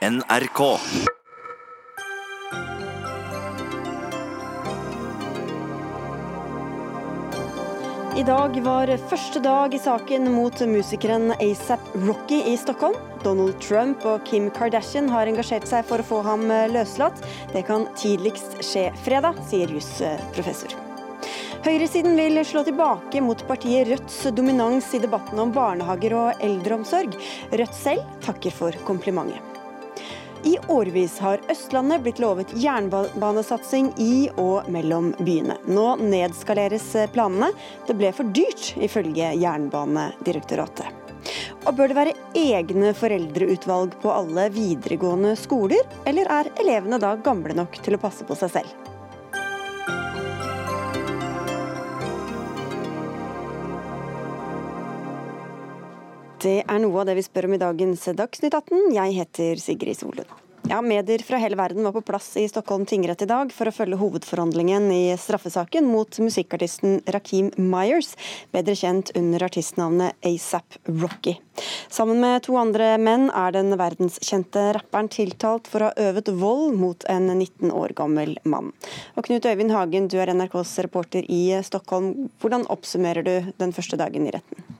NRK. 0.00 0.60
I 8.16 8.22
dag 8.24 8.56
var 8.64 8.88
første 9.10 9.42
dag 9.44 9.74
i 9.76 9.80
saken 9.80 10.30
mot 10.32 10.62
musikeren 10.64 11.34
ASAP 11.36 11.84
Rocky 12.06 12.38
i 12.48 12.56
Stockholm. 12.56 12.96
Donald 13.26 13.60
Trump 13.60 14.08
og 14.08 14.24
Kim 14.24 14.48
Kardashian 14.56 15.12
har 15.12 15.28
engasjert 15.28 15.68
seg 15.68 15.84
for 15.84 16.00
å 16.00 16.08
få 16.14 16.22
ham 16.24 16.48
løslatt. 16.72 17.20
Det 17.52 17.66
kan 17.68 17.84
tidligst 18.00 18.56
skje 18.64 18.88
fredag, 19.04 19.36
sier 19.52 19.68
jusprofessor. 19.68 20.72
Høyresiden 21.60 22.16
vil 22.16 22.40
slå 22.48 22.64
tilbake 22.64 23.20
mot 23.20 23.44
partiet 23.44 23.92
Rødts 23.92 24.22
dominans 24.32 24.94
i 24.96 25.04
debatten 25.04 25.44
om 25.44 25.52
barnehager 25.52 26.16
og 26.24 26.44
eldreomsorg. 26.48 27.20
Rødt 27.52 27.80
selv 27.84 28.20
takker 28.24 28.60
for 28.62 28.84
komplimentet. 28.88 29.49
I 30.44 30.56
årevis 30.68 31.18
har 31.18 31.40
Østlandet 31.52 32.00
blitt 32.04 32.20
lovet 32.22 32.52
jernbanesatsing 32.56 33.90
i 34.00 34.30
og 34.40 34.70
mellom 34.72 35.10
byene. 35.20 35.58
Nå 35.68 35.98
nedskaleres 36.00 36.86
planene. 37.12 37.50
Det 37.86 37.96
ble 37.98 38.12
for 38.16 38.30
dyrt, 38.32 38.72
ifølge 38.80 39.34
Jernbanedirektoratet. 39.36 40.96
Og 41.68 41.74
bør 41.76 41.92
det 41.92 41.98
være 41.98 42.16
egne 42.40 42.94
foreldreutvalg 42.96 43.98
på 44.00 44.12
alle 44.14 44.48
videregående 44.54 45.34
skoler, 45.36 45.84
eller 46.08 46.30
er 46.40 46.54
elevene 46.62 47.00
da 47.02 47.12
gamle 47.20 47.56
nok 47.58 47.76
til 47.84 47.98
å 47.98 48.00
passe 48.00 48.24
på 48.24 48.38
seg 48.40 48.54
selv? 48.56 48.89
Det 56.40 56.62
er 56.64 56.78
noe 56.80 57.02
av 57.02 57.08
det 57.10 57.18
vi 57.18 57.24
spør 57.26 57.50
om 57.50 57.54
i 57.56 57.60
dagens 57.60 58.06
Dagsnytt 58.16 58.54
18. 58.56 58.94
Jeg 58.96 59.16
heter 59.18 59.58
Sigrid 59.60 59.98
Solund. 59.98 60.30
Ja, 60.70 60.78
Medier 60.80 61.20
fra 61.24 61.36
hele 61.40 61.56
verden 61.58 61.84
var 61.84 61.92
på 61.92 62.00
plass 62.06 62.30
i 62.40 62.46
Stockholm 62.48 62.86
tingrett 62.88 63.20
i 63.24 63.28
dag 63.28 63.52
for 63.52 63.68
å 63.68 63.74
følge 63.74 63.98
hovedforhandlingen 64.00 64.86
i 64.94 65.02
straffesaken 65.20 65.84
mot 65.88 66.16
musikkartisten 66.22 67.02
Rakim 67.12 67.50
Myers, 67.60 68.14
bedre 68.54 68.76
kjent 68.78 69.12
under 69.18 69.44
artistnavnet 69.44 70.16
ASAP 70.24 70.80
Rocky. 70.88 71.36
Sammen 71.92 72.22
med 72.24 72.46
to 72.46 72.56
andre 72.60 72.94
menn 73.02 73.28
er 73.28 73.52
den 73.58 73.76
verdenskjente 73.76 74.70
rapperen 74.78 75.12
tiltalt 75.12 75.68
for 75.68 75.84
å 75.84 75.90
ha 75.90 76.08
øvet 76.08 76.32
vold 76.40 76.76
mot 76.80 77.04
en 77.12 77.28
19 77.34 77.68
år 77.68 77.96
gammel 78.00 78.38
mann. 78.48 78.72
Og 79.16 79.28
Knut 79.28 79.48
Øyvind 79.48 79.76
Hagen, 79.76 80.08
du 80.08 80.16
er 80.22 80.32
NRKs 80.32 80.78
reporter 80.88 81.28
i 81.28 81.48
Stockholm. 81.68 82.30
Hvordan 82.40 82.68
oppsummerer 82.72 83.26
du 83.28 83.34
den 83.60 83.76
første 83.76 84.00
dagen 84.00 84.24
i 84.24 84.38
retten? 84.40 84.79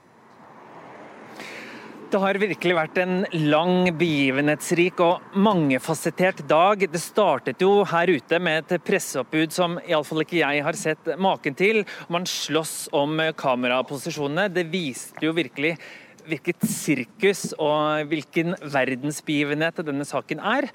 Det 2.10 2.18
har 2.18 2.34
virkelig 2.42 2.74
vært 2.74 2.96
en 2.98 3.20
lang, 3.52 3.84
begivenhetsrik 3.94 4.98
og 5.04 5.36
mangefasettert 5.38 6.40
dag. 6.50 6.82
Det 6.90 6.98
startet 6.98 7.62
jo 7.62 7.84
her 7.86 8.10
ute 8.10 8.40
med 8.42 8.64
et 8.64 8.82
presseoppbud 8.82 9.54
som 9.54 9.76
iallfall 9.84 10.24
ikke 10.24 10.40
jeg 10.40 10.64
har 10.66 10.74
sett 10.74 11.12
maken 11.22 11.54
til. 11.54 11.84
Man 12.10 12.26
slåss 12.26 12.88
om 12.98 13.14
kameraposisjonene. 13.38 14.48
Det 14.50 14.66
viste 14.72 15.22
jo 15.22 15.36
virkelig 15.38 15.76
hvilket 16.28 16.64
sirkus 16.68 17.50
og 17.56 18.10
hvilken 18.10 18.56
verdensbegivenhet 18.60 19.80
denne 19.86 20.06
saken 20.08 20.42
er. 20.42 20.68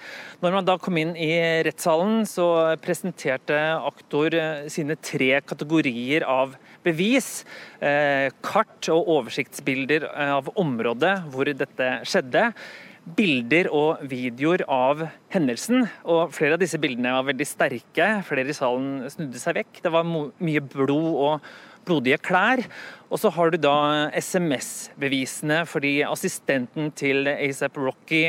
Når 0.44 0.58
man 0.58 0.68
da 0.68 0.78
kom 0.82 0.98
inn 1.02 1.14
i 1.18 1.32
rettssalen, 1.68 2.24
så 2.30 2.48
presenterte 2.84 3.60
aktor 3.78 4.36
sine 4.72 4.98
tre 5.02 5.34
kategorier 5.46 6.26
av 6.28 6.56
bevis. 6.86 7.44
Eh, 7.82 8.32
kart 8.46 8.90
og 8.94 9.14
oversiktsbilder 9.20 10.10
av 10.30 10.52
området 10.56 11.16
hvor 11.34 11.50
dette 11.50 11.94
skjedde 12.08 12.52
bilder 13.06 13.70
og 13.74 14.02
videoer 14.10 14.64
av 14.72 15.06
hendelsen. 15.34 15.86
og 16.10 16.34
Flere 16.34 16.58
av 16.58 16.64
disse 16.64 16.80
bildene 16.82 17.14
var 17.14 17.28
veldig 17.30 17.48
sterke. 17.48 18.10
Flere 18.26 18.50
i 18.50 18.58
salen 18.58 19.06
snudde 19.14 19.42
seg 19.42 19.60
vekk. 19.60 19.82
Det 19.86 19.94
var 19.94 20.08
mye 20.10 20.64
blod 20.66 21.12
og 21.14 21.50
blodige 21.86 22.20
klær. 22.26 22.64
Og 23.10 23.22
så 23.22 23.32
har 23.32 23.54
du 23.54 23.60
da 23.62 23.78
SMS-bevisene, 24.18 25.62
fordi 25.70 26.00
assistenten 26.08 26.92
til 26.98 27.30
ASAP 27.32 27.78
Rocky 27.80 28.26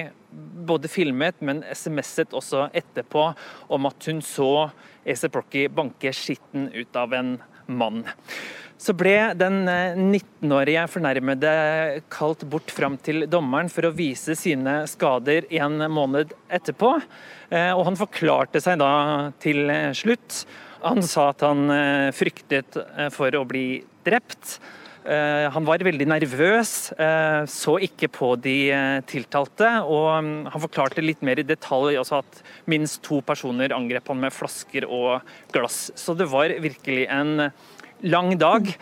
både 0.68 0.90
filmet, 0.92 1.40
men 1.40 1.64
SMS-et 1.72 2.36
også 2.36 2.68
etterpå 2.76 3.30
om 3.72 3.88
at 3.88 4.08
hun 4.10 4.20
så 4.24 4.68
ASAP 5.06 5.40
Rocky 5.40 5.66
banke 5.72 6.12
skitten 6.14 6.68
ut 6.74 6.98
av 6.98 7.14
en 7.16 7.36
mann. 7.66 8.04
Så 8.76 8.92
ble 8.92 9.14
den 9.40 9.62
19-årige 9.64 10.82
eh, 10.82 10.90
fornærmede 10.92 11.52
kalt 12.12 12.44
bort 12.52 12.68
fram 12.74 12.98
til 13.00 13.24
dommeren 13.32 13.70
for 13.72 13.88
å 13.88 13.94
vise 13.96 14.36
sine 14.36 14.82
skader 14.90 15.48
en 15.62 15.80
måned 15.88 16.34
etterpå. 16.52 16.92
Eh, 17.48 17.72
og 17.72 17.86
han 17.88 17.96
forklarte 17.96 18.60
seg 18.60 18.76
da 18.82 18.92
til 19.40 19.72
slutt. 19.96 20.44
Han 20.84 21.02
sa 21.04 21.30
at 21.32 21.44
han 21.46 21.70
eh, 21.72 22.08
fryktet 22.16 22.78
for 23.14 23.38
å 23.38 23.46
bli 23.48 23.84
drept. 24.06 24.58
Han 25.06 25.62
var 25.62 25.84
veldig 25.86 26.08
nervøs, 26.10 26.70
så 27.46 27.74
ikke 27.86 28.08
på 28.10 28.32
de 28.42 28.56
tiltalte. 29.06 29.68
Og 29.86 30.08
mm, 30.18 30.48
han 30.50 30.62
forklarte 30.64 31.04
litt 31.04 31.22
mer 31.22 31.38
i 31.38 31.44
detalj 31.46 32.00
også 32.00 32.18
at 32.24 32.40
minst 32.66 33.04
to 33.06 33.20
personer 33.22 33.70
angrep 33.76 34.10
han 34.10 34.18
med 34.24 34.34
flasker 34.34 34.82
og 34.90 35.22
glass. 35.54 35.92
Så 35.94 36.16
det 36.18 36.26
var 36.32 36.50
virkelig 36.58 37.06
en 37.06 37.52
lang 38.02 38.34
dag. 38.42 38.72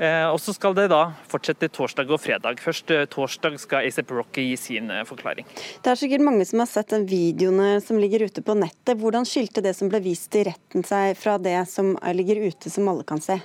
Eh, 0.00 0.26
og 0.32 0.38
så 0.40 0.54
skal 0.56 0.72
det 0.76 0.86
da 0.88 1.10
fortsette 1.28 1.68
torsdag 1.76 2.08
og 2.08 2.22
fredag. 2.22 2.60
Først 2.64 2.88
eh, 2.94 3.04
torsdag 3.10 3.58
skal 3.60 3.84
ASAP 3.84 4.14
Rocky 4.16 4.46
gi 4.48 4.56
sin 4.56 4.88
eh, 4.88 5.04
forklaring. 5.04 5.44
Det 5.84 5.92
er 5.92 6.00
sikkert 6.00 6.24
mange 6.24 6.46
som 6.48 6.62
har 6.62 6.70
sett 6.70 6.94
den 6.94 7.04
videoene 7.10 7.74
som 7.84 8.00
ligger 8.00 8.24
ute 8.24 8.40
på 8.44 8.56
nettet. 8.56 8.96
Hvordan 8.96 9.28
skilte 9.28 9.60
det 9.64 9.74
som 9.76 9.92
ble 9.92 10.00
vist 10.06 10.32
i 10.40 10.46
retten 10.48 10.86
seg 10.88 11.20
fra 11.20 11.36
det 11.36 11.58
som 11.68 11.98
ligger 12.16 12.40
ute, 12.48 12.72
som 12.72 12.88
alle 12.88 13.04
kan 13.04 13.20
se? 13.20 13.36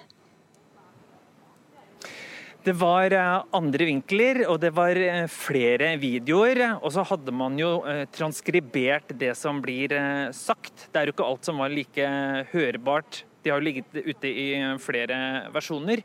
Det 2.66 2.74
var 2.80 3.14
andre 3.54 3.86
vinkler, 3.86 4.40
og 4.50 4.58
det 4.64 4.72
var 4.74 4.98
flere 5.30 5.92
videoer. 6.02 6.64
Og 6.80 6.96
så 6.96 7.04
hadde 7.06 7.36
man 7.36 7.60
jo 7.62 7.76
transkribert 8.16 9.12
det 9.20 9.36
som 9.38 9.60
blir 9.62 9.94
sagt. 10.34 10.88
Det 10.90 10.98
er 10.98 11.12
jo 11.12 11.14
ikke 11.14 11.28
alt 11.30 11.46
som 11.46 11.62
var 11.62 11.70
like 11.70 12.10
hørbart 12.56 13.22
de 13.46 13.52
har 13.54 13.62
jo 13.62 13.68
ligget 13.68 13.98
ute 14.02 14.30
i 14.30 14.48
flere 14.82 15.18
versjoner. 15.54 16.02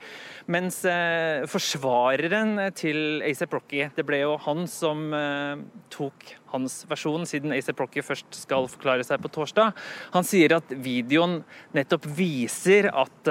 Mens 0.52 0.82
eh, 0.88 1.46
forsvareren 1.50 2.58
til 2.76 3.24
ASAP 3.26 3.56
Rocky, 3.56 3.86
det 3.96 4.04
ble 4.06 4.20
jo 4.22 4.36
han 4.44 4.66
som 4.70 5.08
eh, 5.16 5.62
tok 5.92 6.34
hans 6.52 6.80
versjon, 6.90 7.24
siden 7.30 7.54
ASAP 7.56 7.80
Rocky 7.80 8.04
først 8.04 8.42
skal 8.42 8.68
forklare 8.70 9.06
seg 9.06 9.22
på 9.22 9.30
torsdag. 9.32 9.72
Han 10.12 10.26
sier 10.26 10.56
at 10.58 10.74
videoen 10.84 11.40
nettopp 11.76 12.08
viser 12.18 12.90
at 12.90 13.30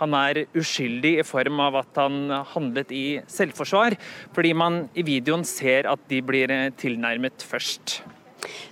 han 0.00 0.16
er 0.16 0.46
uskyldig 0.56 1.18
i 1.20 1.26
form 1.28 1.60
av 1.60 1.76
at 1.82 2.00
han 2.00 2.32
handlet 2.54 2.94
i 2.96 3.04
selvforsvar, 3.28 3.98
fordi 4.32 4.56
man 4.56 4.86
i 4.96 5.04
videoen 5.04 5.44
ser 5.44 5.90
at 5.92 6.08
de 6.08 6.24
blir 6.24 6.56
tilnærmet 6.80 7.44
først. 7.44 8.00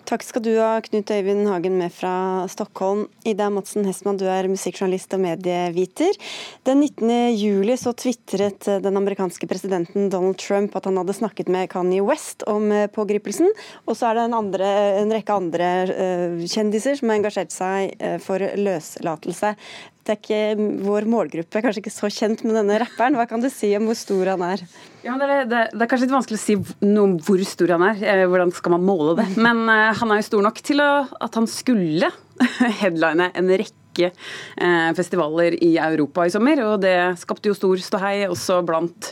Takk 0.09 0.25
skal 0.27 0.45
du 0.45 0.51
ha, 0.59 0.81
Knut 0.85 1.11
Øyvind 1.15 1.47
Hagen 1.51 1.79
med 1.81 1.93
fra 1.95 2.45
Stockholm. 2.51 3.07
Ida 3.29 3.49
Madsen 3.53 3.87
Hestmann, 3.89 4.19
du 4.21 4.27
er 4.31 4.49
musikkjournalist 4.51 5.15
og 5.17 5.23
medieviter. 5.25 6.19
Den 6.67 6.83
19. 6.85 7.13
juli 7.39 7.77
så 7.81 7.95
tvitret 7.97 8.69
den 8.85 9.01
amerikanske 9.01 9.49
presidenten 9.51 10.11
Donald 10.13 10.41
Trump 10.43 10.77
at 10.79 10.89
han 10.89 11.01
hadde 11.01 11.17
snakket 11.17 11.53
med 11.53 11.71
Kanye 11.73 12.05
West 12.05 12.47
om 12.51 12.71
eh, 12.73 12.89
pågripelsen. 12.93 13.51
Og 13.87 13.99
så 13.99 14.11
er 14.11 14.19
det 14.19 14.27
en, 14.29 14.39
andre, 14.39 14.71
en 15.01 15.15
rekke 15.15 15.39
andre 15.39 15.71
uh, 15.91 16.45
kjendiser 16.47 16.99
som 16.99 17.11
har 17.11 17.21
engasjert 17.21 17.55
seg 17.55 17.97
uh, 18.03 18.19
for 18.23 18.43
løslatelse. 18.59 19.55
Det 20.03 20.17
er 20.17 20.19
ikke 20.19 20.71
vår 20.83 21.07
målgruppe, 21.07 21.63
kanskje 21.63 21.85
ikke 21.85 21.95
så 21.95 22.11
kjent 22.11 22.43
med 22.47 22.59
denne 22.59 22.81
rapperen. 22.83 23.15
Hva 23.19 23.29
kan 23.31 23.43
du 23.43 23.51
si 23.53 23.71
om 23.79 23.87
hvor 23.87 23.99
stor 23.99 24.35
han 24.35 24.43
er? 24.49 24.65
Ja, 25.03 25.17
det, 25.19 25.27
er, 25.27 25.47
det, 25.51 25.61
det, 25.73 25.83
er 25.83 25.89
kanskje 25.91 26.07
litt 26.07 26.15
vanskelig 26.15 26.39
å 26.39 26.43
si 26.43 26.55
noe 26.87 27.05
om 27.09 27.15
hvor 27.27 27.41
stor 27.47 27.73
han 27.75 27.83
er. 27.89 28.03
Eh, 28.07 28.25
hvordan 28.31 28.53
skal 28.55 28.77
man 28.77 28.85
måle 28.87 29.17
det? 29.19 29.27
Men 29.35 29.65
uh, 29.67 29.91
han 29.99 30.13
er 30.15 30.21
jo 30.21 30.29
stor 30.29 30.45
nok 30.47 30.61
til 30.63 30.83
å, 30.83 30.91
at 31.27 31.39
han 31.39 31.49
skulle 31.51 32.11
headline 32.83 33.33
en 33.35 33.51
rekke 33.51 34.13
uh, 34.13 34.91
festivaler 34.95 35.57
i 35.59 35.73
Europa 35.83 36.29
i 36.29 36.35
sommer. 36.35 36.63
Og 36.69 36.85
det 36.85 36.95
skapte 37.19 37.51
jo 37.51 37.59
stor 37.59 37.83
ståhei 37.83 38.29
også 38.29 38.61
blant 38.69 39.11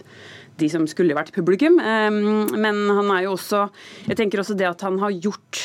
de 0.62 0.68
som 0.70 0.86
skulle 0.90 1.16
vært 1.16 1.34
publikum. 1.34 1.80
Um, 1.82 2.54
men 2.54 2.84
han 2.86 3.10
er 3.16 3.26
jo 3.26 3.34
også 3.34 3.66
Jeg 4.06 4.20
tenker 4.20 4.44
også 4.44 4.54
det 4.60 4.70
at 4.70 4.86
han 4.86 5.00
har 5.02 5.16
gjort 5.16 5.64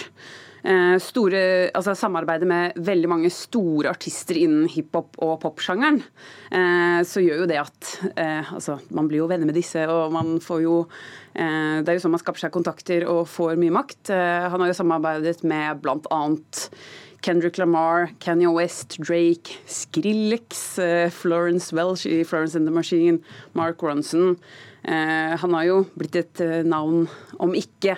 store, 1.01 1.41
altså 1.77 1.94
samarbeider 1.97 2.50
med 2.50 2.77
veldig 2.81 3.09
mange 3.12 3.29
store 3.33 3.91
artister 3.91 4.38
innen 4.39 4.65
hiphop 4.71 5.19
og 5.21 5.38
popsjangeren, 5.44 6.00
eh, 6.50 7.01
så 7.06 7.21
gjør 7.21 7.44
jo 7.44 7.50
det 7.51 7.59
at 7.62 7.91
eh, 8.15 8.53
altså, 8.56 8.79
man 8.95 9.09
blir 9.12 9.21
jo 9.21 9.29
venner 9.29 9.45
med 9.45 9.57
disse, 9.57 9.83
og 9.85 10.13
man 10.15 10.39
får 10.41 10.65
jo 10.65 10.79
Det 11.35 11.89
er 11.91 11.97
jo 11.97 12.00
sånn 12.00 12.13
man 12.13 12.21
skaper 12.21 12.45
seg 12.45 12.51
kontakter 12.56 13.03
og 13.12 13.25
får 13.27 13.57
mye 13.59 13.73
makt. 13.75 14.07
Han 14.07 14.62
har 14.63 14.69
jo 14.69 14.77
samarbeidet 14.77 15.41
med 15.44 15.81
bl.a. 15.83 16.19
Kendrick 17.27 17.59
Lamar, 17.59 18.13
Kanye 18.23 18.53
West, 18.56 18.95
Drake, 19.03 19.57
Skrillex, 19.67 20.79
Florence 21.12 21.75
Welsh 21.75 22.07
i 22.07 22.23
Florence 22.23 22.56
and 22.56 22.69
the 22.69 22.71
Machine, 22.71 23.19
Mark 23.51 23.83
Ronson. 23.83 24.38
Han 24.88 25.57
har 25.59 25.67
jo 25.67 25.81
blitt 26.00 26.15
et 26.15 26.45
navn, 26.63 27.09
om 27.35 27.51
ikke 27.51 27.97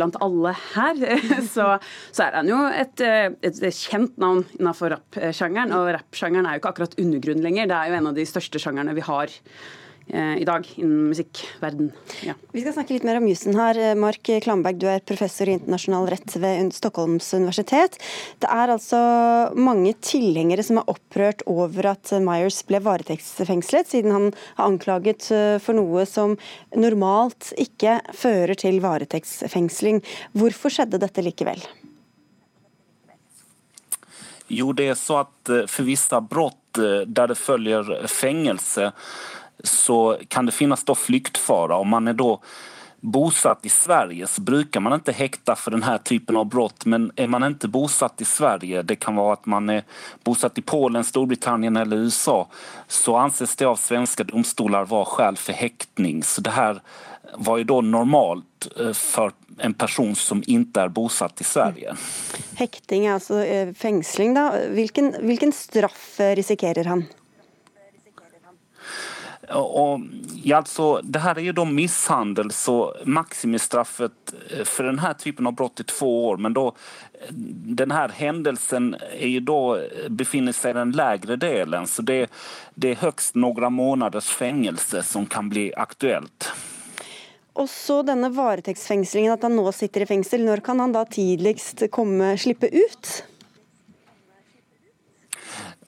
blant 0.00 0.18
alle 0.24 0.54
her, 0.72 1.04
så, 1.54 1.74
så 2.10 2.26
er 2.26 2.40
han 2.40 2.50
jo 2.50 2.62
et, 2.72 3.04
et 3.04 3.60
kjent 3.76 4.16
navn 4.20 4.46
innenfor 4.58 4.96
rappsjangeren. 4.96 5.76
Og 5.76 5.92
rappsjangeren 6.00 6.48
er 6.48 6.56
jo 6.56 6.64
ikke 6.64 6.74
akkurat 6.74 6.98
undergrunn 7.00 7.44
lenger, 7.44 7.70
det 7.70 7.78
er 7.78 7.92
jo 7.92 8.00
en 8.00 8.10
av 8.10 8.18
de 8.18 8.26
største 8.28 8.62
sjangerne 8.62 8.96
vi 8.96 9.06
har. 9.06 9.30
Eh, 9.30 9.79
i 10.10 10.44
dag 10.44 10.66
innen 10.80 11.10
musikkverden. 11.12 11.92
Ja. 12.26 12.34
Vi 12.52 12.62
skal 12.64 12.74
snakke 12.74 12.96
litt 12.96 13.06
mer 13.06 13.20
om 13.20 13.28
jussen 13.30 13.54
her. 13.58 13.78
Mark 13.98 14.26
Klamberg, 14.42 14.80
du 14.80 14.88
er 14.90 15.04
professor 15.06 15.48
i 15.48 15.54
internasjonal 15.54 16.08
rett 16.10 16.34
ved 16.42 16.72
Stockholms 16.74 17.28
universitet. 17.36 17.98
Det 18.42 18.50
er 18.50 18.72
altså 18.74 19.00
mange 19.54 19.94
tilhengere 20.02 20.64
som 20.66 20.80
er 20.80 20.90
opprørt 20.90 21.44
over 21.50 21.92
at 21.92 22.12
Myers 22.24 22.60
ble 22.66 22.80
varetektsfengslet, 22.84 23.90
siden 23.90 24.14
han 24.14 24.30
har 24.58 24.70
anklaget 24.70 25.30
eh, 25.34 25.56
for 25.62 25.78
noe 25.78 26.06
som 26.08 26.36
normalt 26.76 27.52
ikke 27.60 27.98
fører 28.16 28.56
til 28.58 28.80
varetektsfengsling. 28.84 30.02
Hvorfor 30.36 30.74
skjedde 30.74 31.00
dette 31.02 31.24
likevel? 31.24 31.62
Jo, 34.50 34.72
det 34.74 34.88
er 34.90 34.98
så 34.98 35.22
at 35.24 35.52
eh, 35.52 35.66
for 35.70 35.88
visse 35.88 36.24
brudd 36.30 36.56
der 36.70 37.26
det 37.26 37.34
følger 37.34 37.88
fengelse, 38.06 38.92
så 39.64 40.18
kan 40.28 40.46
det 40.46 40.56
finnes 40.56 40.84
da 40.84 40.94
flyktfara. 40.94 41.78
Om 41.78 41.88
man 41.88 42.08
er 42.08 42.18
da 42.18 42.36
bosatt 43.00 43.66
i 43.66 43.68
Sverige 43.68 44.26
så 44.26 44.42
bruker 44.44 44.80
man 44.80 44.98
ikke 44.98 45.14
hekta 45.16 45.56
for 45.56 45.74
denne 45.74 45.96
typen 46.04 46.36
av 46.36 46.48
brott. 46.52 46.84
Men 46.84 47.10
er 47.16 47.30
man 47.32 47.46
ikke 47.48 47.70
bosatt 47.72 48.20
i 48.20 48.28
Sverige, 48.28 48.82
det 48.82 49.00
kan 49.00 49.16
være 49.16 49.38
at 49.38 49.46
man 49.50 49.70
er 49.72 49.84
bosatt 50.24 50.58
i 50.60 50.64
Polen, 50.64 51.04
Storbritannien 51.04 51.76
eller 51.80 52.06
USA, 52.06 52.44
så 52.88 53.16
anses 53.16 53.56
det 53.56 53.68
av 53.68 53.80
svenske 53.80 54.28
domstolar 54.28 54.90
være 54.90 55.14
skäl 55.14 55.40
for 55.40 55.56
hektning. 55.56 56.24
Så 56.24 56.44
det 56.44 56.56
her 56.56 56.82
var 57.38 57.60
jo 57.60 57.68
da 57.70 57.80
normalt 57.86 58.68
for 58.96 59.32
en 59.60 59.74
person 59.74 60.14
som 60.16 60.42
ikke 60.48 60.84
er 60.84 60.92
bosatt 60.92 61.40
i 61.40 61.46
Sverige. 61.46 61.94
Hekting 62.58 63.06
er 63.06 63.16
altså 63.18 63.40
eh, 63.44 63.72
fengsling, 63.76 64.34
da. 64.36 64.50
Hvilken, 64.74 65.12
hvilken 65.24 65.52
straff 65.54 66.20
eh, 66.20 66.34
risikerer 66.38 66.88
han? 66.90 67.04
Och, 69.52 70.00
alltså, 70.54 71.00
det 71.02 71.18
här 71.18 71.38
är 71.38 71.40
ju 71.40 71.52
då 71.52 71.64
misshandel 71.64 72.50
så 72.50 72.94
maximistraffet 73.04 74.12
eh, 74.50 74.64
för 74.64 74.84
den 74.84 74.98
här 74.98 75.14
typen 75.14 75.46
av 75.46 75.52
brott 75.52 75.80
är 75.80 75.84
två 75.84 76.28
år 76.28 76.36
men 76.36 76.52
då 76.52 76.66
eh, 76.66 77.34
den 77.64 77.90
här 77.90 78.08
händelsen 78.08 78.96
är 79.12 79.28
ju 79.28 79.40
då, 79.40 79.76
eh, 79.76 80.08
befinner 80.08 80.52
sig 80.52 80.70
i 80.70 80.74
den 80.74 80.90
lägre 80.90 81.36
delen 81.36 81.86
så 81.86 82.02
det, 82.02 82.30
det 82.74 82.90
är 82.90 82.94
högst 82.94 83.34
några 83.34 83.70
månaders 83.70 84.26
fängelse 84.28 85.02
som 85.02 85.26
kan 85.26 85.48
bli 85.48 85.74
aktuelt. 85.74 86.52
Og 87.52 87.68
så 87.68 88.02
denne 88.02 88.30
varetektsfengslingen, 88.32 89.32
at 89.32 89.42
han 89.42 89.56
nå 89.58 89.72
sitter 89.72 90.04
i 90.04 90.06
fengsel. 90.06 90.44
Når 90.46 90.62
kan 90.64 90.80
han 90.80 90.94
da 90.94 91.04
tidligst 91.04 91.82
komme, 91.92 92.38
slippe 92.38 92.70
ut? 92.72 93.24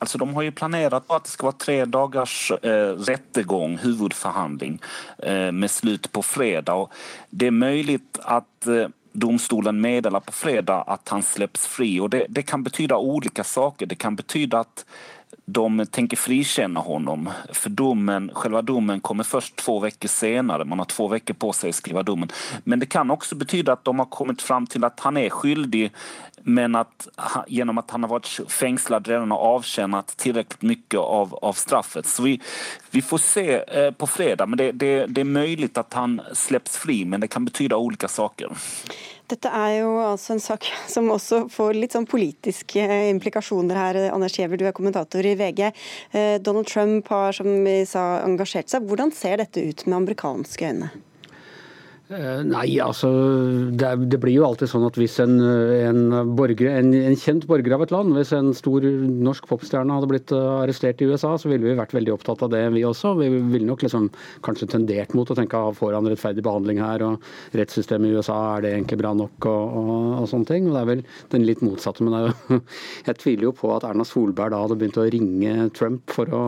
Alltså 0.03 0.19
de 0.19 0.35
har 0.35 0.43
ju 0.43 0.53
planerat 0.53 1.11
att 1.11 1.25
det 1.25 1.31
ska 1.31 1.43
vara 1.43 1.57
tre 1.59 1.85
dagars 1.85 2.53
eh, 2.63 2.89
rättegång, 2.89 3.79
huvudförhandling 3.79 4.79
eh, 5.19 5.53
med 5.53 5.71
slut 5.71 6.13
på 6.13 6.23
fredag. 6.23 6.75
Och 6.75 6.93
det 7.31 7.47
är 7.47 7.51
möjligt 7.51 8.19
att 8.23 8.67
eh, 8.67 8.89
domstolen 9.13 9.81
meddelar 9.81 10.21
på 10.21 10.33
fredag 10.33 10.83
att 10.83 11.09
han 11.09 11.23
släpps 11.23 11.67
fri 11.67 12.01
och 12.01 12.11
det, 12.11 12.27
det 12.29 12.43
kan 12.43 12.63
betyda 12.63 12.97
olika 12.97 13.45
saker. 13.45 13.87
Det 13.87 13.95
kan 13.95 14.17
betyda 14.17 14.59
att 14.59 14.85
de 15.45 15.87
tänker 15.87 16.17
frikänna 16.17 16.81
honom. 16.81 17.31
För 17.53 17.71
domen, 17.71 18.31
själva 18.35 18.63
domen 18.63 19.01
kommer 19.01 19.25
først 19.25 19.57
två 19.57 19.79
veckor 19.81 20.09
senere. 20.09 20.65
Man 20.65 20.79
har 20.79 20.87
två 20.87 21.09
veckor 21.09 21.35
på 21.35 21.53
sig 21.53 21.71
att 21.71 21.77
skriva 21.77 22.03
domen. 22.03 22.29
Men 22.65 22.79
det 22.79 22.87
kan 22.87 23.11
også 23.11 23.35
bety 23.35 23.69
at 23.69 23.85
de 23.85 23.99
har 23.99 24.07
kommet 24.07 24.43
fram 24.43 24.67
til 24.67 24.85
at 24.85 25.01
han 25.01 25.17
er 25.17 25.31
skyldig 25.31 25.91
men 26.45 26.75
at 26.75 27.09
genom 27.47 27.79
at 27.79 27.91
han 27.91 28.03
har 28.03 28.11
vært 28.11 28.31
fengslet 28.51 29.09
redan 29.09 29.31
har 29.31 29.39
avtjänat 29.39 30.17
tillräckligt 30.17 30.63
mye 30.63 30.99
av, 30.99 31.35
av 31.35 31.53
straffet. 31.53 32.07
Så 32.07 32.23
vi, 32.23 32.41
vi 32.91 33.03
får 33.03 33.19
se 33.19 33.47
eh, 33.55 33.91
på 33.91 34.07
fredag. 34.07 34.47
Men 34.47 34.59
det, 34.59 34.73
det, 34.73 35.07
det 35.07 35.21
er 35.21 35.31
mulig 35.31 35.71
at 35.79 35.95
han 35.95 36.21
släpps 36.33 36.77
fri, 36.77 37.05
men 37.05 37.21
det 37.21 37.29
kan 37.29 37.45
betyda 37.45 37.77
olika 37.77 38.09
saker. 38.09 38.51
Dette 39.33 39.49
er 39.49 39.79
jo 39.79 39.93
altså 40.03 40.35
en 40.35 40.43
sak 40.45 40.67
som 40.95 41.09
også 41.13 41.47
får 41.53 41.79
litt 41.79 41.97
sånn 41.97 42.09
politiske 42.09 42.85
implikasjoner 43.13 43.79
her. 43.79 44.01
Anders 44.13 44.37
Giæver, 44.37 44.61
du 44.61 44.67
er 44.69 44.77
kommentator 44.77 45.25
i 45.25 45.37
VG. 45.39 45.71
Eh, 46.13 46.37
Donald 46.45 46.69
Trump 46.69 47.09
har 47.13 47.33
som 47.37 47.49
vi 47.65 47.79
sa, 47.89 48.23
engasjert 48.27 48.73
seg. 48.73 48.85
Hvordan 48.89 49.15
ser 49.17 49.41
dette 49.41 49.65
ut 49.65 49.87
med 49.89 50.03
amerikanske 50.03 50.69
øyne? 50.73 50.93
Eh, 52.13 52.43
nei, 52.45 52.75
altså 52.83 53.09
det, 53.73 53.89
det, 54.13 54.19
blir 54.21 54.35
jo 54.35 54.45
alltid 54.45 54.69
sånn 54.69 54.85
at 54.85 54.97
hvis 55.01 55.15
en, 55.23 55.39
en, 55.41 56.01
borger, 56.37 56.69
en, 56.75 56.91
en, 56.99 57.17
kjent 57.17 57.47
borger 57.49 57.73
av 57.73 57.85
et 57.87 57.95
land, 57.95 58.13
hvis 58.17 58.35
en 58.37 58.51
stor 58.57 58.85
norsk 58.85 59.47
popstjerne 59.49 59.97
hadde 59.97 60.11
blitt 60.11 60.35
eh, 60.37 60.49
arrestert 60.61 61.01
i 61.01 61.09
USA, 61.09 61.31
så 61.41 61.49
ville 61.49 61.71
vi 61.71 61.79
vært 61.79 61.95
veldig 61.97 62.13
opptatt 62.13 62.45
av 62.45 62.51
det, 62.53 62.61
vi 62.75 62.85
også. 62.85 63.15
Vi 63.17 63.31
ville 63.55 63.69
nok 63.69 63.85
liksom 63.87 64.11
kanskje 64.45 64.69
tendert 64.75 65.15
mot 65.17 65.31
å 65.33 65.37
tenke 65.39 65.57
at 65.57 65.79
får 65.79 65.97
han 65.97 66.11
rettferdig 66.11 66.45
behandling 66.45 66.83
her, 66.83 67.07
og 67.07 67.57
rettssystemet 67.57 68.11
i 68.11 68.19
USA, 68.19 68.37
er 68.59 68.67
det 68.67 68.75
egentlig 68.75 69.01
bra 69.01 69.15
nok, 69.17 69.49
og, 69.49 69.79
og, 69.81 69.95
og, 70.19 70.29
sånne 70.35 70.51
ting. 70.53 70.69
Og 70.69 70.77
det 70.77 70.83
er 70.83 70.91
vel 70.93 71.07
den 71.33 71.49
litt 71.49 71.65
motsatte. 71.65 72.05
Men 72.05 72.29
jo, 72.29 72.61
jeg 73.09 73.21
tviler 73.23 73.49
jo 73.49 73.55
på 73.57 73.73
at 73.73 73.89
Erna 73.89 74.05
Solberg 74.09 74.53
da 74.53 74.61
hadde 74.67 74.77
begynt 74.83 75.01
å 75.01 75.09
ringe 75.17 75.71
Trump 75.79 76.13
for 76.13 76.29
å 76.29 76.45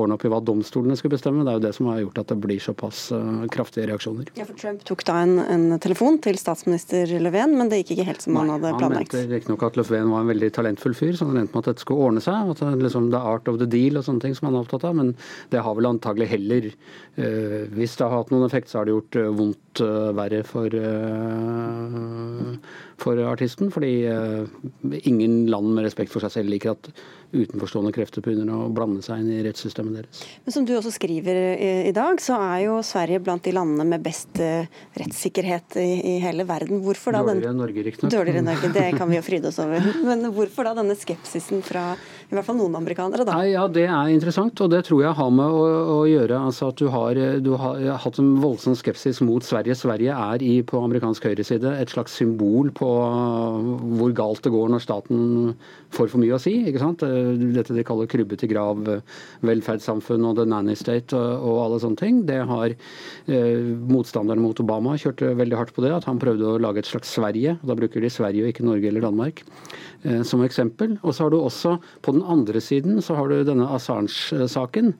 ordne 0.00 0.18
opp 0.18 0.26
i 0.26 0.34
hva 0.34 0.42
domstolene 0.42 0.98
skulle 0.98 1.14
bestemme. 1.14 1.46
Det 1.46 1.54
er 1.54 1.60
jo 1.60 1.66
det 1.68 1.74
som 1.78 1.92
har 1.92 2.02
gjort 2.02 2.24
at 2.24 2.34
det 2.34 2.40
blir 2.42 2.62
såpass 2.64 3.06
uh, 3.14 3.46
kraftige 3.54 3.86
reaksjoner. 3.92 4.34
Ja, 4.34 4.48
for 4.48 4.58
Trump 4.58 4.79
tok 4.88 5.04
da 5.08 5.18
en, 5.24 5.36
en, 5.42 5.64
telefon 5.82 6.18
til 6.22 6.38
statsminister 6.40 7.10
Löfven, 7.22 7.56
men 7.58 7.70
det 7.70 7.82
gikk 7.82 7.94
ikke 7.96 8.06
helt 8.10 8.24
som 8.24 8.34
Nei, 8.34 8.42
han 8.44 8.52
hadde 8.54 8.72
planlagt. 8.78 9.14
Han 9.14 9.24
mente 9.24 9.36
riktignok 9.36 9.64
at 9.68 9.78
Löfven 9.80 10.12
var 10.12 10.24
en 10.24 10.30
veldig 10.32 10.50
talentfull 10.56 10.96
fyr, 10.98 11.14
så 11.18 11.28
han 11.28 11.40
endte 11.42 11.56
med 11.56 11.62
at 11.64 11.70
dette 11.72 11.84
skulle 11.84 12.08
ordne 12.08 12.24
seg. 12.24 12.52
At 12.54 12.62
det, 12.62 12.72
liksom, 12.84 13.10
det 13.12 13.20
er 13.20 13.30
art 13.34 13.50
of 13.50 13.60
the 13.62 13.68
deal 13.70 14.00
og 14.00 14.06
sånne 14.06 14.24
ting 14.24 14.36
som 14.36 14.48
han 14.48 14.58
er 14.58 14.64
opptatt 14.64 14.86
av, 14.88 14.96
men 14.98 15.14
det 15.52 15.64
har 15.66 15.78
vel 15.78 15.90
antagelig 15.90 16.30
heller 16.32 16.70
øh, 16.70 17.62
Hvis 17.76 17.96
det 17.98 18.06
har 18.06 18.16
hatt 18.16 18.34
noen 18.34 18.46
effekt, 18.48 18.72
så 18.72 18.80
har 18.80 18.88
det 18.88 18.96
gjort 18.96 19.20
øh, 19.20 19.30
vondt 19.40 19.69
øh, 19.84 20.10
verre 20.18 20.42
for, 20.46 20.74
for 23.00 23.22
artisten. 23.30 23.70
Fordi 23.70 23.92
ingen 25.06 25.46
land 25.50 25.72
med 25.76 25.86
respekt 25.86 26.12
for 26.12 26.24
seg 26.24 26.34
selv 26.34 26.52
liker 26.52 26.74
at 26.74 26.90
utenforstående 27.30 27.92
krefter 27.94 28.24
begynner 28.24 28.50
å 28.50 28.70
blande 28.74 29.04
seg 29.06 29.22
inn 29.22 29.30
i 29.36 29.42
rettssystemet 29.46 30.00
deres. 30.00 30.24
Men 30.42 30.56
som 30.56 30.66
du 30.66 30.74
også 30.74 30.90
skriver 30.96 31.38
i 31.86 31.92
dag, 31.94 32.18
så 32.18 32.40
er 32.42 32.64
jo 32.66 32.80
Sverige 32.82 33.22
blant 33.22 33.46
de 33.46 33.54
landene 33.54 33.86
med 33.92 34.02
best 34.02 34.40
rettssikkerhet 34.98 35.78
i, 35.78 36.16
i 36.16 36.18
hele 36.24 36.44
verden. 36.48 36.82
Hvorfor 36.82 37.14
da 37.14 37.22
Dårligere 37.22 37.54
enn 37.54 37.62
Norge, 37.62 37.86
riktignok. 37.86 38.12
Dårligere 38.16 38.42
enn 38.42 38.50
Norge, 38.50 38.72
det 38.74 38.88
kan 38.98 39.12
vi 39.12 39.20
jo 39.20 39.26
fryde 39.30 39.52
oss 39.52 39.60
over. 39.62 39.86
Men 40.02 40.26
hvorfor 40.34 40.66
da 40.66 40.74
denne 40.82 40.98
skepsisen 40.98 41.62
fra 41.66 41.92
i 42.30 42.36
hvert 42.36 42.46
fall 42.46 42.60
noen 42.60 42.76
amerikanere, 42.78 43.24
da? 43.26 43.34
Nei, 43.40 43.50
ja, 43.56 43.64
Det 43.66 43.88
er 43.90 44.10
interessant, 44.12 44.60
og 44.62 44.70
det 44.70 44.84
tror 44.86 45.02
jeg 45.02 45.16
har 45.18 45.30
med 45.34 45.50
å, 45.50 45.64
å 45.96 45.98
gjøre 46.06 46.38
altså 46.38 46.68
at 46.70 46.78
du 46.78 46.86
har, 46.92 47.18
du 47.42 47.50
har 47.58 47.80
hatt 48.04 48.20
en 48.22 48.36
voldsom 48.38 48.76
skepsis 48.78 49.18
mot 49.26 49.42
Sverige. 49.42 49.74
Sverige 49.74 50.14
er 50.14 50.44
i, 50.46 50.60
på 50.62 50.78
amerikansk 50.78 51.26
høyreside 51.26 51.72
et 51.82 51.90
slags 51.90 52.14
symbol 52.14 52.70
på 52.76 52.86
hvor 53.98 54.14
galt 54.14 54.44
det 54.46 54.52
går 54.54 54.70
når 54.70 54.84
staten 54.84 55.56
får 55.90 56.12
for 56.12 56.22
mye 56.22 56.36
å 56.36 56.40
si. 56.42 56.54
ikke 56.70 56.82
sant? 56.82 57.02
Dette 57.02 57.74
de 57.74 57.84
kaller 57.86 58.06
krybbe 58.10 58.38
til 58.38 58.52
grav, 58.52 58.86
velferdssamfunn 59.46 60.30
og 60.30 60.38
the 60.38 60.46
nanny 60.46 60.78
state 60.78 61.16
og, 61.16 61.46
og 61.50 61.60
alle 61.64 61.82
sånne 61.82 61.98
ting. 61.98 62.22
Det 62.30 62.38
har 62.46 62.70
eh, 62.70 63.74
Motstanderne 63.90 64.44
mot 64.44 64.62
Obama 64.62 64.94
kjørte 65.00 65.34
veldig 65.34 65.58
hardt 65.58 65.74
på 65.74 65.82
det, 65.82 65.92
at 65.98 66.06
han 66.06 66.22
prøvde 66.22 66.46
å 66.46 66.62
lage 66.62 66.84
et 66.84 66.90
slags 66.90 67.10
Sverige. 67.18 67.58
Da 67.66 67.74
bruker 67.78 68.06
de 68.06 68.12
Sverige 68.12 68.46
og 68.46 68.54
ikke 68.54 68.66
Norge 68.70 68.86
eller 68.90 69.08
Danmark 69.08 69.42
eh, 69.42 69.89
som 70.24 70.42
eksempel. 70.44 70.96
Og 71.02 71.14
så 71.14 71.26
har 71.26 71.32
du 71.32 71.38
også 71.40 71.76
på 72.04 72.14
den 72.16 72.24
andre 72.24 72.60
siden 72.64 73.00
så 73.04 73.16
har 73.18 73.28
du 73.28 73.42
denne 73.44 73.68
Assange-saken, 73.74 74.94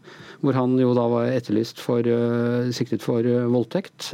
hvor 0.44 0.56
han 0.56 0.76
jo 0.80 0.92
da 0.96 1.06
var 1.10 1.30
etterlyst 1.32 1.80
for 1.82 2.04
uh, 2.04 2.68
siktet 2.74 3.04
for 3.04 3.24
uh, 3.24 3.48
voldtekt. 3.52 4.12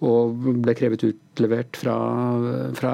Og 0.00 0.46
ble 0.64 0.72
krevet 0.72 1.02
utlevert 1.04 1.76
fra, 1.76 1.94
fra, 2.76 2.92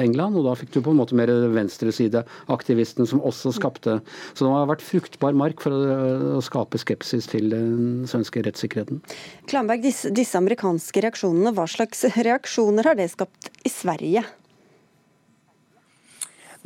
England. 0.00 0.38
Og 0.40 0.46
da 0.46 0.54
fikk 0.56 0.72
du 0.74 0.80
på 0.80 0.94
en 0.94 1.00
måte 1.00 1.16
mer 1.18 1.28
venstresideaktivisten 1.52 3.08
som 3.10 3.20
også 3.20 3.52
skapte 3.56 3.98
Så 4.32 4.46
det 4.46 4.52
har 4.54 4.70
vært 4.70 4.84
fruktbar 4.84 5.36
mark 5.36 5.60
for 5.60 5.76
å 5.76 6.40
skape 6.44 6.80
skepsis 6.80 7.28
til 7.28 7.52
den 7.52 8.08
svenske 8.08 8.42
rettssikkerheten. 8.46 9.02
Klamberg, 9.50 9.84
disse, 9.84 10.12
disse 10.14 10.40
amerikanske 10.40 11.04
reaksjonene, 11.04 11.52
hva 11.52 11.68
slags 11.68 12.06
reaksjoner 12.16 12.88
har 12.88 12.98
det 12.98 13.10
skapt 13.12 13.52
i 13.68 13.72
Sverige? 13.72 14.24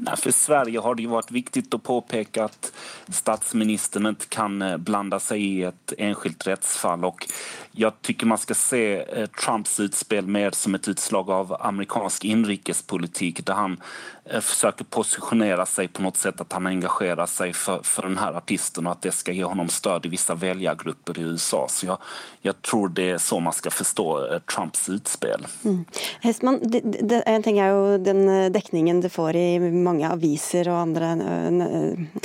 Nej, 0.04 0.16
för 0.16 0.30
Sverige 0.30 0.78
har 0.78 0.94
det 0.94 1.02
ju 1.02 1.08
varit 1.08 1.30
viktigt 1.30 1.74
att 1.74 1.82
påpeka 1.82 2.44
att 2.44 2.72
statsministern 3.08 4.06
inte 4.06 4.26
kan 4.26 4.62
eh, 4.62 4.76
blanda 4.76 5.20
sig 5.20 5.44
i 5.44 5.62
ett 5.62 5.92
enskilt 5.98 6.46
rättsfall. 6.46 7.04
Och 7.04 7.26
jag 7.72 8.02
tycker 8.02 8.26
man 8.26 8.38
ska 8.38 8.54
se 8.54 8.96
eh, 8.96 9.26
Trumps 9.26 9.80
utspel 9.80 10.26
mer 10.26 10.50
som 10.50 10.74
ett 10.74 10.88
utslag 10.88 11.30
av 11.30 11.56
amerikansk 11.60 12.24
inrikespolitik 12.24 13.46
där 13.46 13.54
han 13.54 13.80
eh, 14.24 14.40
försöker 14.40 14.84
positionera 14.84 15.66
sig 15.66 15.88
på 15.88 16.02
något 16.02 16.16
sätt 16.16 16.40
att 16.40 16.52
han 16.52 16.66
engagerar 16.66 17.26
sig 17.26 17.52
för, 17.52 17.80
för 17.82 18.02
den 18.02 18.18
här 18.18 18.32
artisten 18.32 18.86
och 18.86 18.92
att 18.92 19.02
det 19.02 19.12
ska 19.12 19.32
ge 19.32 19.44
honom 19.44 19.68
stöd 19.68 20.06
i 20.06 20.08
vissa 20.08 20.34
väljargrupper 20.34 21.18
i 21.18 21.22
USA. 21.22 21.66
Så 21.68 21.86
jag, 21.86 21.98
jag 22.40 22.62
tror 22.62 22.88
det 22.88 23.10
är 23.10 23.18
så 23.18 23.40
man 23.40 23.52
ska 23.52 23.70
förstå 23.70 24.38
Trumps 24.54 24.88
utspel. 24.88 25.46
Mm. 25.64 25.84
Hestman, 26.20 26.60
det, 26.62 26.80
det, 26.80 27.20
en 27.20 27.42
ting 27.42 27.58
er 27.58 27.68
ju 27.68 27.98
den 27.98 28.52
dekningen 28.52 29.00
det 29.00 29.08
får 29.08 29.36
i 29.36 29.58
mange 29.70 29.91
aviser 30.08 30.70
og 30.72 30.80
andre, 30.80 31.12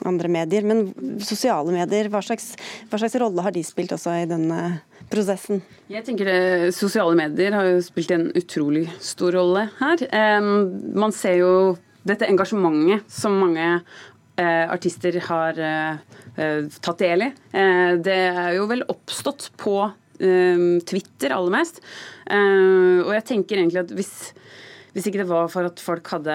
andre 0.08 0.32
medier. 0.32 0.66
Men 0.68 0.88
sosiale 1.24 1.74
medier, 1.76 2.10
hva 2.14 2.22
slags, 2.26 2.54
hva 2.90 3.00
slags, 3.02 3.18
rolle 3.22 3.44
har 3.46 3.56
de 3.56 3.64
spilt 3.66 3.94
også 3.96 4.16
i 4.22 4.30
denne 4.30 4.62
prosessen? 5.12 5.62
Jeg 5.92 6.04
tenker 6.08 6.28
det, 6.28 6.40
Sosiale 6.76 7.16
medier 7.18 7.56
har 7.56 7.68
jo 7.68 7.84
spilt 7.86 8.12
en 8.16 8.30
utrolig 8.38 8.88
stor 9.04 9.36
rolle 9.38 9.68
her. 9.80 10.08
man 10.96 11.16
ser 11.16 11.42
jo 11.42 11.52
dette 12.08 12.28
engasjementet 12.30 13.08
som 13.12 13.36
mange 13.40 13.68
eh, 14.38 14.66
artister 14.70 15.18
har 15.28 15.60
eh, 15.60 16.68
tatt 16.82 17.04
del 17.04 17.28
i. 17.28 17.32
Eh, 17.52 17.94
det 18.04 18.20
er 18.32 18.52
jo 18.58 18.68
vel 18.72 18.86
oppstått 18.88 19.52
på 19.60 19.80
Twitter 20.18 21.30
aller 21.30 21.52
mest. 21.54 21.76
og 22.26 23.12
jeg 23.14 23.24
tenker 23.30 23.60
egentlig 23.60 23.84
at 23.84 23.92
hvis 23.94 24.32
hvis 24.98 25.12
ikke 25.12 25.22
det 25.22 25.30
var 25.30 25.46
for 25.54 25.70
at 25.70 25.78
folk 25.78 26.10
hadde 26.10 26.34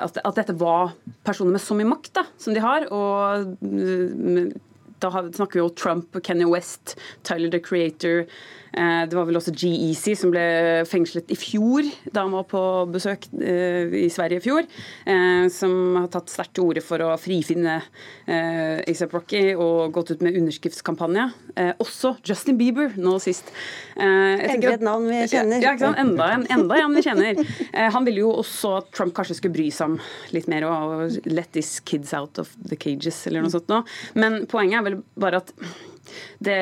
At, 0.00 0.16
at 0.24 0.38
dette 0.40 0.56
var 0.56 0.94
personer 1.28 1.52
med 1.52 1.60
så 1.60 1.76
mye 1.76 1.90
makt 1.90 2.14
da, 2.16 2.24
som 2.40 2.56
de 2.56 2.64
har. 2.64 2.88
og 2.88 3.52
mm, 3.60 4.54
da 4.98 5.10
snakker 5.12 5.58
vi 5.58 5.60
jo 5.60 5.74
Trump, 5.76 6.16
Kenny 6.24 6.48
West, 6.48 6.96
Tyler 7.22 7.52
the 7.52 7.60
Creator, 7.60 8.24
det 8.72 9.16
var 9.16 9.26
vel 9.28 9.38
også 9.40 9.54
G-Easy 9.56 10.14
som 10.18 10.32
ble 10.32 10.42
fengslet 10.88 11.30
i 11.32 11.38
fjor, 11.38 11.86
da 12.12 12.24
han 12.26 12.34
var 12.36 12.44
på 12.50 12.60
besøk 12.92 13.28
eh, 13.40 13.88
i 14.04 14.08
Sverige 14.12 14.40
i 14.40 14.44
fjor. 14.44 14.68
Eh, 15.08 15.46
som 15.52 15.96
har 15.98 16.08
tatt 16.12 16.32
sterkt 16.32 16.54
til 16.58 16.68
orde 16.68 16.82
for 16.84 17.02
å 17.04 17.14
frifinne 17.20 17.78
ASAP 18.28 19.14
Rocky 19.16 19.42
og 19.54 19.94
gått 19.96 20.12
ut 20.12 20.24
med 20.24 20.36
underskriftskampanje. 20.38 21.28
Også 21.80 22.14
Justin 22.26 22.58
Bieber 22.60 22.92
nå 23.00 23.16
sist. 23.22 23.48
Enda 23.96 24.74
et 24.74 24.84
navn 24.84 25.08
vi 25.08 25.22
kjenner. 25.30 25.62
Ja, 25.64 25.74
ja 25.80 25.92
enda, 25.98 26.28
en, 26.36 26.46
enda 26.52 26.78
en 26.82 26.96
vi 26.96 27.04
kjenner. 27.06 27.40
Han 27.94 28.06
ville 28.06 28.22
jo 28.22 28.34
også 28.42 28.76
at 28.82 28.92
Trump 28.94 29.16
kanskje 29.16 29.38
skulle 29.40 29.56
bry 29.56 29.68
seg 29.74 29.94
om 29.94 29.98
litt 30.36 30.48
mer 30.50 30.68
og 30.68 31.18
let 31.28 31.52
these 31.56 31.82
kids 31.88 32.12
out 32.16 32.38
of 32.38 32.52
the 32.68 32.76
cages 32.78 33.24
eller 33.26 33.44
noe 33.44 33.54
sånt. 33.54 33.68
noe. 33.72 33.84
Men 34.18 34.42
poenget 34.50 34.80
er 34.80 34.88
vel 34.90 35.00
bare 35.18 35.42
at 35.42 35.54
det, 36.38 36.58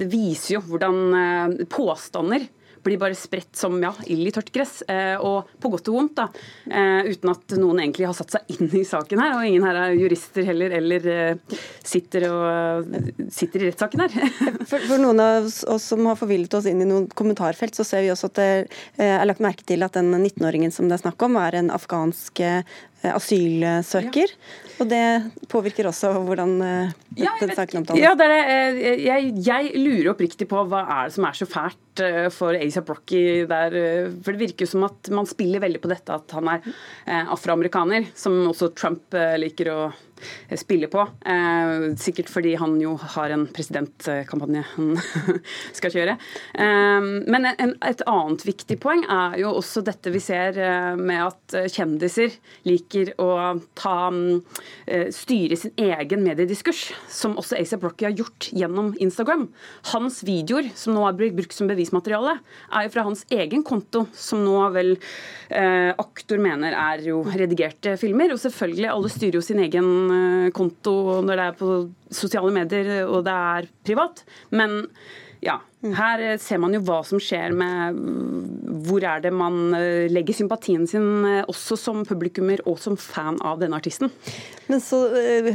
det 0.00 0.08
viser 0.12 0.58
jo 0.58 0.64
hvordan 0.68 1.02
eh, 1.18 1.66
påstander 1.72 2.48
blir 2.88 2.98
bare 2.98 3.14
spredt 3.14 3.56
som 3.56 3.76
ja, 3.82 3.92
ild 4.06 4.28
i 4.28 4.32
tørt 4.34 4.50
gress. 4.54 4.80
Eh, 4.88 5.16
og 5.20 5.50
på 5.60 5.70
godt 5.72 5.90
og 5.90 5.98
vondt, 5.98 6.18
da. 6.18 6.28
Eh, 6.70 7.10
uten 7.12 7.32
at 7.32 7.56
noen 7.58 7.82
egentlig 7.82 8.08
har 8.08 8.16
satt 8.16 8.36
seg 8.36 8.52
inn 8.54 8.72
i 8.80 8.84
saken 8.88 9.22
her. 9.22 9.36
Og 9.36 9.48
ingen 9.48 9.66
her 9.66 9.80
er 9.82 9.96
jurister 9.98 10.46
heller, 10.48 10.74
eller 10.78 11.08
sitter, 11.86 12.28
og, 12.30 12.96
sitter 13.34 13.64
i 13.64 13.70
rettssaken 13.70 14.04
her. 14.04 14.16
for, 14.70 14.78
for, 14.78 14.96
noen 15.02 15.22
av 15.24 15.48
oss 15.48 15.88
som 15.90 16.06
har 16.08 16.18
forvillet 16.20 16.58
oss 16.58 16.68
inn 16.70 16.82
i 16.84 16.88
noen 16.88 17.08
kommentarfelt, 17.18 17.76
så 17.76 17.86
ser 17.86 18.04
vi 18.06 18.12
også 18.14 18.32
at 18.32 18.38
det 18.38 19.08
er 19.08 19.26
lagt 19.28 19.42
merke 19.44 19.66
til 19.68 19.84
at 19.86 19.96
den 19.98 20.12
19-åringen 20.14 20.74
som 20.74 20.88
det 20.88 20.98
er 20.98 21.04
snakk 21.06 21.22
om, 21.26 21.38
er 21.40 21.58
en 21.58 21.72
afghansk 21.74 22.42
asylsøker. 23.06 24.32
Ja. 24.32 24.64
Og 24.78 24.86
det 24.90 25.02
påvirker 25.50 25.88
også 25.90 26.12
hvordan 26.22 26.52
ja, 27.18 27.32
den 27.40 27.50
saken 27.56 27.80
omtales. 27.80 28.02
Ja, 28.02 28.12
det 28.18 28.28
det. 28.30 28.38
Eh, 28.54 29.02
jeg, 29.04 29.32
jeg, 29.42 29.72
lurer 29.74 30.12
oppriktig 30.12 30.46
på 30.50 30.62
hva 30.70 30.84
er 30.84 31.08
det 31.08 31.16
som 31.16 31.26
er 31.26 31.38
så 31.38 31.48
fælt 31.50 32.02
for 32.30 32.54
ASAP 32.54 32.92
Rocky 32.92 33.22
der. 33.50 33.78
For 34.22 34.34
det 34.34 34.44
virker 34.44 34.66
jo 34.66 34.72
som 34.76 34.86
at 34.86 35.10
man 35.10 35.26
spiller 35.26 35.64
veldig 35.64 35.82
på 35.82 35.90
dette 35.90 36.14
at 36.14 36.36
han 36.36 36.52
er 36.54 36.68
afroamerikaner, 37.34 38.06
som 38.14 38.38
også 38.52 38.70
Trump 38.78 39.18
liker 39.42 39.72
å 39.74 39.80
spille 40.58 40.88
på. 40.90 41.02
Eh, 41.28 41.94
sikkert 42.00 42.30
fordi 42.32 42.54
han 42.58 42.76
jo 42.80 42.94
har 43.14 43.32
en 43.34 43.46
presidentkampanje 43.54 44.64
han 44.74 44.92
skal 45.78 45.94
kjøre. 45.94 46.16
Eh, 46.58 47.08
men 47.28 47.48
en, 47.50 47.74
et 47.86 48.04
annet 48.08 48.44
viktig 48.46 48.78
poeng 48.82 49.04
er 49.04 49.38
jo 49.42 49.54
også 49.60 49.82
dette 49.86 50.12
vi 50.14 50.22
ser 50.22 50.58
eh, 50.62 50.92
med 50.98 51.28
at 51.28 51.56
kjendiser 51.74 52.34
liker 52.68 53.14
å 53.22 53.30
ta, 53.78 53.96
styre 55.14 55.56
sin 55.58 55.72
egen 55.80 56.22
mediediskurs, 56.24 56.88
som 57.12 57.36
også 57.40 57.56
ASAP 57.58 57.84
Rocky 57.86 58.06
har 58.06 58.16
gjort 58.16 58.48
gjennom 58.56 58.92
Instagram. 59.02 59.46
Hans 59.92 60.20
videoer, 60.26 60.70
som 60.78 60.96
nå 60.96 61.04
er 61.08 61.16
brukt 61.18 61.56
som 61.56 61.68
bevismateriale, 61.70 62.38
er 62.72 62.86
jo 62.86 62.92
fra 62.94 63.04
hans 63.08 63.24
egen 63.34 63.64
konto, 63.66 64.06
som 64.16 64.42
nå 64.44 64.60
vel 64.74 64.94
aktor 65.48 66.40
mener 66.42 66.74
er 66.76 67.02
jo 67.06 67.22
redigerte 67.26 67.94
filmer. 68.00 68.34
Og 68.34 68.40
selvfølgelig, 68.42 68.88
alle 68.92 69.12
styrer 69.12 69.38
jo 69.38 69.44
sin 69.44 69.62
egen 69.64 69.88
konto 70.56 71.20
når 71.24 71.40
det 71.40 71.46
er 71.46 71.56
på 71.58 71.72
sosiale 72.10 72.52
medier 72.54 73.06
og 73.06 73.24
det 73.26 73.34
er 73.34 73.68
privat. 73.86 74.24
Men 74.50 74.80
ja, 75.44 75.58
her 75.94 76.22
ser 76.42 76.58
man 76.58 76.74
jo 76.74 76.80
hva 76.82 76.98
som 77.06 77.20
skjer 77.22 77.54
med 77.54 77.98
hvor 78.88 79.04
er 79.06 79.22
det 79.22 79.30
man 79.34 79.74
eh, 79.76 80.08
legger 80.10 80.34
sympatien 80.34 80.86
sin, 80.90 81.06
eh, 81.26 81.44
også 81.50 81.78
som 81.78 82.02
publikummer 82.08 82.62
og 82.66 82.80
som 82.82 82.98
fan 82.98 83.38
av 83.46 83.60
denne 83.62 83.78
artisten. 83.78 84.10
Men 84.66 84.82
så 84.84 85.00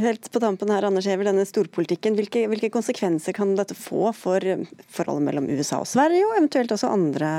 helt 0.00 0.30
på 0.32 0.42
tampen 0.42 0.72
her, 0.72 0.86
Anders 0.88 1.08
Hever, 1.10 1.28
denne 1.28 1.44
storpolitikken. 1.48 2.16
Hvilke, 2.18 2.46
hvilke 2.50 2.72
konsekvenser 2.74 3.36
kan 3.36 3.54
dette 3.58 3.76
få 3.78 4.10
for 4.16 4.42
forholdet 4.88 5.28
mellom 5.28 5.48
USA 5.52 5.82
og 5.84 5.88
Sverige, 5.90 6.24
og 6.28 6.38
eventuelt 6.38 6.74
også 6.74 6.92
andre 6.94 7.30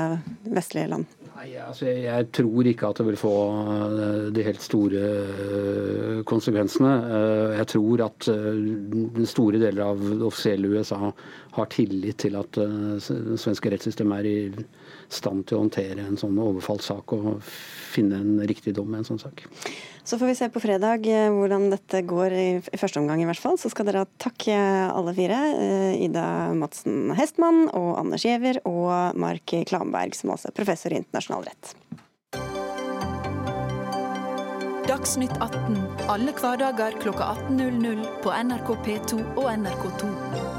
vestlige 0.46 0.90
land? 0.94 1.10
Nei, 1.36 1.50
altså 1.60 1.84
jeg, 1.90 2.04
jeg, 2.06 2.26
tror 2.32 2.68
ikke 2.70 2.88
at 2.88 3.00
det 3.00 3.04
vil 3.10 3.18
få 3.20 3.32
eh, 3.60 4.20
de 4.32 4.44
helt 4.46 4.62
store 4.64 5.02
eh, 5.02 6.20
konsekvensene. 6.28 6.92
Eh, 7.12 7.56
jeg 7.58 7.68
tror 7.74 8.04
at 8.06 8.28
store 9.28 9.60
deler 9.60 9.82
av 9.84 10.00
det 10.00 10.24
offisielle 10.24 10.70
USA 10.72 11.10
har 11.56 11.68
tillit 11.72 12.18
til 12.24 12.38
at 12.40 12.56
det 12.76 13.38
svenske 13.40 13.70
rettssystemet 13.72 14.20
er 14.20 14.28
i 14.30 14.64
stand 15.12 15.46
til 15.46 15.58
å 15.58 15.64
håndtere 15.64 16.04
en 16.04 16.18
sånn 16.20 16.38
overfallssak 16.42 17.14
og 17.16 17.42
finne 17.44 18.20
en 18.22 18.40
riktig 18.48 18.74
dom 18.76 18.94
i 18.94 19.00
en 19.00 19.06
sånn 19.08 19.22
sak. 19.22 19.44
Så 20.06 20.20
får 20.20 20.30
vi 20.30 20.34
se 20.38 20.46
på 20.54 20.62
fredag 20.62 21.06
eh, 21.10 21.28
hvordan 21.34 21.66
dette 21.72 22.04
går 22.06 22.34
i, 22.38 22.48
første 22.78 23.00
omgang, 23.00 23.24
i 23.24 23.26
hvert 23.26 23.42
fall. 23.42 23.58
Så 23.58 23.72
skal 23.72 23.88
dere 23.88 24.04
ha 24.04 24.10
takk 24.22 24.46
eh, 24.54 24.86
alle 24.86 25.14
fire. 25.16 25.40
Eh, 25.58 26.04
Ida 26.06 26.54
Madsen 26.54 27.10
Hestmann 27.18 27.64
og 27.72 27.96
Anders 27.98 28.26
Giæver 28.26 28.60
og 28.70 29.18
Mark 29.18 29.56
Klamberg, 29.66 30.14
som 30.14 30.30
også 30.36 30.52
er 30.52 30.58
professor 30.60 30.94
i 30.94 31.00
internasjonal 31.02 31.48
rett. 31.50 31.74
Dagsnytt 34.86 35.34
18 35.42 35.80
alle 36.06 36.30
hverdager 36.38 36.94
klokka 37.02 37.32
18.00 37.50 38.06
på 38.22 38.30
NRK 38.30 38.70
P2 38.86 39.18
og 39.34 39.50
NRK2. 39.50 40.55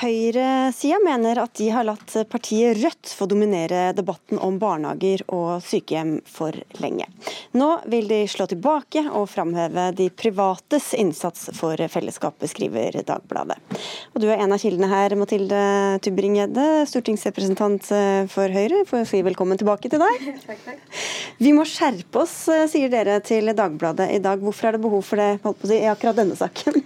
Høyresida 0.00 0.96
mener 1.04 1.42
at 1.42 1.52
de 1.58 1.66
har 1.74 1.84
latt 1.84 2.14
partiet 2.32 2.78
Rødt 2.80 3.10
få 3.12 3.26
dominere 3.28 3.90
debatten 3.92 4.38
om 4.40 4.56
barnehager 4.60 5.20
og 5.28 5.60
sykehjem 5.64 6.14
for 6.24 6.56
lenge. 6.80 7.04
Nå 7.52 7.68
vil 7.92 8.08
de 8.08 8.22
slå 8.30 8.46
tilbake 8.48 9.02
og 9.10 9.26
framheve 9.28 9.90
de 9.98 10.06
privates 10.08 10.94
innsats 10.96 11.50
for 11.58 11.76
fellesskapet, 11.92 12.48
skriver 12.48 12.96
Dagbladet. 13.04 13.58
Og 14.14 14.24
du 14.24 14.30
er 14.30 14.40
en 14.40 14.56
av 14.56 14.62
kildene 14.62 14.88
her, 14.88 15.16
Mathilde 15.20 15.60
Tubring-Gjedde, 16.06 16.68
stortingsrepresentant 16.88 17.90
for 18.32 18.56
Høyre. 18.56 18.86
Får 18.88 19.04
si 19.10 19.20
velkommen 19.26 19.60
tilbake 19.60 19.92
til 19.92 20.00
deg. 20.00 20.30
Takk, 20.48 20.64
takk. 20.64 21.02
Vi 21.40 21.52
må 21.56 21.66
skjerpe 21.68 22.22
oss, 22.22 22.38
sier 22.72 22.88
dere 22.92 23.18
til 23.24 23.52
Dagbladet 23.52 24.08
i 24.16 24.22
dag. 24.24 24.40
Hvorfor 24.40 24.70
er 24.70 24.78
det 24.78 24.82
behov 24.86 25.04
for 25.04 25.20
det 25.20 25.34
holdt 25.44 25.60
på 25.60 25.68
å 25.68 25.72
si, 25.74 25.82
i 25.82 25.92
akkurat 25.92 26.16
denne 26.22 26.38
saken? 26.40 26.80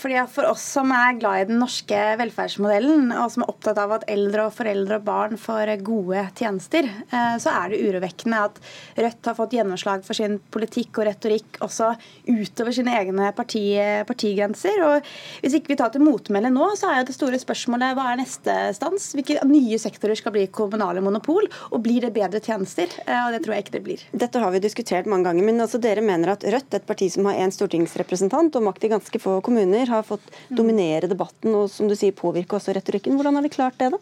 Fordi 0.00 0.18
For 0.30 0.48
oss 0.50 0.64
som 0.76 0.90
er 0.94 1.18
glad 1.18 1.42
i 1.42 1.48
den 1.50 1.60
norske 1.62 1.98
velferdsmodellen, 2.20 3.10
og 3.14 3.30
som 3.32 3.44
er 3.44 3.52
opptatt 3.52 3.78
av 3.80 3.94
at 3.96 4.06
eldre 4.10 4.46
og 4.48 4.54
foreldre 4.56 4.98
og 5.00 5.06
barn 5.06 5.40
får 5.40 5.72
gode 5.86 6.22
tjenester, 6.38 6.88
eh, 6.88 7.36
så 7.42 7.52
er 7.52 7.72
det 7.72 7.82
urovekkende 7.84 8.42
at 8.48 8.60
Rødt 9.00 9.28
har 9.30 9.36
fått 9.38 9.54
gjennomslag 9.56 10.04
for 10.06 10.16
sin 10.16 10.38
politikk 10.52 11.00
og 11.00 11.06
retorikk 11.08 11.60
også 11.64 11.92
utover 12.28 12.74
sine 12.74 12.94
egne 12.98 13.30
parti, 13.36 13.62
partigrenser. 14.08 14.80
Og 14.86 15.10
Hvis 15.42 15.56
ikke 15.58 15.74
vi 15.74 15.78
tar 15.80 15.92
til 15.94 16.04
motmæle 16.04 16.50
nå, 16.52 16.72
så 16.78 16.90
er 16.90 17.00
jo 17.00 17.08
det 17.10 17.16
store 17.16 17.40
spørsmålet 17.40 17.96
hva 17.96 18.10
er 18.12 18.20
neste 18.22 18.56
stans? 18.76 19.12
Hvilke 19.16 19.38
nye 19.48 19.78
sektorer 19.80 20.18
skal 20.18 20.34
bli 20.34 20.46
kommunale 20.52 21.02
monopol? 21.04 21.48
Og 21.70 21.82
blir 21.84 22.04
det 22.06 22.14
bedre 22.16 22.42
tjenester? 22.42 22.90
Eh, 23.06 23.22
og 23.26 23.32
Det 23.34 23.44
tror 23.44 23.56
jeg 23.56 23.66
ikke 23.66 23.76
det 23.78 23.84
blir. 23.86 24.04
Dette 24.12 24.42
har 24.42 24.50
vi 24.54 24.62
diskutert 24.62 25.06
mange 25.10 25.28
ganger, 25.28 25.46
men 25.46 25.60
altså 25.62 25.80
dere 25.80 26.04
mener 26.04 26.34
at 26.34 26.44
Rødt, 26.44 26.74
et 26.74 26.86
parti 26.86 27.10
som 27.12 27.28
har 27.28 27.38
én 27.38 27.52
stortingsrepresentant 27.54 28.56
og 28.56 28.66
makt 28.66 28.84
i 28.84 28.92
ganske 28.92 29.20
få 29.20 29.38
kommuner, 29.44 29.59
har 29.90 30.02
fått 30.06 30.30
dominere 30.48 31.10
debatten 31.10 31.54
og 31.54 31.70
som 31.70 31.88
du 31.88 31.94
sier 31.98 32.12
påvirke 32.16 32.56
også 32.56 32.74
retorikken. 32.76 33.16
Hvordan 33.18 33.36
har 33.36 33.42
de 33.42 33.52
klart 33.52 33.78
det, 33.78 33.90
da? 33.92 33.98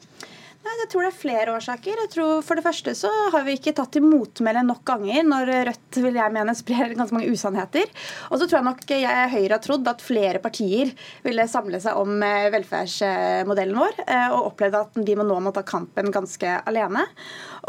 Nei, 0.58 0.74
Jeg 0.82 0.88
tror 0.90 1.04
det 1.04 1.08
er 1.12 1.18
flere 1.18 1.52
årsaker. 1.54 2.00
Jeg 2.02 2.10
tror 2.10 2.40
For 2.42 2.58
det 2.58 2.64
første 2.64 2.92
så 2.98 3.10
har 3.32 3.44
vi 3.46 3.54
ikke 3.54 3.72
tatt 3.78 3.92
til 3.94 4.02
motmæle 4.02 4.64
nok 4.66 4.80
ganger 4.88 5.22
når 5.26 5.52
Rødt 5.68 5.98
vil 6.02 6.16
jeg 6.18 6.34
mene 6.34 6.54
sprer 6.58 6.94
ganske 6.98 7.14
mange 7.14 7.30
usannheter. 7.30 7.86
Og 8.32 8.40
så 8.40 8.48
tror 8.48 8.58
jeg 8.58 8.66
nok 8.66 8.82
jeg 8.90 9.30
Høyre 9.34 9.54
har 9.54 9.62
trodd 9.62 9.86
at 9.90 10.02
flere 10.02 10.42
partier 10.42 10.90
ville 11.22 11.46
samle 11.50 11.78
seg 11.82 11.98
om 12.00 12.18
eh, 12.26 12.48
velferdsmodellen 12.54 13.78
vår, 13.78 14.00
eh, 14.06 14.34
og 14.34 14.50
opplevd 14.50 14.80
at 14.80 14.98
må 15.18 15.26
nå 15.28 15.38
må 15.44 15.52
ta 15.54 15.62
kampen 15.66 16.10
ganske 16.14 16.56
alene. 16.68 17.04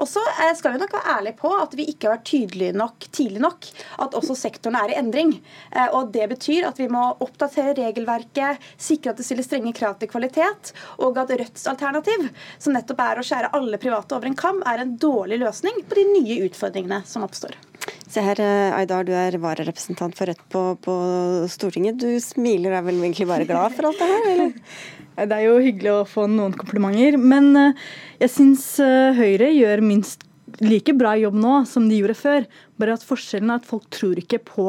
Og 0.02 0.10
så 0.10 0.24
eh, 0.40 0.56
skal 0.58 0.74
vi 0.74 0.82
nok 0.82 0.98
være 0.98 1.18
ærlige 1.18 1.40
på 1.44 1.54
at 1.60 1.78
vi 1.78 1.88
ikke 1.92 2.10
har 2.10 2.18
vært 2.18 2.28
tydelige 2.32 2.78
nok 2.78 3.10
tidlig 3.14 3.44
nok 3.46 3.70
at 4.06 4.18
også 4.18 4.38
sektoren 4.40 4.80
er 4.80 4.96
i 4.96 4.98
endring. 5.00 5.36
Og 5.94 6.10
Det 6.14 6.26
betyr 6.32 6.68
at 6.70 6.80
vi 6.80 6.90
må 6.92 7.04
oppdatere 7.22 7.76
regelverket, 7.78 8.60
sikre 8.82 9.14
at 9.14 9.20
det 9.20 9.28
stilles 9.28 9.48
strenge 9.50 9.76
krav 9.78 10.00
til 10.00 10.10
kvalitet, 10.12 10.74
og 11.04 11.18
at 11.22 11.32
Rødts 11.40 11.68
alternativ, 11.70 12.30
som 12.58 12.79
nettopp 12.80 13.04
er 13.06 13.20
å 13.22 13.26
skjære 13.26 13.52
alle 13.58 13.80
private 13.82 14.18
over 14.18 14.30
en 14.30 14.38
kam, 14.40 14.64
er 14.68 14.84
en 14.84 14.96
dårlig 15.00 15.42
løsning 15.44 15.84
på 15.88 16.00
de 16.00 16.06
nye 16.14 16.40
utfordringene 16.48 17.04
som 17.08 17.26
oppstår. 17.28 17.58
Se 18.10 18.22
her, 18.26 18.40
Aydar, 18.76 19.06
du 19.06 19.12
er 19.14 19.38
vararepresentant 19.42 20.18
for 20.18 20.30
Rødt 20.30 20.42
på, 20.50 20.64
på, 20.82 20.96
Stortinget. 21.52 22.00
Du 22.02 22.10
smiler, 22.24 22.74
er 22.74 22.86
vel 22.86 22.98
egentlig 23.04 23.28
bare 23.30 23.46
glad 23.50 23.76
for 23.78 23.90
alt 23.90 24.02
det 24.02 24.10
her, 24.10 24.32
eller? 24.34 24.56
Det 25.20 25.36
er 25.36 25.50
jo 25.50 25.58
hyggelig 25.60 25.92
å 25.92 26.04
få 26.08 26.30
noen 26.32 26.54
komplimenter, 26.56 27.18
men 27.20 27.50
eh, 27.60 27.88
jeg 28.22 28.32
syns 28.32 28.62
eh, 28.80 29.18
Høyre 29.18 29.50
gjør 29.52 29.82
minst 29.84 30.24
like 30.64 30.94
bra 30.96 31.12
jobb 31.20 31.36
nå 31.40 31.58
som 31.68 31.90
de 31.90 32.00
gjorde 32.00 32.16
før. 32.16 32.48
Bare 32.80 32.96
at 32.96 33.06
forskjellen 33.06 33.52
er 33.52 33.60
at 33.60 33.68
folk 33.68 33.88
tror 33.94 34.20
ikke 34.20 34.40
på 34.48 34.68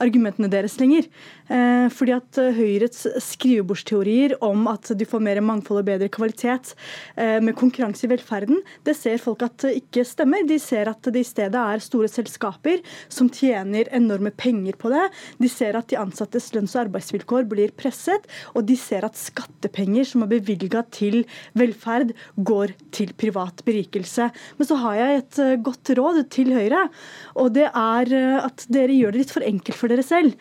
argumentene 0.00 0.50
deres 0.52 0.78
lenger. 0.80 1.08
Eh, 1.50 1.86
fordi 1.92 2.14
at 2.16 2.40
Høyrets 2.56 3.04
Høyres 3.04 3.24
skrivebordsteorier 3.24 4.36
om 4.44 4.68
at 4.70 4.92
du 4.96 5.04
får 5.08 5.22
mer 5.24 5.40
mangfold 5.44 5.82
og 5.82 5.88
bedre 5.88 6.08
kvalitet 6.12 6.72
eh, 7.16 7.38
med 7.42 7.56
konkurranse 7.58 8.06
i 8.06 8.10
velferden, 8.12 8.60
det 8.86 8.94
ser 8.98 9.20
folk 9.22 9.42
at 9.46 9.66
ikke 9.70 10.04
stemmer. 10.06 10.46
De 10.48 10.58
ser 10.62 10.90
at 10.90 11.10
det 11.10 11.24
i 11.24 11.26
stedet 11.26 11.58
er 11.58 11.82
store 11.84 12.10
selskaper 12.10 12.80
som 13.12 13.30
tjener 13.32 13.90
enorme 13.96 14.32
penger 14.32 14.78
på 14.80 14.92
det. 14.92 15.06
De 15.40 15.50
ser 15.50 15.78
at 15.78 15.90
de 15.90 15.98
ansattes 16.00 16.50
lønns- 16.54 16.76
og 16.76 16.86
arbeidsvilkår 16.86 17.48
blir 17.50 17.74
presset, 17.76 18.26
og 18.54 18.66
de 18.68 18.78
ser 18.78 19.06
at 19.06 19.18
skattepenger 19.18 20.06
som 20.08 20.24
er 20.24 20.32
bevilga 20.36 20.84
til 20.94 21.24
velferd, 21.58 22.14
går 22.36 22.74
til 22.94 23.12
privat 23.18 23.64
berikelse. 23.66 24.30
Men 24.58 24.68
så 24.68 24.78
har 24.84 25.00
jeg 25.00 25.20
et 25.20 25.40
godt 25.66 25.94
råd 25.98 26.22
til 26.32 26.54
Høyre. 26.54 26.86
og 27.34 27.49
og 27.50 27.56
det 27.58 27.66
er 27.66 28.14
eh, 28.14 28.38
at 28.46 28.64
dere 28.70 28.94
gjør 28.94 29.14
det 29.14 29.24
litt 29.24 29.34
for 29.34 29.46
enkelt 29.46 29.78
for 29.78 29.90
dere 29.90 30.06
selv. 30.06 30.38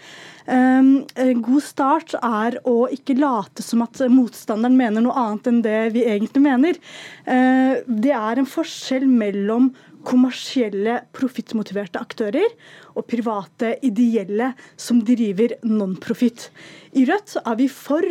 Ehm, 0.50 0.92
en 1.18 1.44
god 1.46 1.66
start 1.66 2.16
er 2.22 2.60
å 2.70 2.86
ikke 2.94 3.18
late 3.18 3.66
som 3.66 3.84
at 3.86 4.01
motstanderen 4.13 4.78
mener 4.78 5.04
noe 5.06 5.18
annet 5.18 5.50
enn 5.50 5.62
det 5.66 5.80
vi 5.98 6.06
egentlig 6.06 6.46
mener. 6.46 6.80
Eh, 7.25 7.82
det 7.86 8.13
er 8.16 8.39
en 8.39 8.50
forskjell 8.50 9.08
mellom 9.10 9.72
kommersielle, 10.08 11.01
profittmotiverte 11.18 12.00
aktører 12.00 12.54
og 12.96 13.08
private, 13.10 13.75
ideelle 13.84 14.54
som 14.80 15.01
driver 15.06 15.58
non-profit. 15.68 16.48
I 16.96 17.04
Rødt 17.10 17.36
er 17.44 17.58
vi 17.60 17.68
for 17.74 18.06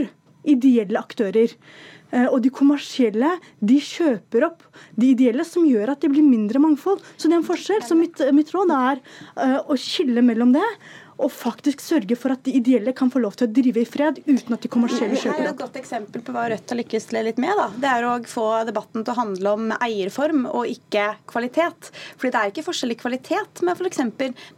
ideelle 0.48 1.00
aktører. 1.00 1.54
Eh, 2.10 2.26
og 2.26 2.40
de 2.44 2.52
kommersielle 2.54 3.34
de 3.60 3.78
kjøper 3.84 4.46
opp 4.48 4.64
de 4.96 5.12
ideelle, 5.12 5.44
som 5.44 5.66
gjør 5.68 5.92
at 5.92 6.04
det 6.04 6.12
blir 6.12 6.24
mindre 6.24 6.62
mangfold. 6.62 7.02
Så 7.16 7.28
det 7.28 7.36
er 7.36 7.42
en 7.42 7.48
forskjell. 7.48 7.84
Så 7.84 7.98
mitt, 7.98 8.22
mitt 8.34 8.52
råd 8.54 8.72
er 8.74 9.02
uh, 9.36 9.60
å 9.68 9.76
skille 9.78 10.24
mellom 10.24 10.54
det 10.56 10.64
og 11.18 11.32
faktisk 11.34 11.82
sørge 11.82 12.16
for 12.18 12.34
at 12.34 12.44
de 12.46 12.54
ideelle 12.58 12.92
kan 12.96 13.10
få 13.10 13.20
lov 13.22 13.34
til 13.38 13.48
å 13.48 13.52
drive 13.52 13.82
i 13.82 13.88
fred 13.88 14.20
uten 14.26 14.54
at 14.54 14.62
de 14.62 14.70
kommersielle 14.70 15.18
kjøper 15.18 15.48
opp. 15.48 15.56
Et 15.56 15.62
godt 15.64 15.78
eksempel 15.80 16.22
på 16.24 16.34
hva 16.34 16.46
Rødt 16.52 16.72
har 16.72 16.78
lykkes 16.78 17.08
litt 17.16 17.40
med, 17.42 17.54
da. 17.58 17.66
det 17.82 17.90
er 17.90 18.06
å 18.06 18.14
få 18.28 18.46
debatten 18.68 19.04
til 19.04 19.14
å 19.14 19.18
handle 19.18 19.54
om 19.56 19.72
eierform 19.74 20.46
og 20.52 20.70
ikke 20.70 21.08
kvalitet. 21.30 21.90
Fordi 22.20 22.32
det 22.34 22.42
er 22.42 22.52
ikke 22.52 22.66
forskjell 22.68 22.94
i 22.94 22.98
kvalitet 23.00 23.62
med 23.66 23.74
f.eks. 23.74 24.02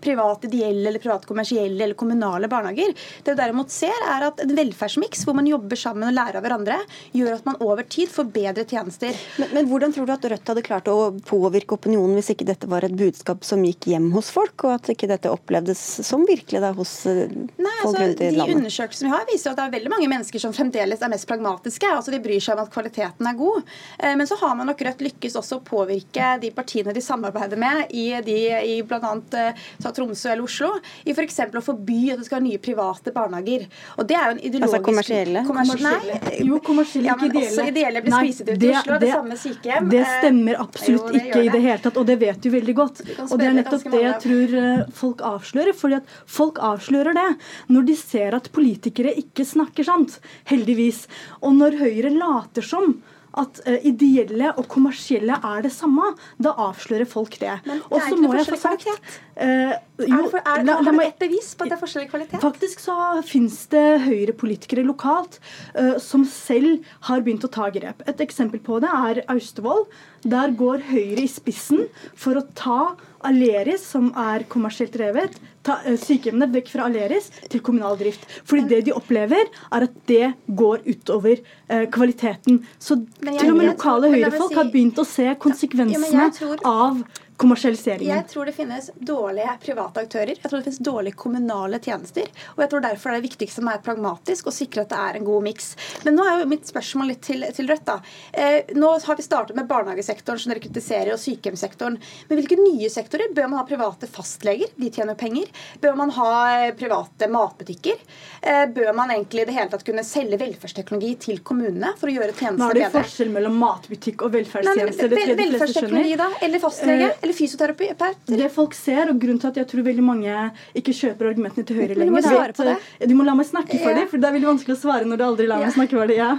private 0.04 0.50
ideelle 0.50 0.90
eller 0.90 1.02
private 1.02 1.28
kommersielle 1.30 1.86
eller 1.86 1.98
kommunale 1.98 2.50
barnehager. 2.52 2.92
Det 3.24 3.34
vi 3.34 3.40
derimot 3.40 3.72
ser, 3.72 3.96
er 4.12 4.28
at 4.28 4.44
en 4.44 4.54
velferdsmiks 4.56 5.24
hvor 5.24 5.38
man 5.38 5.48
jobber 5.48 5.80
sammen 5.80 6.10
og 6.10 6.16
lærer 6.16 6.40
av 6.40 6.44
hverandre, 6.44 6.78
gjør 7.16 7.38
at 7.38 7.48
man 7.48 7.58
over 7.64 7.88
tid 7.88 8.12
får 8.12 8.28
bedre 8.34 8.66
tjenester. 8.68 9.16
Men, 9.40 9.54
men 9.56 9.72
hvordan 9.72 9.96
tror 9.96 10.08
du 10.08 10.14
at 10.14 10.28
Rødt 10.34 10.52
hadde 10.52 10.66
klart 10.66 10.92
å 10.92 10.98
påvirke 11.24 11.78
opinionen 11.78 12.18
hvis 12.18 12.34
ikke 12.34 12.48
dette 12.52 12.68
var 12.70 12.84
et 12.84 12.96
budskap 12.96 13.46
som 13.48 13.64
gikk 13.64 13.88
hjem 13.94 14.10
hos 14.12 14.28
folk, 14.34 14.66
og 14.66 14.76
at 14.76 14.92
ikke 14.92 15.08
dette 15.10 15.32
opplevdes 15.32 15.80
som 16.06 16.26
virkelig 16.28 16.49
virkelig 16.50 16.60
da 16.62 16.72
hos 16.72 17.06
eh, 17.06 17.28
Nei, 17.56 17.76
folk 17.82 17.94
altså, 17.94 18.02
rundt 18.02 18.20
i 18.20 18.30
landet? 18.30 18.54
De 18.54 18.58
undersøkelsene 18.58 19.08
vi 19.08 19.14
har, 19.14 19.26
viser 19.30 19.52
at 19.52 19.58
det 19.58 19.66
er 19.66 19.74
veldig 19.76 19.92
mange 19.92 20.08
mennesker 20.10 20.42
som 20.42 20.54
fremdeles 20.54 21.02
er 21.02 21.12
mest 21.12 21.28
pragmatiske. 21.28 21.86
altså 21.86 22.10
De 22.10 22.20
bryr 22.22 22.42
seg 22.42 22.56
om 22.56 22.64
at 22.64 22.72
kvaliteten 22.72 23.26
er 23.26 23.36
god. 23.38 23.62
Eh, 23.98 24.16
men 24.18 24.26
så 24.26 24.38
har 24.40 24.56
man 24.58 24.70
nok 24.70 24.80
Rødt 24.80 25.02
lykkes 25.04 25.36
også 25.36 25.58
å 25.58 25.64
påvirke 25.64 26.32
de 26.40 26.50
partiene 26.56 26.94
de 26.96 27.02
samarbeider 27.04 27.60
med 27.60 27.90
i, 27.92 28.06
de, 28.24 28.38
i 28.64 28.78
bl.a. 28.82 29.12
Eh, 29.36 29.90
Tromsø 29.90 30.30
eller 30.30 30.46
Oslo, 30.46 30.70
i 31.04 31.12
f.eks. 31.12 31.40
å 31.58 31.62
forby 31.64 32.14
at 32.14 32.20
det 32.20 32.28
skal 32.28 32.38
være 32.38 32.46
nye 32.46 32.60
private 32.62 33.12
barnehager. 33.12 33.66
Og 33.98 34.08
det 34.08 34.16
er 34.16 34.30
jo 34.30 34.36
en 34.36 34.40
ideologisk 34.40 34.70
Altså 34.70 34.86
kommersielle? 34.86 35.42
kommersielle. 35.46 36.18
Nei, 36.24 36.38
jo, 36.46 36.60
kommersielle, 36.64 37.16
ikke 37.16 37.28
ideelle. 37.30 37.50
Også 37.50 37.66
ideelle 37.68 38.02
blir 38.04 38.16
spiset 38.16 38.50
ut 38.50 38.54
i 38.54 38.70
Oslo, 38.70 38.94
det, 38.94 39.00
det 39.02 39.12
samme 39.12 39.38
sykehjem. 39.42 39.90
Det 39.92 40.02
stemmer 40.14 40.62
absolutt 40.64 41.08
jo, 41.10 41.12
det 41.14 41.24
ikke 41.26 41.42
i 41.44 41.52
det 41.52 41.62
hele 41.66 41.84
tatt, 41.84 42.00
og 42.00 42.08
det 42.08 42.16
vet 42.22 42.40
du 42.40 42.50
veldig 42.54 42.76
godt. 42.78 43.02
Og 43.26 43.34
det 43.40 43.48
er 43.50 43.56
nettopp 43.58 43.86
det 43.92 44.02
jeg 44.04 44.16
tror 44.24 44.56
folk 45.02 45.24
avslører. 45.34 45.76
fordi 45.76 45.98
at 46.00 46.16
folk 46.40 46.60
avslører 46.64 47.16
det 47.16 47.30
når 47.70 47.88
de 47.92 47.96
ser 48.00 48.36
at 48.36 48.50
politikere 48.54 49.14
ikke 49.20 49.46
snakker 49.46 49.86
sant. 49.86 50.18
Heldigvis. 50.50 51.06
Og 51.44 51.56
når 51.60 51.80
Høyre 51.80 52.12
later 52.16 52.66
som 52.66 52.98
at 53.38 53.60
uh, 53.66 53.76
ideelle 53.86 54.50
og 54.58 54.66
kommersielle 54.70 55.36
er 55.46 55.64
det 55.64 55.72
samme, 55.74 56.12
da 56.42 56.54
avslører 56.66 57.08
folk 57.08 57.36
det. 57.40 57.52
Men 57.66 57.82
det 57.82 58.00
er 58.00 58.06
ikke 58.08 58.22
noe 58.24 58.44
forskjellig 58.48 58.80
kvalitet. 58.82 59.18
Uh, 59.40 59.74
jo, 60.00 60.16
det 60.16 60.32
for, 60.32 60.40
er, 60.42 60.64
la, 60.66 60.76
har 60.80 60.96
du 60.96 61.02
et 61.04 61.20
bevis 61.22 61.52
på 61.54 61.64
at 61.64 61.72
det 61.72 61.76
er 61.76 61.82
forskjellig 61.84 62.10
kvalitet? 62.10 62.42
Faktisk 62.42 62.82
så 62.82 62.96
finnes 63.26 63.58
det 63.72 63.84
Høyre-politikere 64.06 64.84
lokalt 64.86 65.38
uh, 65.76 65.96
som 66.02 66.26
selv 66.28 66.86
har 67.08 67.22
begynt 67.26 67.46
å 67.46 67.52
ta 67.52 67.70
grep. 67.74 68.02
Et 68.10 68.24
eksempel 68.26 68.62
på 68.66 68.80
det 68.82 68.90
er 68.90 69.22
Austevoll. 69.30 69.86
Der 70.26 70.56
går 70.58 70.88
Høyre 70.90 71.22
i 71.24 71.30
spissen 71.30 71.86
for 72.18 72.40
å 72.40 72.46
ta 72.58 72.80
Aleris, 73.26 73.84
som 73.84 74.10
er 74.18 74.44
kommersielt 74.50 74.94
drevet, 74.94 75.36
ta 75.66 75.78
uh, 75.84 75.96
sykehjemmene 76.00 76.48
vekk 76.54 76.70
fra 76.72 76.86
Aleris 76.88 77.28
til 77.52 77.62
kommunal 77.64 77.98
drift. 78.00 78.26
Fordi 78.48 78.66
det 78.70 78.84
de 78.88 78.94
opplever, 78.96 79.50
er 79.70 79.86
at 79.88 79.96
det 80.10 80.32
går 80.56 80.84
utover 80.88 81.36
eh, 81.36 81.86
kvaliteten. 81.92 82.62
Så 82.78 83.00
til 83.22 83.52
og 83.52 83.58
med 83.58 83.72
lokale 83.72 84.12
Høyre-folk 84.14 84.54
si, 84.54 84.58
har 84.58 84.70
begynt 84.72 85.00
å 85.00 85.06
se 85.08 85.26
konsekvensene 85.42 86.24
ja, 86.24 86.30
tror, 86.34 86.62
av 86.66 87.02
kommersialiseringen? 87.40 88.10
Jeg 88.12 88.26
tror 88.30 88.48
det 88.48 88.54
finnes 88.56 88.90
dårlige 88.96 89.54
private 89.64 90.04
aktører. 90.04 90.34
Jeg 90.36 90.44
tror 90.44 90.58
det 90.58 90.66
finnes 90.68 90.82
dårlige 90.90 91.18
kommunale 91.20 91.80
tjenester. 91.82 92.28
Og 92.54 92.64
jeg 92.64 92.72
tror 92.72 92.84
derfor 92.84 93.14
det 93.14 93.20
er 93.20 93.26
viktigst 93.26 93.60
som 93.60 93.70
er 93.72 93.82
pragmatisk, 93.84 94.50
å 94.50 94.54
sikre 94.54 94.84
at 94.84 94.92
det 94.92 95.00
er 95.00 95.18
en 95.18 95.28
god 95.28 95.46
miks. 95.46 95.72
Men 96.04 96.18
nå 96.18 96.26
er 96.26 96.42
jo 96.42 96.50
mitt 96.50 96.68
spørsmål 96.68 97.12
litt 97.14 97.22
til, 97.26 97.46
til 97.56 97.70
Rødt. 97.70 97.86
da. 97.88 97.98
Eh, 98.32 98.72
nå 98.76 98.92
har 99.06 99.18
vi 99.18 99.26
startet 99.26 99.56
med 99.56 99.68
barnehagesektoren 99.70 100.42
som 100.42 100.52
dere 100.52 100.62
kritiserer, 100.64 101.12
og 101.14 101.22
sykehjemssektoren. 101.22 101.98
Men 102.28 102.40
hvilke 102.40 102.60
nye 102.60 102.90
sektorer? 102.92 103.32
Bør 103.36 103.48
man 103.48 103.62
ha 103.62 103.66
private 103.68 104.10
fastleger? 104.10 104.72
De 104.76 104.90
tjener 104.92 105.18
penger. 105.18 105.48
Bør 105.80 105.96
man 106.00 106.12
ha 106.18 106.30
eh, 106.66 106.74
private 106.76 107.30
matbutikker? 107.32 108.04
Eh, 108.42 108.66
bør 108.76 108.92
man 108.96 109.14
egentlig 109.14 109.46
i 109.46 109.48
det 109.48 109.56
hele 109.56 109.72
tatt 109.72 109.86
kunne 109.86 110.04
selge 110.06 110.40
velferdsteknologi 110.40 111.14
til 111.26 111.42
kommunene 111.46 111.94
for 112.00 112.10
å 112.10 112.14
gjøre 112.18 112.34
tjenestene 112.34 112.68
bedre? 112.68 112.84
Nå 112.84 112.90
er 112.90 112.94
det 112.94 112.94
forskjell 112.98 113.32
mellom 113.34 113.58
matbutikk 113.60 114.26
og 114.26 114.34
velferdstjenester. 114.36 115.14
Vel, 115.16 115.34
velferdsteknologi, 115.40 116.16
da? 116.20 116.30
Eller 116.44 116.62
fastlege? 116.62 117.10
Eh, 117.10 117.29
eller 117.30 117.38
fysioterapeut? 117.38 118.26
Det 118.26 118.48
folk 118.52 118.74
ser, 118.74 119.10
og 119.10 119.20
grunnen 119.20 119.40
til 119.40 119.50
at 119.50 119.60
jeg 119.60 119.68
tror 119.70 119.84
veldig 119.86 120.04
mange 120.04 120.34
ikke 120.76 120.94
kjøper 120.96 121.30
argumentene 121.30 121.66
til 121.66 121.78
Høyre 121.78 121.94
lenger 121.94 122.10
Du 122.10 122.16
må 122.16 122.22
svare 122.24 122.56
på 122.56 122.66
det. 122.66 122.76
Du 123.08 123.14
må 123.18 123.26
la 123.26 123.36
meg 123.38 123.48
snakke 123.48 123.78
for 123.78 123.92
ja. 123.92 124.00
dem, 124.00 124.10
for 124.10 124.20
det 124.20 124.28
er 124.28 124.36
veldig 124.36 124.50
vanskelig 124.50 124.76
å 124.76 124.80
svare 124.80 125.08
når 125.08 125.20
du 125.20 125.24
aldri 125.28 125.48
lar 125.50 125.62
meg 125.62 125.74
snakke 125.76 125.98
for 125.98 126.10
dem. 126.10 126.18
Ja. 126.20 126.32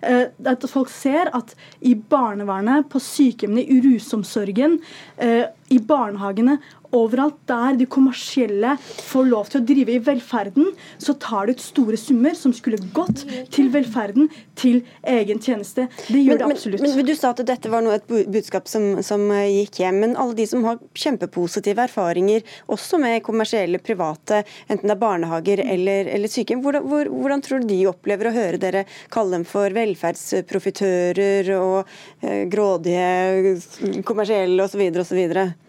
Eh, 0.00 0.24
at 0.52 0.66
folk 0.70 0.92
ser 0.92 1.32
at 1.36 1.54
i 1.80 1.94
barnevernet, 1.94 2.88
på 2.88 3.02
sykehjemmene, 3.02 3.66
i 3.68 3.80
rusomsorgen, 3.84 4.78
eh, 5.16 5.44
i 5.68 5.78
barnehagene 5.84 6.58
overalt 6.96 7.38
der 7.48 7.76
de 7.78 7.86
kommersielle 7.90 8.74
får 8.80 9.28
lov 9.28 9.50
til 9.52 9.60
å 9.60 9.66
drive 9.68 9.94
i 9.94 10.02
velferden, 10.02 10.70
så 10.98 11.14
tar 11.20 11.48
de 11.48 11.56
ut 11.56 11.62
store 11.62 11.98
summer 12.00 12.36
som 12.38 12.54
skulle 12.56 12.80
gått 12.96 13.24
til 13.54 13.70
velferden, 13.74 14.28
til 14.58 14.80
egen 15.06 15.40
tjeneste. 15.42 15.88
Det 16.08 16.20
gjør 16.22 16.38
men, 16.38 16.42
det 16.42 16.56
absolutt. 16.56 16.84
Men, 16.84 16.96
men, 16.96 17.08
Du 17.08 17.14
sa 17.16 17.32
at 17.34 17.42
dette 17.46 17.70
var 17.72 17.84
noe, 17.84 17.98
et 17.98 18.08
budskap 18.08 18.68
som, 18.70 19.02
som, 19.06 19.24
eh, 19.34 19.62
gikk 19.62 19.80
hjem. 19.82 20.00
Men 20.02 20.16
alle 20.20 20.36
de 20.38 20.46
som 20.48 20.64
har 20.66 20.80
kjempepositive 20.96 21.84
erfaringer, 21.88 22.44
også 22.68 23.00
med 23.02 23.22
kommersielle 23.26 23.80
private, 23.82 24.42
enten 24.68 24.88
det 24.88 24.96
er 24.96 25.02
barnehager 25.02 25.62
eller, 25.64 26.10
eller 26.14 26.32
sykehjem, 26.32 26.62
hvordan, 26.64 26.86
hvor, 26.88 27.12
hvordan, 27.12 27.44
tror 27.44 27.62
du 27.62 27.70
de 27.70 27.80
opplever 27.90 28.30
å 28.30 28.34
høre 28.34 28.60
dere 28.60 28.84
kalle 29.14 29.38
dem 29.38 29.46
for 29.48 29.74
velferdsprofitører 29.76 31.52
og 31.58 31.78
eh, 32.22 32.44
grådige 32.50 34.02
kommersielle 34.08 34.64
osv. 34.64 34.84
osv.? 35.04 35.22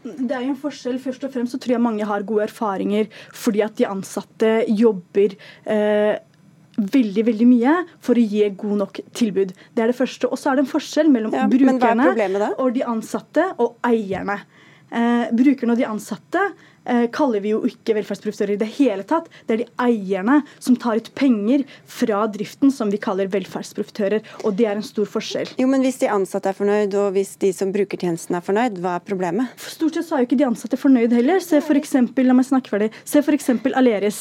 Det 0.10 0.36
er 0.36 0.46
jo 0.46 0.54
en 0.54 0.60
forskjell 0.60 1.00
først 1.10 1.28
og 1.28 1.36
fremst 1.36 1.56
så 1.56 1.62
tror 1.62 1.76
jeg 1.76 1.84
mange 1.84 2.08
har 2.08 2.26
gode 2.28 2.48
erfaringer 2.48 3.10
fordi 3.36 3.64
at 3.66 3.78
de 3.80 3.88
ansatte 3.90 4.56
jobber 4.70 5.36
eh, 5.66 6.16
veldig 6.80 7.26
veldig 7.28 7.48
mye 7.50 7.76
for 8.06 8.20
å 8.20 8.24
gi 8.24 8.46
god 8.56 8.78
nok 8.84 9.02
tilbud. 9.18 9.52
Det 9.76 9.84
er 9.84 9.92
det 9.92 9.98
første. 9.98 10.30
Og 10.30 10.40
så 10.40 10.52
er 10.52 10.60
det 10.60 10.66
en 10.66 10.72
forskjell 10.72 11.12
mellom 11.12 11.36
Ja, 11.36 11.46
er 11.46 11.52
brukerne 11.52 12.54
og 12.56 12.74
de 12.78 12.86
ansatte 12.88 13.46
og 13.60 13.76
eierne. 13.88 14.40
Eh, 14.90 15.28
brukerne 15.36 15.76
og 15.76 15.82
de 15.82 15.88
ansatte 15.90 16.46
kaller 17.16 17.44
vi 17.44 17.54
jo 17.54 17.62
ikke 17.68 17.96
velferdsprofitører 18.00 18.56
i 18.56 18.60
det 18.62 18.70
hele 18.78 19.06
tatt. 19.08 19.30
Det 19.48 19.56
er 19.56 19.64
de 19.64 19.70
eierne 19.84 20.40
som 20.58 20.78
tar 20.80 21.00
ut 21.00 21.12
penger 21.18 21.66
fra 21.90 22.24
driften 22.32 22.74
som 22.74 22.92
vi 22.94 23.00
kaller 23.02 23.30
velferdsprofitører. 23.32 24.26
Og 24.44 24.56
det 24.60 24.68
er 24.70 24.80
en 24.80 24.86
stor 24.86 25.10
forskjell. 25.10 25.54
Jo, 25.60 25.68
men 25.70 25.84
Hvis 25.86 26.02
de 26.02 26.10
ansatte 26.12 26.52
er 26.52 26.58
fornøyd, 26.58 26.96
og 27.00 27.14
hvis 27.16 27.36
de 27.42 27.52
som 27.56 27.72
bruker 27.74 28.00
tjenesten 28.00 28.38
er 28.38 28.46
fornøyd, 28.46 28.80
hva 28.84 28.98
er 29.00 29.06
problemet? 29.06 29.54
For 29.60 29.74
Stort 29.74 29.98
sett 29.98 30.10
så 30.10 30.18
er 30.18 30.24
jo 30.24 30.30
ikke 30.30 30.40
de 30.42 30.48
ansatte 30.50 30.80
fornøyd 30.80 31.16
heller. 31.16 31.42
Se 31.44 31.62
for 31.66 31.80
eksempel, 31.80 32.28
la 32.28 32.36
meg 32.38 32.48
snakke 32.50 32.72
ferdig. 32.72 32.92
Se 33.08 33.24
f.eks. 33.24 33.50
Aleris. 33.80 34.20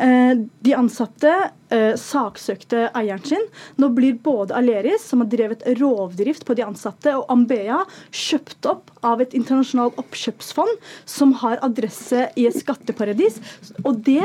Eh, 0.00 0.34
de 0.66 0.76
ansatte 0.76 1.32
eh, 1.72 1.94
saksøkte 1.98 2.88
eieren 2.96 3.24
sin. 3.26 3.48
Nå 3.80 3.90
blir 3.96 4.18
både 4.22 4.56
Aleris, 4.58 5.06
som 5.08 5.24
har 5.24 5.30
drevet 5.32 5.66
rovdrift 5.80 6.46
på 6.46 6.56
de 6.58 6.66
ansatte, 6.66 7.14
og 7.16 7.30
Ambea 7.32 7.82
kjøpt 8.10 8.70
opp 8.70 8.89
av 9.06 9.22
et 9.24 9.34
internasjonalt 9.36 9.98
oppkjøpsfond 10.00 10.78
som 11.08 11.34
har 11.42 11.60
adresse 11.66 12.28
i 12.36 12.46
et 12.50 12.56
skatteparadis. 12.56 13.40
Og 13.84 14.00
det 14.06 14.24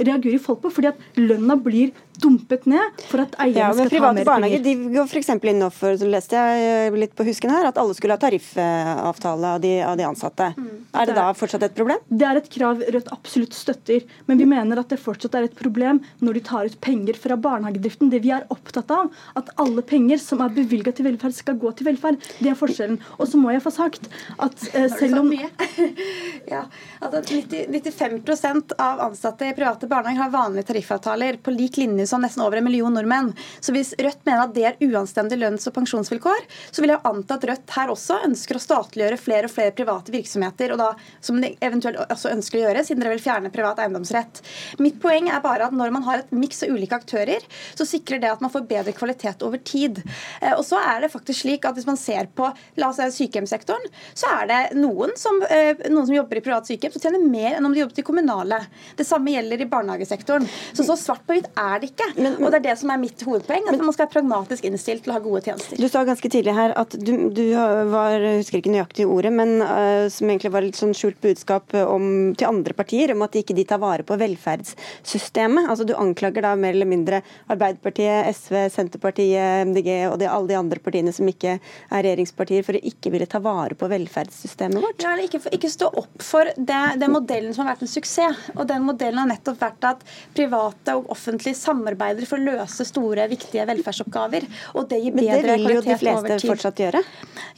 reagerer 0.00 0.40
folk 0.40 0.62
på, 0.62 0.70
fordi 0.72 0.90
at 0.92 1.18
lønna 1.18 1.56
blir 1.60 1.92
dumpet 2.20 2.66
ned 2.68 3.02
for 3.08 3.24
at 3.24 3.34
eierne 3.40 3.58
Ja, 3.58 3.70
skal 3.74 3.88
ta 3.90 4.12
mer 4.12 4.22
Private 4.22 4.26
barnehager 4.28 4.62
de 4.64 4.74
går 4.94 5.18
eksempel 5.20 5.52
inn 5.52 5.60
nå 5.62 5.70
for, 5.74 5.96
så 6.00 6.08
leste 6.08 6.40
jeg 6.40 6.94
litt 7.00 7.14
på 7.16 7.26
husken 7.28 7.52
her, 7.52 7.68
at 7.70 7.80
alle 7.80 7.96
skulle 7.96 8.16
ha 8.16 8.22
tariffavtale 8.22 9.54
av 9.56 9.62
de, 9.64 9.74
av 9.84 9.96
de 10.00 10.06
ansatte. 10.08 10.50
Er 10.90 11.06
det 11.06 11.14
da 11.14 11.28
fortsatt 11.36 11.62
et 11.62 11.76
problem? 11.76 12.00
Det 12.08 12.26
er 12.26 12.38
et 12.40 12.48
krav 12.50 12.80
Rødt 12.82 13.10
absolutt 13.14 13.54
støtter, 13.54 14.02
men 14.26 14.40
vi 14.40 14.46
mener 14.48 14.80
at 14.80 14.90
det 14.90 14.98
fortsatt 14.98 15.36
er 15.38 15.46
et 15.46 15.56
problem 15.56 16.00
når 16.24 16.38
de 16.38 16.42
tar 16.48 16.70
ut 16.70 16.78
penger 16.82 17.18
fra 17.20 17.36
barnehagedriften. 17.38 18.10
Det 18.10 18.22
vi 18.24 18.32
er 18.34 18.48
opptatt 18.50 18.90
av, 18.94 19.12
at 19.38 19.52
alle 19.62 19.84
penger 19.86 20.18
som 20.22 20.42
er 20.42 20.54
bevilga 20.54 20.94
til 20.96 21.06
velferd, 21.06 21.36
skal 21.36 21.58
gå 21.60 21.70
til 21.78 21.86
velferd. 21.90 22.18
Det 22.40 22.50
er 22.50 22.58
forskjellen. 22.58 22.98
Og 23.18 23.30
så 23.30 23.38
må 23.38 23.52
jeg 23.54 23.62
få 23.62 23.72
sagt 23.74 24.08
at 24.42 24.66
eh, 24.74 24.88
selv 24.92 25.22
om 25.22 25.30
Ja, 26.50 26.64
altså 26.98 27.20
90, 27.22 27.70
95% 27.70 28.74
av 28.82 29.04
ansatte 29.04 29.46
i 29.46 29.54
private 29.54 29.86
barnehager 29.90 30.24
har 30.24 30.32
vanlige 30.34 30.70
tariffavtaler 30.72 31.38
på 31.44 31.54
lik 31.54 31.78
linje 31.78 32.08
som 32.10 32.24
nesten 32.24 32.42
over 32.42 32.58
en 32.58 32.66
million 32.66 32.94
nordmenn. 32.94 33.30
Så 33.62 33.74
hvis 33.76 33.92
Rødt 34.00 34.24
mener 34.26 34.48
at 34.48 34.56
det 34.56 34.66
er 34.66 34.82
uanstendige 34.88 35.44
lønns- 35.44 35.68
og 35.70 35.76
pensjonsvilkår, 35.78 36.42
så 36.72 36.82
vil 36.82 36.94
jeg 36.96 37.04
anta 37.06 37.38
at 37.38 37.46
Rødt 37.52 37.76
her 37.76 37.94
også 37.94 38.20
ønsker 38.26 38.58
å 38.58 38.64
statliggjøre 38.64 39.20
flere 39.20 39.46
og 39.46 39.54
flere 39.54 39.76
private 39.76 40.14
virksomheter, 40.14 40.74
og 40.74 40.79
da 40.80 40.90
som 41.20 41.40
de 41.42 41.52
eventuelt 41.60 42.00
også 42.10 42.32
ønsker 42.34 42.60
å 42.60 42.64
gjøre, 42.66 42.84
siden 42.86 43.04
dere 43.04 43.14
vil 43.14 43.24
fjerne 43.24 43.52
privat 43.54 43.80
eiendomsrett. 43.82 44.42
Mitt 44.82 45.00
poeng 45.02 45.30
er 45.30 45.42
bare 45.44 45.68
at 45.68 45.76
når 45.76 45.94
man 45.94 46.06
har 46.08 46.24
et 46.24 46.34
miks 46.34 46.64
av 46.64 46.74
ulike 46.74 46.96
aktører, 46.96 47.44
så 47.78 47.86
sikrer 47.88 48.22
det 48.22 48.32
at 48.32 48.42
man 48.44 48.52
får 48.52 48.66
bedre 48.70 48.94
kvalitet 48.96 49.44
over 49.46 49.60
tid. 49.62 50.02
Eh, 50.40 50.54
Og 50.56 50.64
så 50.66 50.80
er 50.80 51.04
det 51.04 51.12
faktisk 51.12 51.44
slik 51.44 51.66
at 51.68 51.76
hvis 51.78 51.88
man 51.88 51.98
ser 52.00 52.30
på 52.36 52.48
la 52.80 52.90
oss 52.90 53.00
si 53.00 53.24
sykehjemssektoren, 53.24 53.86
så 54.16 54.30
er 54.40 54.50
det 54.50 54.60
noen 54.78 55.14
som, 55.18 55.40
eh, 55.48 55.74
noen 55.88 56.06
som 56.06 56.14
jobber 56.14 56.40
i 56.40 56.44
privat 56.44 56.68
sykehjem 56.68 56.92
som 56.94 57.04
tjener 57.06 57.24
mer 57.24 57.56
enn 57.56 57.66
om 57.66 57.74
de 57.74 57.82
jobbet 57.82 58.02
i 58.02 58.06
kommunale. 58.06 58.60
Det 58.96 59.06
samme 59.06 59.32
gjelder 59.34 59.62
i 59.64 59.68
barnehagesektoren. 59.70 60.48
Så 60.74 60.86
så 60.86 60.96
svart 60.98 61.26
på 61.26 61.36
hvitt 61.36 61.50
er 61.56 61.80
det 61.80 61.92
ikke. 61.92 62.08
og 62.40 62.50
det 62.50 62.60
er 62.60 62.66
det 62.70 62.78
som 62.78 62.90
er 62.90 63.00
mitt 63.00 63.20
hovedpoeng, 63.26 63.68
at 63.68 63.80
man 63.80 63.92
skal 63.92 64.06
være 64.06 64.14
pragmatisk 64.16 64.64
innstilt 64.68 65.04
til 65.04 65.12
å 65.12 65.18
ha 65.18 65.24
gode 65.24 65.42
tjenester. 65.46 65.76
Du 65.80 65.88
sa 65.88 66.04
ganske 66.04 66.30
tidlig 66.30 66.54
her 66.56 66.74
at 66.78 66.96
du, 66.98 67.12
du 67.34 67.44
var, 67.90 68.18
husker 68.40 68.60
ikke 68.60 68.72
nøyaktig 68.74 69.06
ordet, 69.08 69.32
men 69.32 69.60
uh, 69.62 70.08
som 70.12 70.28
egentlig 70.30 70.52
var 70.54 70.66
litt 70.70 70.78
sånn 70.78 70.94
skjult 70.96 71.20
budskap 71.22 71.74
om, 71.82 72.32
til 72.38 72.48
andre 72.48 72.74
partier 72.76 73.12
om 73.14 73.24
at 73.26 73.36
ikke 73.38 73.56
de 73.56 73.66
tar 73.68 73.82
vare 73.82 74.06
på 74.06 74.18
velferdssystemet. 74.20 75.68
Altså 75.70 75.86
Du 75.88 75.94
anklager 75.98 76.44
da 76.46 76.54
mer 76.58 76.76
eller 76.76 76.88
mindre 76.88 77.22
Arbeiderpartiet, 77.50 78.30
SV, 78.36 78.56
Senterpartiet, 78.72 79.66
MDG 79.68 79.90
og 80.08 80.18
de, 80.22 80.28
alle 80.30 80.52
de 80.52 80.58
andre 80.58 80.80
partiene 80.82 81.12
som 81.14 81.28
ikke 81.28 81.58
er 81.58 82.04
regjeringspartier, 82.06 82.64
for 82.66 82.78
å 82.78 82.84
ikke 82.90 83.12
ville 83.12 83.28
ta 83.30 83.42
vare 83.42 83.76
på 83.78 83.88
velferdssystemet 83.90 84.80
vårt. 84.82 85.02
Ja, 85.02 85.14
eller 85.14 85.26
ikke, 85.28 85.42
ikke 85.56 85.72
stå 85.72 85.90
opp 86.00 86.24
for 86.24 86.50
det, 86.56 86.80
den 87.00 87.14
modellen 87.14 87.54
som 87.56 87.64
har 87.64 87.74
vært 87.74 87.86
en 87.86 87.92
suksess. 87.92 88.48
Og 88.56 88.66
den 88.68 88.84
modellen 88.86 89.20
har 89.22 89.28
nettopp 89.30 89.60
vært 89.60 89.86
at 89.88 90.02
private 90.36 90.94
og 90.98 91.10
offentlige 91.14 91.58
samarbeider 91.58 92.26
for 92.28 92.40
å 92.40 92.56
løse 92.56 92.86
store, 92.88 93.26
viktige 93.30 93.66
velferdsoppgaver. 93.68 94.46
Og 94.76 94.88
det 94.90 95.00
gir 95.02 95.16
Men 95.16 95.30
det 95.30 95.40
vil 95.46 95.76
jo 95.76 95.84
de 95.84 95.96
fleste 96.00 96.38
fortsatt 96.46 96.82
gjøre. 96.84 97.02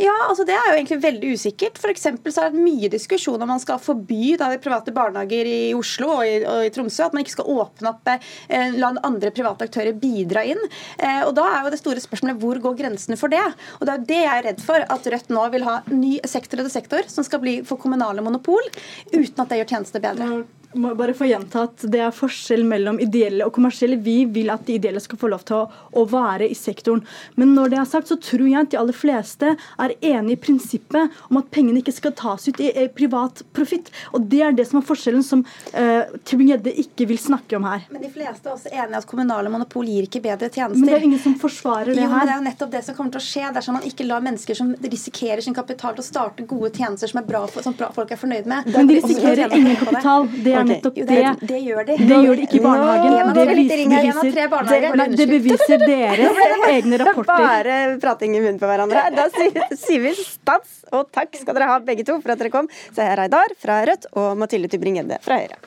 Ja, 0.00 0.14
altså 0.28 0.46
det 0.48 0.56
er 0.56 0.70
jo 0.70 0.76
egentlig 0.78 1.00
veldig 1.02 1.32
usikkert. 1.36 1.80
For 1.82 1.92
så 2.32 2.46
er 2.46 2.54
det 2.54 2.62
mye 2.62 2.90
diskusjon 3.02 3.42
om 3.42 3.50
man 3.52 3.62
skal 3.62 3.80
forby 3.82 4.36
da, 4.40 4.50
private 4.62 4.94
barnehager 4.94 5.48
i 5.48 5.60
Oslo 5.76 6.10
og 6.16 6.24
i, 6.26 6.38
og 6.46 6.66
i 6.66 6.72
Tromsø. 6.74 7.08
At 7.08 7.16
man 7.16 7.26
ikke 7.26 7.36
skal 7.36 7.50
åpne 7.52 7.92
opp, 7.92 8.08
eh, 8.08 8.78
la 8.78 8.92
andre 9.02 9.32
private 9.34 9.68
aktører 9.68 9.96
bidra 9.98 10.44
inn. 10.48 10.60
Eh, 10.98 11.22
og 11.26 11.34
da 11.38 11.48
er 11.50 11.66
jo 11.66 11.74
det 11.74 11.82
store 11.82 12.02
spørsmålet 12.04 12.40
hvor 12.42 12.62
går 12.62 12.78
grensene 12.80 13.18
for 13.20 13.32
det? 13.32 13.44
Og 13.80 13.86
det 13.86 13.92
er 13.92 14.00
jo 14.00 14.10
det 14.12 14.22
jeg 14.22 14.32
er 14.32 14.48
redd 14.48 14.64
for, 14.64 14.88
at 14.96 15.12
Rødt 15.12 15.32
nå 15.34 15.44
vil 15.52 15.66
ha 15.66 15.80
ny 15.92 16.16
sektor 16.28 16.62
etter 16.62 16.72
sektor 16.72 17.08
som 17.10 17.26
skal 17.26 17.42
bli 17.42 17.58
for 17.66 17.80
kommunale 17.80 18.24
monopol, 18.24 18.72
uten 19.12 19.44
at 19.44 19.48
det 19.50 19.62
gjør 19.62 19.72
tjenester 19.76 20.04
bedre. 20.04 20.42
Må 20.74 20.92
bare 20.96 21.14
få 21.16 21.26
gjenta 21.28 21.66
at 21.66 21.84
Det 21.92 22.00
er 22.02 22.14
forskjell 22.14 22.64
mellom 22.68 23.00
ideelle 23.02 23.46
og 23.46 23.54
kommersielle. 23.56 23.98
Vi 24.02 24.22
vil 24.32 24.50
at 24.52 24.64
de 24.66 24.76
ideelle 24.78 25.00
skal 25.02 25.20
få 25.20 25.30
lov 25.32 25.44
til 25.48 25.58
å, 25.60 25.64
å 25.98 26.04
være 26.08 26.48
i 26.48 26.56
sektoren. 26.56 27.02
Men 27.40 27.54
når 27.56 27.72
det 27.72 27.80
er 27.80 27.88
sagt, 27.90 28.10
så 28.10 28.18
tror 28.20 28.46
jeg 28.48 28.58
at 28.60 28.72
de 28.72 28.80
aller 28.80 28.96
fleste 28.96 29.54
er 29.56 29.94
enig 30.12 30.36
i 30.36 30.40
prinsippet 30.46 31.22
om 31.28 31.40
at 31.40 31.50
pengene 31.54 31.82
ikke 31.82 31.94
skal 31.94 32.14
tas 32.18 32.48
ut 32.48 32.60
i, 32.62 32.70
i 32.84 32.88
privat 32.92 33.44
profitt. 33.56 33.92
Og 34.16 34.26
det 34.32 34.42
er 34.46 34.56
det 34.56 34.68
som 34.70 34.80
er 34.80 34.86
forskjellen 34.88 35.24
som 35.26 35.44
uh, 35.44 36.12
Tybring-Gjedde 36.28 36.74
ikke 36.84 37.08
vil 37.10 37.20
snakke 37.20 37.58
om 37.58 37.68
her. 37.68 37.86
Men 37.92 38.04
de 38.04 38.12
fleste 38.12 38.48
er 38.48 38.56
også 38.56 38.72
enige 38.72 39.02
at 39.02 39.08
kommunale 39.10 39.52
monopol 39.52 39.88
gir 39.88 40.08
ikke 40.08 40.22
bedre 40.24 40.48
tjenester. 40.48 40.80
Men 40.80 40.90
det 40.90 40.98
er 40.98 41.08
ingen 41.10 41.22
som 41.22 41.36
forsvarer 41.40 41.92
det 41.92 42.00
her. 42.00 42.08
Jo, 42.08 42.16
men 42.16 42.30
det 42.30 42.36
er 42.36 42.40
jo 42.40 42.46
nettopp 42.48 42.74
det 42.76 42.84
som 42.86 42.98
kommer 42.98 43.16
til 43.16 43.22
å 43.22 43.26
skje 43.26 43.52
dersom 43.58 43.78
man 43.78 43.86
ikke 43.88 44.08
lar 44.08 44.24
mennesker 44.24 44.58
som 44.58 44.72
risikerer 44.82 45.44
sin 45.44 45.56
kapital 45.56 45.96
til 45.96 46.04
å 46.04 46.06
starte 46.06 46.46
gode 46.48 46.72
tjenester 46.76 47.10
som, 47.10 47.20
er 47.22 47.28
bra 47.28 47.44
for, 47.50 47.64
som 47.64 47.76
folk 47.76 48.14
er 48.14 48.20
fornøyd 48.20 48.48
med. 48.50 48.68
Men 48.72 48.90
de 48.90 48.98
risikerer 49.00 49.56
ingen 49.56 49.78
kapital. 49.80 50.28
Det 50.32 50.54
er 50.56 50.61
Ok. 50.62 50.72
nettopp 50.72 50.94
det. 50.94 51.06
det, 51.10 51.48
det 51.50 51.60
gjør 51.66 51.86
de. 51.88 51.96
Det 51.98 52.18
gjør 52.26 52.40
de 52.40 52.46
ikke 52.46 52.58
i 52.58 52.62
barnehagen. 52.66 53.12
Nå 53.12 53.34
Det 53.36 53.46
beviser, 53.50 53.82
beviser, 53.92 54.96
Nei, 55.00 55.08
det 55.16 55.28
beviser 55.30 55.84
deres 55.86 56.42
egne 56.74 57.00
rapporter. 57.02 57.44
Bare 57.44 57.78
prating 58.02 58.36
i 58.38 58.42
munnen 58.44 58.60
på 58.62 58.70
hverandre. 58.70 59.06
Da 59.22 59.28
sier, 59.34 59.68
sier 59.76 60.02
vi 60.06 60.14
stats, 60.18 60.80
og 60.94 61.10
takk 61.14 61.36
skal 61.38 61.58
dere 61.58 61.70
ha 61.70 61.78
begge 61.84 62.06
to 62.08 62.18
for 62.22 62.34
at 62.34 62.40
dere 62.40 62.52
kom. 62.54 62.70
Seher 62.96 63.18
Reidar 63.20 63.54
fra 63.60 63.82
Rødt 63.88 64.08
og 64.16 64.34
Mathilde 64.40 64.70
Tybring-Gjedde 64.72 65.20
fra 65.24 65.42
Høyre. 65.42 65.60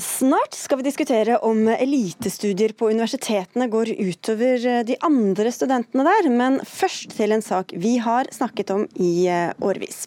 Snart 0.00 0.54
skal 0.54 0.78
vi 0.78 0.82
diskutere 0.82 1.38
om 1.44 1.68
elitestudier 1.68 2.72
på 2.72 2.88
universitetene 2.88 3.66
går 3.68 3.90
utover 3.98 4.62
eh, 4.66 4.78
de 4.88 4.96
andre 5.04 5.52
studentene 5.52 6.06
der, 6.06 6.28
men 6.32 6.56
først 6.64 7.12
til 7.18 7.34
en 7.36 7.44
sak 7.44 7.74
vi 7.76 7.98
har 8.00 8.30
snakket 8.32 8.72
om 8.72 8.86
i 8.96 9.26
eh, 9.28 9.52
årevis. 9.60 10.06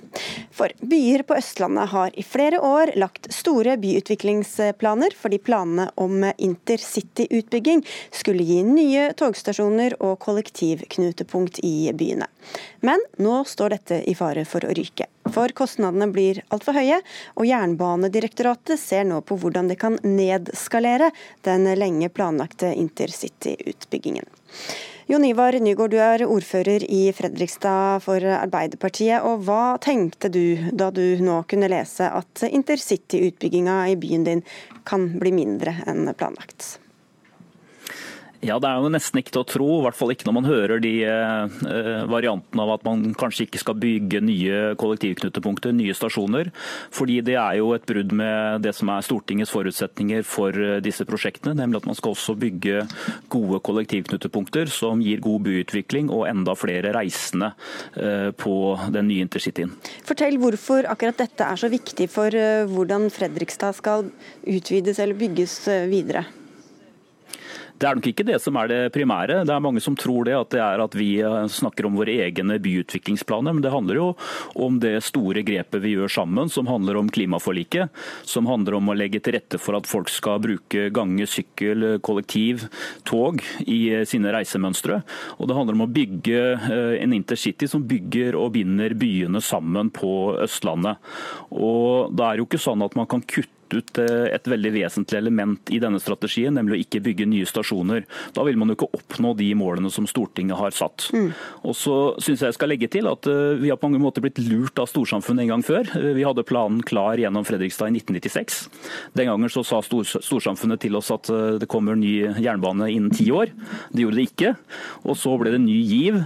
For 0.49 0.73
byer 0.82 1.21
på 1.29 1.38
Østlandet 1.38 1.93
har 1.93 2.17
i 2.17 2.25
flere 2.25 2.63
år 2.65 2.95
lagt 2.97 3.29
store 3.36 3.77
byutviklingsplaner 3.84 5.13
fordi 5.19 5.41
planene 5.45 5.91
om 6.01 6.25
intercityutbygging 6.32 7.86
skulle 8.10 8.49
gi 8.49 8.63
nye 8.65 9.12
togstasjoner 9.19 9.99
og 10.01 10.17
kollektivknutepunkt 10.25 11.62
i 11.62 11.91
byene. 11.93 12.32
Men 12.82 13.03
nå 13.21 13.43
står 13.45 13.77
dette 13.77 14.06
i 14.10 14.17
fare 14.17 14.47
for 14.49 14.65
å 14.65 14.73
ryke. 14.73 15.12
For 15.31 15.53
kostnadene 15.55 16.09
blir 16.12 16.41
altfor 16.53 16.75
høye, 16.75 16.99
og 17.39 17.47
Jernbanedirektoratet 17.47 18.79
ser 18.79 19.05
nå 19.07 19.21
på 19.23 19.38
hvordan 19.39 19.69
det 19.71 19.79
kan 19.79 19.95
nedskalere 20.03 21.12
den 21.47 21.69
lenge 21.79 22.09
planlagte 22.12 22.73
intercityutbyggingen. 22.75 24.27
Jon 25.07 25.25
Ivar 25.27 25.55
Nygaard, 25.59 25.91
du 25.91 25.99
er 25.99 26.23
ordfører 26.23 26.86
i 26.88 27.09
Fredrikstad 27.15 28.03
for 28.05 28.23
Arbeiderpartiet. 28.23 29.19
og 29.23 29.43
Hva 29.47 29.75
tenkte 29.83 30.31
du 30.31 30.71
da 30.71 30.91
du 30.95 31.19
nå 31.19 31.41
kunne 31.47 31.71
lese 31.71 32.07
at 32.07 32.45
intercityutbygginga 32.47 33.81
i 33.91 33.99
byen 33.99 34.23
din 34.23 34.45
kan 34.88 35.09
bli 35.19 35.36
mindre 35.36 35.75
enn 35.88 36.07
planlagt? 36.15 36.83
Ja, 38.43 38.58
Det 38.60 38.67
er 38.67 38.82
jo 38.84 38.91
nesten 38.91 39.21
ikke 39.21 39.32
til 39.38 39.41
å 39.43 39.47
tro, 39.47 39.67
i 39.77 39.84
hvert 39.86 39.95
fall 39.95 40.12
ikke 40.12 40.27
når 40.27 40.36
man 40.36 40.47
hører 40.49 40.82
de 40.84 40.91
eh, 41.08 42.01
variantene 42.12 42.65
av 42.65 42.73
at 42.75 42.84
man 42.84 43.13
kanskje 43.15 43.45
ikke 43.47 43.62
skal 43.62 43.77
bygge 43.79 44.19
nye 44.23 44.58
kollektivknutepunkter, 44.79 45.71
nye 45.75 45.95
stasjoner. 45.95 46.51
Fordi 46.91 47.21
det 47.23 47.38
er 47.39 47.62
jo 47.62 47.71
et 47.75 47.88
brudd 47.88 48.12
med 48.12 48.65
det 48.65 48.75
som 48.75 48.91
er 48.91 49.06
Stortingets 49.06 49.53
forutsetninger 49.53 50.27
for 50.27 50.60
eh, 50.60 50.82
disse 50.84 51.08
prosjektene. 51.08 51.56
Nemlig 51.56 51.79
at 51.79 51.89
man 51.93 51.99
skal 51.99 52.17
også 52.17 52.36
bygge 52.39 52.84
gode 53.32 53.62
kollektivknutepunkter 53.63 54.71
som 54.73 54.99
gir 55.03 55.23
god 55.23 55.47
byutvikling 55.47 56.12
og 56.12 56.27
enda 56.27 56.58
flere 56.60 56.91
reisende 56.97 57.53
eh, 57.95 58.29
på 58.36 58.58
den 58.91 59.08
nye 59.08 59.23
intercityen. 59.23 59.71
Fortell 60.03 60.39
hvorfor 60.41 60.91
akkurat 60.91 61.23
dette 61.23 61.47
er 61.47 61.63
så 61.63 61.71
viktig 61.71 62.12
for 62.12 62.36
eh, 62.36 62.67
hvordan 62.67 63.08
Fredrikstad 63.13 63.79
skal 63.79 64.10
utvides 64.43 64.99
eller 64.99 65.19
bygges 65.19 65.62
eh, 65.71 65.88
videre. 65.88 66.27
Det 67.84 67.89
er 67.89 67.98
nok 68.00 68.06
ikke 68.13 68.24
det 68.24 68.38
som 68.39 68.56
er 68.56 68.69
det 68.72 68.78
primære. 68.96 69.41
Det 69.43 69.52
er 69.52 69.63
mange 69.63 69.82
som 69.84 69.96
tror 70.00 70.24
det, 70.24 70.38
at 70.38 70.54
det 70.54 70.60
er 70.63 70.80
at 70.80 70.93
vi 70.96 71.17
eh, 71.19 71.34
snakker 71.52 71.84
om 71.89 71.98
våre 72.00 72.13
egne 72.24 72.56
byutviklingsplaner. 72.63 73.52
Men 73.52 73.65
det 73.65 73.74
handler 73.74 73.98
jo 74.00 74.06
om 74.56 74.78
det 74.80 74.93
store 75.04 75.41
grepet 75.43 75.84
vi 75.84 75.98
gjør 75.98 76.13
sammen, 76.15 76.48
som 76.48 76.69
handler 76.72 77.02
om 77.02 77.10
klimaforliket. 77.12 77.91
Som 78.24 78.48
handler 78.48 78.78
om 78.78 78.88
å 78.88 78.96
legge 78.96 79.19
til 79.19 79.36
rette 79.36 79.60
for 79.60 79.76
at 79.76 79.89
folk 79.89 80.08
skal 80.13 80.39
bruke 80.46 80.86
gange, 80.96 81.28
sykkel, 81.28 81.98
kollektiv, 82.08 82.69
tog 83.04 83.43
i 83.67 83.82
eh, 83.98 84.06
sine 84.08 84.32
reisemønstre. 84.32 85.02
Og 85.36 85.52
det 85.52 85.58
handler 85.58 85.76
om 85.76 85.84
å 85.84 85.91
bygge 85.91 86.43
eh, 86.56 86.93
en 87.02 87.17
intercity 87.19 87.67
som 87.67 87.84
bygger 87.89 88.39
og 88.39 88.54
binder 88.56 88.96
byene 88.96 89.43
sammen 89.43 89.91
på 89.91 90.38
Østlandet. 90.46 91.04
Og 91.52 92.15
det 92.15 92.30
er 92.30 92.39
jo 92.39 92.48
ikke 92.48 92.63
sånn 92.63 92.88
at 92.88 92.96
man 92.96 93.12
kan 93.12 93.28
kutte 93.28 93.62
ut 93.73 93.99
eh, 94.02 94.28
et 94.36 94.47
veldig 94.49 94.71
vesentlig 94.76 95.19
element 95.19 95.71
i 95.73 95.80
denne 95.82 96.02
strategien, 96.02 96.54
nemlig 96.56 96.76
å 96.76 96.82
ikke 96.84 97.02
bygge 97.08 97.28
nye 97.30 97.47
stasjoner. 97.49 98.06
Da 98.36 98.45
vil 98.47 98.60
man 98.60 98.71
jo 98.71 98.78
ikke 98.78 98.91
oppnå 98.99 99.34
de 99.39 99.49
målene 99.58 99.91
som 99.93 100.08
Stortinget 100.10 100.60
har 100.60 100.76
satt. 100.76 101.08
Mm. 101.15 101.32
Og 101.63 101.78
så 101.78 101.97
synes 102.19 102.43
jeg 102.43 102.52
jeg 102.52 102.58
skal 102.58 102.73
legge 102.73 102.89
til 102.91 103.10
at 103.10 103.28
eh, 103.30 103.62
Vi 103.62 103.71
har 103.71 103.80
på 103.80 103.89
mange 103.89 104.04
måter 104.04 104.23
blitt 104.23 104.41
lurt 104.43 104.80
av 104.82 104.89
storsamfunnet 104.91 105.45
en 105.45 105.54
gang 105.56 105.65
før. 105.65 105.89
Eh, 105.99 106.12
vi 106.17 106.26
hadde 106.28 106.45
planen 106.47 106.84
klar 106.86 107.21
gjennom 107.21 107.47
Fredrikstad 107.47 107.91
i 107.93 108.02
1996. 108.02 108.60
Den 109.17 109.32
gangen 109.32 109.54
så 109.54 109.63
sa 109.67 109.82
storsamfunnet 109.84 110.84
til 110.84 110.97
oss 110.99 111.12
at 111.13 111.30
det 111.60 111.67
kommer 111.71 111.97
ny 111.97 112.13
jernbane 112.41 112.89
innen 112.91 113.13
ti 113.13 113.28
år. 113.34 113.52
Det 113.93 114.04
gjorde 114.04 114.19
det 114.19 114.28
ikke. 114.28 114.54
Og 115.08 115.17
Så 115.19 115.36
ble 115.39 115.54
det 115.54 115.62
ny 115.63 115.78
giv 115.88 116.17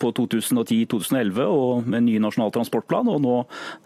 på 0.00 0.10
2010-2011 0.14 1.40
og 1.48 1.86
med 1.88 2.00
en 2.00 2.08
ny 2.08 2.18
nasjonal 2.22 2.52
transportplan. 2.54 3.08
og 3.10 3.22
Nå 3.24 3.36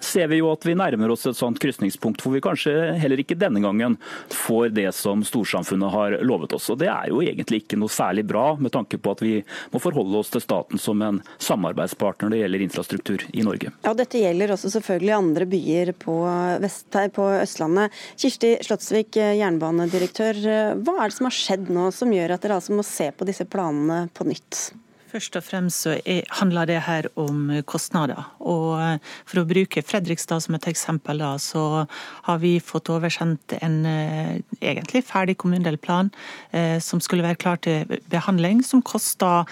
ser 0.02 0.28
vi 0.32 0.40
jo 0.40 0.50
at 0.52 0.66
vi 0.66 0.76
nærmer 0.78 1.12
oss 1.14 1.26
et 1.28 1.38
sånt 1.38 1.60
krysningspunkt 1.62 2.22
hvor 2.22 2.34
vi 2.34 2.42
kanskje 2.44 2.74
heller 3.00 3.22
ikke 3.22 3.38
denne 3.38 3.62
gangen 3.62 3.96
får 4.32 4.72
det 4.76 4.88
som 4.96 5.22
storsamfunnet 5.26 5.92
har 5.92 6.16
lovet 6.26 6.52
oss. 6.56 6.68
Og 6.72 6.78
Det 6.82 6.90
er 6.90 7.10
jo 7.12 7.22
egentlig 7.22 7.62
ikke 7.62 7.78
noe 7.80 7.92
særlig 7.92 8.24
bra, 8.28 8.52
med 8.56 8.72
tanke 8.74 8.98
på 8.98 9.14
at 9.14 9.22
vi 9.24 9.34
må 9.72 9.80
forholde 9.82 10.20
oss 10.20 10.32
til 10.32 10.44
staten 10.44 10.80
som 10.80 11.02
en 11.02 11.22
samarbeidspartner 11.42 12.28
når 12.28 12.36
det 12.36 12.42
gjelder 12.42 12.66
infrastruktur 12.66 13.26
i 13.32 13.46
Norge. 13.46 13.72
Ja, 13.84 13.94
Dette 13.96 14.22
gjelder 14.22 14.54
også 14.54 14.72
selvfølgelig 14.76 15.16
andre 15.16 15.48
byer 15.48 15.92
på, 15.98 16.18
Vest, 16.62 16.88
på 17.16 17.28
Østlandet. 17.40 17.98
Kirsti 18.20 18.54
Slottsvik, 18.64 19.16
jernbanedirektør. 19.16 20.40
Hva 20.82 20.96
er 20.98 21.10
det 21.10 21.18
som 21.18 21.28
har 21.28 21.36
skjedd 21.36 21.72
nå 21.72 21.90
som 21.94 22.12
gjør 22.14 22.36
at 22.36 22.44
dere 22.44 22.60
altså 22.60 22.76
må 22.76 22.86
se 22.86 23.10
på 23.14 23.28
disse 23.28 23.46
planene 23.48 24.06
på 24.14 24.26
nytt? 24.28 24.72
Først 25.12 25.36
og 25.36 25.44
fremst 25.44 25.84
så 25.84 25.98
er, 26.08 26.22
handler 26.38 26.68
det 26.70 26.78
her 26.86 27.08
om 27.20 27.50
kostnader. 27.68 28.22
Og 28.40 28.80
eh, 28.80 29.12
For 29.28 29.42
å 29.42 29.48
bruke 29.48 29.84
Fredrikstad 29.84 30.40
som 30.44 30.56
et 30.56 30.68
eksempel, 30.70 31.20
da, 31.20 31.34
så 31.36 31.84
har 32.28 32.40
vi 32.40 32.54
fått 32.64 32.88
oversendt 32.92 33.58
en 33.60 33.82
eh, 33.88 34.38
egentlig 34.62 35.04
ferdig 35.04 35.36
kommunedelplan 35.42 36.08
eh, 36.56 36.78
som 36.80 37.02
skulle 37.04 37.26
være 37.26 37.40
klar 37.42 37.60
til 37.60 37.98
behandling, 38.12 38.62
som 38.64 38.80
kosta 38.80 39.42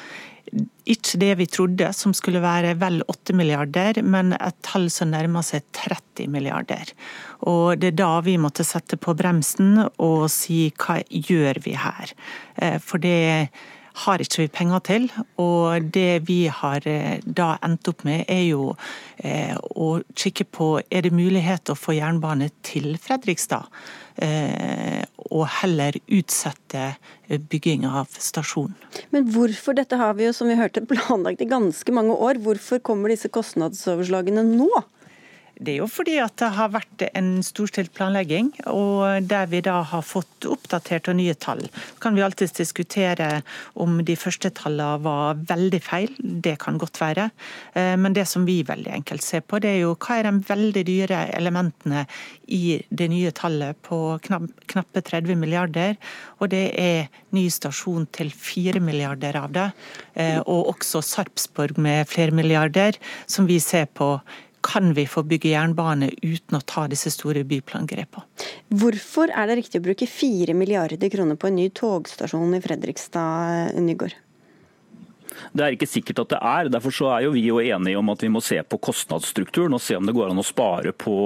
ikke 0.90 1.18
det 1.20 1.34
vi 1.38 1.46
trodde, 1.46 1.90
som 1.94 2.14
skulle 2.16 2.40
være 2.42 2.72
vel 2.80 3.04
8 3.12 3.36
milliarder, 3.38 4.00
men 4.02 4.32
et 4.34 4.56
tall 4.66 4.88
som 4.90 5.12
nærmer 5.12 5.44
seg 5.46 5.66
30 5.76 6.32
milliarder. 6.32 6.90
Og 7.46 7.78
Det 7.78 7.92
er 7.92 8.00
da 8.00 8.14
vi 8.24 8.38
måtte 8.40 8.66
sette 8.66 8.98
på 8.98 9.14
bremsen 9.14 9.84
og 9.84 10.24
si 10.32 10.72
hva 10.80 10.98
gjør 11.06 11.60
vi 11.62 11.76
her? 11.78 12.16
For 12.82 12.98
det 12.98 13.20
har 14.04 14.22
ikke 14.22 14.44
vi 14.44 14.50
penger 14.52 14.82
til. 14.86 15.08
Og 15.42 15.88
det 15.94 16.22
vi 16.28 16.42
har 16.52 16.86
eh, 16.88 17.20
da 17.24 17.54
endt 17.66 17.90
opp 17.92 18.04
med, 18.08 18.24
er 18.30 18.44
jo 18.48 18.74
eh, 19.18 19.56
å 19.56 20.00
kikke 20.16 20.46
på 20.50 20.70
er 20.82 21.06
det 21.06 21.14
mulighet 21.14 21.72
å 21.72 21.78
få 21.78 21.96
jernbane 21.98 22.50
til 22.66 22.94
Fredrikstad. 23.02 23.68
Eh, 24.20 25.02
og 25.30 25.46
heller 25.60 25.96
utsette 26.12 26.94
bygging 27.50 27.86
av 27.88 28.10
stasjonen. 28.20 28.76
Men 29.14 29.28
hvorfor, 29.32 29.76
dette 29.78 29.98
har 30.00 30.16
vi 30.18 30.26
jo 30.26 30.34
som 30.36 30.50
vi 30.50 30.58
hørte 30.58 30.84
planlagt 30.88 31.42
i 31.44 31.48
ganske 31.50 31.94
mange 31.94 32.16
år, 32.16 32.40
hvorfor 32.42 32.82
kommer 32.84 33.12
disse 33.12 33.30
kostnadsoverslagene 33.32 34.44
nå? 34.48 34.70
Det 35.60 35.74
er 35.74 35.82
jo 35.82 35.88
fordi 35.92 36.14
at 36.22 36.38
det 36.40 36.48
har 36.56 36.70
vært 36.72 37.02
en 37.10 37.42
storstilt 37.44 37.92
planlegging, 37.96 38.48
og 38.70 39.26
der 39.28 39.48
vi 39.50 39.60
da 39.64 39.82
har 39.84 40.04
fått 40.06 40.46
oppdatert 40.48 41.10
og 41.12 41.18
nye 41.18 41.34
tall. 41.36 41.60
Så 41.68 41.98
kan 42.00 42.16
vi 42.16 42.24
alltids 42.24 42.56
diskutere 42.56 43.42
om 43.76 43.98
de 44.06 44.16
første 44.16 44.48
tallene 44.56 45.04
var 45.04 45.42
veldig 45.50 45.82
feil, 45.84 46.16
det 46.16 46.56
kan 46.64 46.80
godt 46.80 47.02
være. 47.02 47.28
Eh, 47.76 47.92
men 48.00 48.16
det 48.16 48.24
som 48.30 48.48
vi 48.48 48.62
veldig 48.64 48.94
enkelt 49.02 49.26
ser 49.26 49.44
på, 49.44 49.60
det 49.60 49.74
er 49.74 49.82
jo 49.82 49.94
hva 50.00 50.16
er 50.16 50.30
de 50.30 50.48
veldig 50.48 50.86
dyre 50.88 51.22
elementene 51.36 52.06
i 52.48 52.80
det 52.88 53.10
nye 53.12 53.32
tallet 53.36 53.76
på 53.84 54.16
knappe 54.24 55.04
30 55.04 55.36
milliarder. 55.36 55.98
Og 56.40 56.54
det 56.54 56.66
er 56.80 57.10
ny 57.36 57.48
stasjon 57.52 58.08
til 58.16 58.32
4 58.32 58.80
milliarder 58.80 59.36
av 59.44 59.52
det, 59.52 59.70
eh, 60.16 60.38
og 60.40 60.72
også 60.72 61.04
Sarpsborg 61.04 61.76
med 61.76 62.08
flere 62.08 62.32
milliarder, 62.32 62.96
som 63.28 63.44
vi 63.50 63.60
ser 63.60 63.90
på 63.92 64.16
kan 64.64 64.92
vi 64.96 65.06
få 65.08 65.22
bygge 65.26 65.52
jernbane 65.52 66.10
uten 66.22 66.58
å 66.58 66.62
ta 66.66 66.86
disse 66.90 67.12
store 67.12 67.44
byplangrepene. 67.48 68.26
Hvorfor 68.80 69.32
er 69.34 69.50
det 69.50 69.60
riktig 69.60 69.80
å 69.80 69.86
bruke 69.88 70.08
4 70.08 70.56
milliarder 70.56 71.12
kroner 71.12 71.38
på 71.40 71.50
en 71.50 71.58
ny 71.58 71.68
togstasjon 71.74 72.58
i 72.58 72.62
Fredrikstad, 72.64 73.78
Nygaard? 73.80 74.16
Det 75.52 75.64
er 75.64 75.76
ikke 75.76 75.88
sikkert 75.88 76.22
at 76.24 76.32
det 76.34 76.40
er. 76.40 76.70
Derfor 76.72 76.94
så 76.94 77.10
er 77.14 77.26
jo 77.26 77.34
vi 77.34 77.44
jo 77.46 77.60
enige 77.62 77.98
om 77.98 78.12
at 78.12 78.22
vi 78.24 78.30
må 78.32 78.42
se 78.44 78.58
på 78.62 78.80
kostnadsstrukturen 78.82 79.74
og 79.76 79.82
se 79.82 79.96
om 79.98 80.06
det 80.06 80.14
går 80.16 80.32
an 80.32 80.40
å 80.40 80.46
spare 80.46 80.92
på 80.96 81.16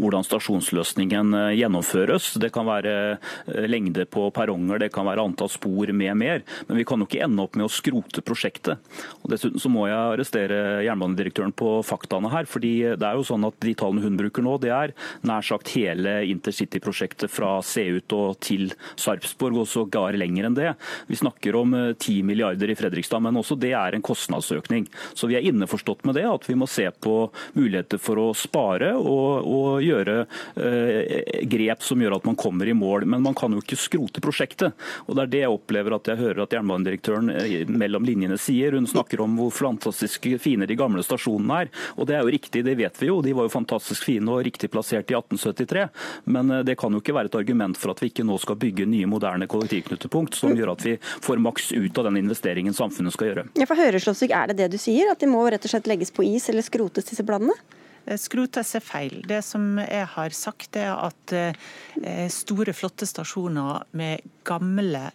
hvordan 0.00 0.26
stasjonsløsningen 0.26 1.36
eh, 1.36 1.54
gjennomføres. 1.60 2.34
Det 2.42 2.52
kan 2.54 2.68
være 2.68 2.94
eh, 3.16 3.66
lengde 3.70 4.06
på 4.10 4.28
perronger, 4.36 4.80
det 4.82 4.92
kan 4.94 5.08
være 5.08 5.24
antall 5.26 5.50
spor 5.52 5.92
med 5.92 6.16
mer. 6.18 6.44
Men 6.68 6.80
vi 6.80 6.86
kan 6.88 7.00
jo 7.00 7.08
ikke 7.08 7.22
ende 7.26 7.44
opp 7.44 7.58
med 7.58 7.68
å 7.68 7.72
skrote 7.72 8.24
prosjektet. 8.26 8.82
Og 9.22 9.30
Dessuten 9.32 9.62
så 9.62 9.70
må 9.72 9.86
jeg 9.90 9.98
arrestere 9.98 10.82
jernbanedirektøren 10.86 11.54
på 11.56 11.78
faktaene 11.86 12.32
her. 12.32 12.48
fordi 12.50 12.74
det 12.96 13.06
er 13.06 13.18
jo 13.18 13.26
sånn 13.26 13.46
at 13.46 13.58
De 13.62 13.72
tallene 13.78 14.04
hun 14.04 14.18
bruker 14.18 14.44
nå, 14.44 14.56
det 14.62 14.72
er 14.74 14.92
nær 15.26 15.44
sagt 15.44 15.72
hele 15.74 16.18
intercity-prosjektet 16.30 17.32
fra 17.32 17.56
Seut 17.64 18.12
og 18.16 18.38
til 18.44 18.72
Sarpsborg, 19.00 19.62
og 19.62 19.70
sågar 19.70 20.16
lenger 20.16 20.48
enn 20.48 20.56
det. 20.56 20.72
Vi 21.08 21.18
snakker 21.18 21.56
om 21.58 21.74
10 21.76 22.18
eh, 22.18 22.24
milliarder 22.26 22.70
i 22.72 22.76
Fredrikstad, 22.78 23.22
men 23.24 23.38
også 23.38 23.45
det 23.54 23.72
er 23.76 23.94
en 23.94 24.02
kostnadsøkning. 24.02 24.88
Så 25.14 25.28
vi 25.30 25.36
er 25.38 25.46
innforstått 25.46 26.04
med 26.04 26.16
det, 26.18 26.26
at 26.26 26.48
vi 26.48 26.56
må 26.58 26.66
se 26.66 26.88
på 26.90 27.30
muligheter 27.54 28.00
for 28.02 28.18
å 28.18 28.26
spare 28.36 28.92
og, 28.96 29.46
og 29.46 29.84
gjøre 29.84 30.16
eh, 30.56 31.44
grep 31.46 31.84
som 31.86 32.02
gjør 32.02 32.18
at 32.18 32.26
man 32.26 32.38
kommer 32.38 32.66
i 32.66 32.74
mål. 32.76 33.06
Men 33.06 33.22
man 33.22 33.36
kan 33.38 33.54
jo 33.54 33.62
ikke 33.62 33.78
skrote 33.78 34.22
prosjektet. 34.24 34.74
Og 35.06 35.16
Det 35.16 35.26
er 35.26 35.32
det 35.32 35.42
jeg 35.44 35.54
opplever 35.54 35.96
at 35.96 36.10
jeg 36.10 36.20
hører 36.20 36.42
at 36.44 36.56
jernbanedirektøren 36.56 37.32
eh, 37.36 37.70
mellom 37.70 38.06
linjene 38.08 38.38
sier. 38.40 38.76
Hun 38.76 38.88
snakker 38.90 39.22
om 39.24 39.38
hvor 39.38 39.54
fantastisk 39.54 40.28
fine 40.42 40.68
de 40.68 40.78
gamle 40.78 41.04
stasjonene 41.06 41.62
er. 41.66 41.72
Og 41.96 42.08
det 42.08 42.18
er 42.18 42.24
jo 42.24 42.34
riktig, 42.34 42.64
det 42.66 42.76
vet 42.80 43.00
vi 43.00 43.10
jo. 43.10 43.20
De 43.24 43.34
var 43.36 43.48
jo 43.48 43.54
fantastisk 43.54 44.08
fine 44.08 44.32
og 44.32 44.44
riktig 44.46 44.70
plassert 44.72 45.10
i 45.12 45.18
1873. 45.18 45.86
Men 46.32 46.50
eh, 46.50 46.64
det 46.66 46.78
kan 46.80 46.92
jo 46.92 47.02
ikke 47.04 47.16
være 47.16 47.32
et 47.32 47.40
argument 47.40 47.78
for 47.78 47.92
at 47.92 48.02
vi 48.02 48.10
ikke 48.12 48.26
nå 48.26 48.38
skal 48.42 48.58
bygge 48.60 48.88
nye, 48.88 49.08
moderne 49.10 49.48
kollektivknutepunkt 49.50 50.38
som 50.38 50.54
gjør 50.56 50.74
at 50.74 50.86
vi 50.86 50.96
får 51.02 51.42
maks 51.42 51.72
ut 51.76 51.98
av 51.98 52.08
den 52.08 52.20
investeringen 52.22 52.74
samfunnet 52.76 53.14
skal 53.14 53.30
gjøre. 53.30 53.35
Ja, 53.56 53.66
for 53.68 53.78
Høreslåssvik, 53.78 54.32
Er 54.34 54.50
det 54.50 54.58
det 54.60 54.70
du 54.72 54.78
sier, 54.80 55.10
at 55.12 55.20
de 55.20 55.28
må 55.30 55.44
rett 55.50 55.64
og 55.64 55.72
slett 55.72 55.90
legges 55.90 56.12
på 56.14 56.24
is 56.24 56.48
eller 56.48 56.64
skrotes, 56.64 57.08
disse 57.10 57.26
planene? 57.26 57.54
Eh, 58.06 58.18
skrotes 58.20 58.74
er 58.78 58.84
feil. 58.84 59.20
Det 59.26 59.42
som 59.44 59.76
jeg 59.82 60.08
har 60.14 60.30
sagt, 60.36 60.76
er 60.76 60.94
at 60.94 61.36
eh, 61.36 62.26
store, 62.32 62.74
flotte 62.76 63.08
stasjoner 63.08 63.84
med 63.98 64.24
gamle 64.46 65.10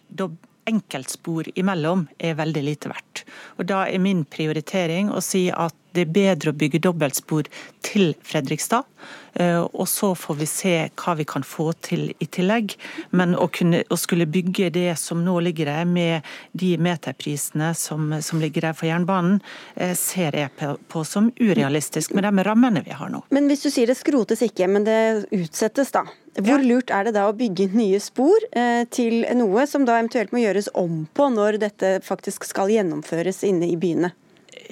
enkeltspor 0.68 1.50
imellom 1.58 2.06
er 2.22 2.38
veldig 2.38 2.62
lite 2.62 2.92
verdt. 2.92 3.24
Og 3.58 3.66
Da 3.66 3.84
er 3.88 4.02
min 4.02 4.24
prioritering 4.24 5.10
å 5.10 5.22
si 5.24 5.48
at 5.50 5.74
det 5.94 6.06
er 6.06 6.14
bedre 6.14 6.52
å 6.52 6.58
bygge 6.58 6.82
dobbeltspor 6.82 7.48
til 7.84 8.14
Fredrikstad. 8.26 8.88
Eh, 9.34 9.60
og 9.60 9.88
så 9.88 10.12
får 10.18 10.36
vi 10.40 10.46
se 10.48 10.74
hva 11.00 11.14
vi 11.16 11.24
kan 11.28 11.44
få 11.46 11.70
til 11.84 12.10
i 12.20 12.28
tillegg. 12.28 12.76
Men 13.16 13.34
å, 13.36 13.48
kunne, 13.52 13.82
å 13.88 13.98
skulle 14.00 14.28
bygge 14.30 14.70
det 14.74 14.90
som 15.00 15.22
nå 15.24 15.38
ligger 15.48 15.70
der, 15.70 15.88
med 15.88 16.28
de 16.58 16.74
meterprisene 16.82 17.72
som, 17.78 18.10
som 18.20 18.42
ligger 18.42 18.68
der 18.68 18.76
for 18.76 18.90
jernbanen, 18.90 19.40
eh, 19.74 19.94
ser 19.98 20.36
jeg 20.38 20.52
på, 20.58 20.74
på 20.92 21.04
som 21.08 21.30
urealistisk 21.40 22.16
med 22.16 22.28
de 22.28 22.46
rammene 22.46 22.84
vi 22.84 22.96
har 22.96 23.12
nå. 23.12 23.24
Men 23.32 23.48
hvis 23.50 23.64
du 23.64 23.70
sier 23.72 23.90
det 23.90 23.98
skrotes 24.00 24.44
ikke, 24.44 24.68
men 24.70 24.88
det 24.88 24.98
utsettes, 25.32 25.94
da. 25.94 26.04
Hvor 26.32 26.62
lurt 26.64 26.88
er 26.88 27.04
det 27.04 27.12
da 27.12 27.26
å 27.28 27.36
bygge 27.36 27.68
nye 27.76 27.98
spor 28.00 28.40
eh, 28.56 28.86
til 28.88 29.26
noe 29.36 29.66
som 29.68 29.84
da 29.84 29.98
eventuelt 29.98 30.32
må 30.32 30.40
gjøres 30.40 30.70
om 30.80 31.04
på 31.12 31.28
når 31.28 31.60
dette 31.60 31.98
faktisk 32.04 32.46
skal 32.48 32.72
gjennomføres 32.72 33.42
inne 33.48 33.68
i 33.68 33.76
byene? 33.76 34.14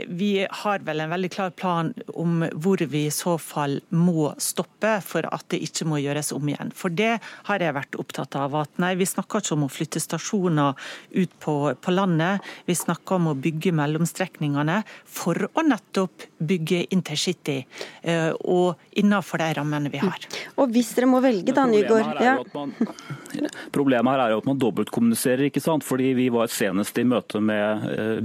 Vi 0.08 0.46
har 0.62 0.84
vel 0.86 1.00
en 1.00 1.10
veldig 1.10 1.30
klar 1.32 1.50
plan 1.50 1.92
om 2.14 2.44
hvor 2.52 2.82
vi 2.90 3.06
i 3.06 3.14
så 3.14 3.36
fall 3.40 3.78
må 3.90 4.30
stoppe 4.40 4.96
for 5.04 5.26
at 5.28 5.46
det 5.52 5.60
ikke 5.66 5.86
må 5.88 6.00
gjøres 6.00 6.32
om 6.36 6.48
igjen. 6.50 6.72
For 6.76 6.92
det 6.92 7.18
har 7.48 7.62
jeg 7.62 7.76
vært 7.76 7.98
opptatt 8.00 8.36
av. 8.38 8.54
at 8.54 8.80
nei, 8.82 8.94
Vi 9.00 9.06
snakker 9.06 9.40
ikke 9.40 9.56
om 9.56 9.66
å 9.66 9.72
flytte 9.72 10.00
stasjoner 10.00 10.74
ut 11.10 11.32
på, 11.40 11.54
på 11.74 11.94
landet, 11.94 12.40
vi 12.66 12.74
snakker 12.74 13.16
om 13.16 13.30
å 13.32 13.36
bygge 13.38 13.72
mellomstrekningene 13.76 14.80
for 15.04 15.48
å 15.54 15.64
nettopp 15.66 16.26
bygge 16.38 16.84
intercity, 16.94 17.64
eh, 18.02 18.30
og 18.44 18.80
innenfor 18.98 19.42
de 19.42 19.50
rammene 19.60 19.92
vi 19.92 20.00
har. 20.02 20.26
Og 20.60 20.72
hvis 20.74 20.92
dere 20.96 21.08
må 21.10 21.20
velge, 21.24 21.54
da, 21.56 21.66
Nygaard 21.70 22.20
ja. 22.24 22.36
Problemet 23.76 24.12
her 24.14 24.24
er 24.24 24.34
jo 24.34 24.40
at 24.42 24.48
man 24.48 24.58
dobbeltkommuniserer. 24.60 25.46
ikke 25.48 25.62
sant? 25.62 25.84
Fordi 25.86 26.12
Vi 26.16 26.28
var 26.32 26.50
senest 26.52 26.98
i 26.98 27.04
møte 27.06 27.40
med 27.40 27.86
eh, 27.90 28.16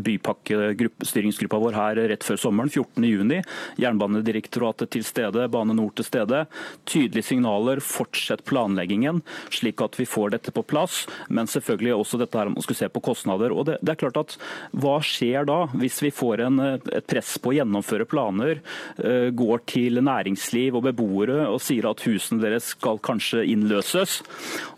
bypakkestyringsgruppa 1.56 1.60
vår 1.60 1.74
her 1.74 2.08
rett 2.10 2.24
før 2.24 2.38
sommeren, 2.38 2.70
14.6. 2.70 3.44
Jernbanedirektoratet 3.80 4.90
til 4.92 5.04
stede, 5.04 5.48
Bane 5.50 5.74
Nor 5.74 5.92
til 5.96 6.06
stede. 6.06 6.46
Tydelige 6.86 7.24
signaler, 7.24 7.80
fortsett 7.80 8.46
planleggingen, 8.46 9.22
slik 9.50 9.82
at 9.82 9.98
vi 10.00 10.06
får 10.06 10.36
dette 10.36 10.52
på 10.52 10.64
plass. 10.64 11.06
Men 11.30 11.48
selvfølgelig 11.48 11.96
også 11.96 12.20
dette 12.20 12.38
her 12.38 12.50
man 12.50 12.62
skulle 12.62 12.78
se 12.78 12.90
på 12.90 13.02
kostnader. 13.02 13.52
Og 13.52 13.66
det, 13.66 13.80
det, 13.82 13.96
er 13.96 14.02
klart 14.02 14.18
at 14.18 14.38
Hva 14.76 15.00
skjer 15.04 15.46
da, 15.46 15.66
hvis 15.76 16.02
vi 16.04 16.12
får 16.12 16.46
en, 16.46 16.60
et 16.76 17.08
press 17.08 17.38
på 17.40 17.52
å 17.52 17.58
gjennomføre 17.58 18.08
planer, 18.10 18.62
uh, 19.00 19.30
går 19.32 19.66
til 19.70 20.02
næringsliv 20.04 20.76
og 20.76 20.86
beboere 20.90 21.46
og 21.50 21.62
sier 21.64 21.88
at 21.90 22.04
husene 22.06 22.42
deres 22.44 22.74
skal 22.76 23.00
kanskje 23.04 23.46
innløses? 23.52 24.22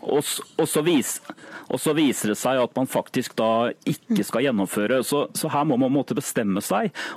Og, 0.02 0.22
og, 0.56 0.66
så, 0.68 0.82
vis, 0.86 1.18
og 1.68 1.80
så, 1.80 1.92
viser 1.96 2.32
det 2.32 2.38
seg 2.40 2.60
at 2.62 2.74
man 2.76 2.88
faktisk 2.88 3.34
da 3.38 3.70
ikke 3.88 4.24
skal 4.26 4.46
gjennomføre. 4.46 5.02
Så, 5.06 5.26
så 5.36 5.50
her 5.52 5.66
må 5.68 5.78
man 5.80 5.92
måtte 5.92 6.16
bestemme. 6.16 6.62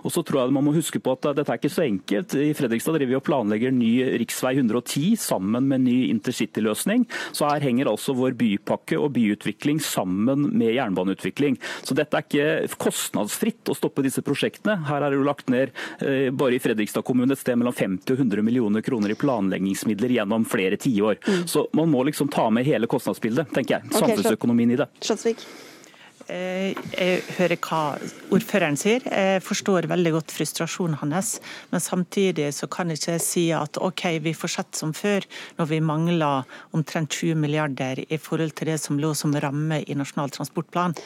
Og 0.05 0.13
så 0.13 0.23
tror 0.25 0.43
jeg 0.43 0.55
man 0.55 0.65
må 0.65 0.73
huske 0.75 1.01
på 1.01 1.15
at 1.15 1.31
dette 1.37 1.47
er 1.49 1.59
ikke 1.59 1.73
så 1.73 1.85
enkelt. 1.85 2.35
I 2.35 2.53
Fredrikstad 2.57 2.97
driver 2.97 3.11
vi 3.11 3.19
og 3.19 3.25
planlegger 3.27 3.73
ny 3.75 3.91
rv. 4.21 4.27
110 4.51 5.15
sammen 5.19 5.67
med 5.69 5.85
ny 5.85 5.97
intercityløsning. 6.11 7.05
Så 7.31 7.47
her 7.49 7.63
henger 7.63 7.89
altså 7.91 8.15
vår 8.17 8.35
bypakke 8.39 8.99
og 8.99 9.13
byutvikling 9.15 9.81
sammen 9.83 10.49
med 10.57 10.75
jernbaneutvikling. 10.75 11.57
Så 11.83 11.97
dette 11.97 12.17
er 12.17 12.27
ikke 12.27 12.79
kostnadsfritt 12.81 13.71
å 13.71 13.77
stoppe 13.77 14.05
disse 14.05 14.23
prosjektene. 14.25 14.79
Her 14.87 15.05
er 15.05 15.11
det 15.11 15.19
jo 15.19 15.27
lagt 15.27 15.51
ned 15.53 15.73
eh, 16.03 16.29
bare 16.33 16.57
i 16.57 16.61
Fredrikstad 16.63 17.05
kommune 17.07 17.35
et 17.35 17.41
sted 17.41 17.59
mellom 17.59 17.75
50 17.75 18.15
og 18.15 18.23
100 18.25 18.45
millioner 18.45 18.85
kroner 18.85 19.13
i 19.13 19.19
planleggingsmidler 19.19 20.17
gjennom 20.19 20.47
flere 20.49 20.79
tiår. 20.81 21.21
Mm. 21.25 21.43
Så 21.51 21.67
man 21.77 21.91
må 21.91 22.05
liksom 22.07 22.31
ta 22.31 22.49
med 22.53 22.67
hele 22.67 22.89
kostnadsbildet, 22.91 23.51
tenker 23.55 23.79
jeg. 23.79 23.93
Samfunnsøkonomien 23.97 24.75
i 24.75 24.81
det. 24.83 24.89
Skjøtsvik. 25.01 25.45
Eh, 26.27 26.77
jeg 26.93 27.21
hører 27.37 27.57
hva 27.61 27.81
ordføreren 28.33 28.77
sier. 28.79 29.03
Jeg 29.05 29.43
forstår 29.45 29.87
veldig 29.91 30.13
godt 30.17 30.33
frustrasjonen 30.35 30.99
hans. 31.01 31.37
Men 31.71 31.83
samtidig 31.83 32.49
så 32.57 32.69
kan 32.71 32.91
jeg 32.91 33.01
ikke 33.01 33.19
si 33.23 33.45
at 33.55 33.79
OK, 33.81 34.05
vi 34.23 34.35
fortsetter 34.37 34.83
som 34.83 34.93
før, 34.95 35.25
når 35.59 35.71
vi 35.71 35.81
mangler 35.83 36.47
omtrent 36.75 37.11
20 37.17 37.39
milliarder 37.41 38.03
i 38.07 38.19
forhold 38.21 38.55
til 38.57 38.73
det 38.73 38.79
som 38.83 38.99
lå 39.01 39.13
som 39.17 39.33
ramme 39.33 39.81
i 39.81 39.97
Nasjonal 39.97 40.33
transportplan. 40.33 40.97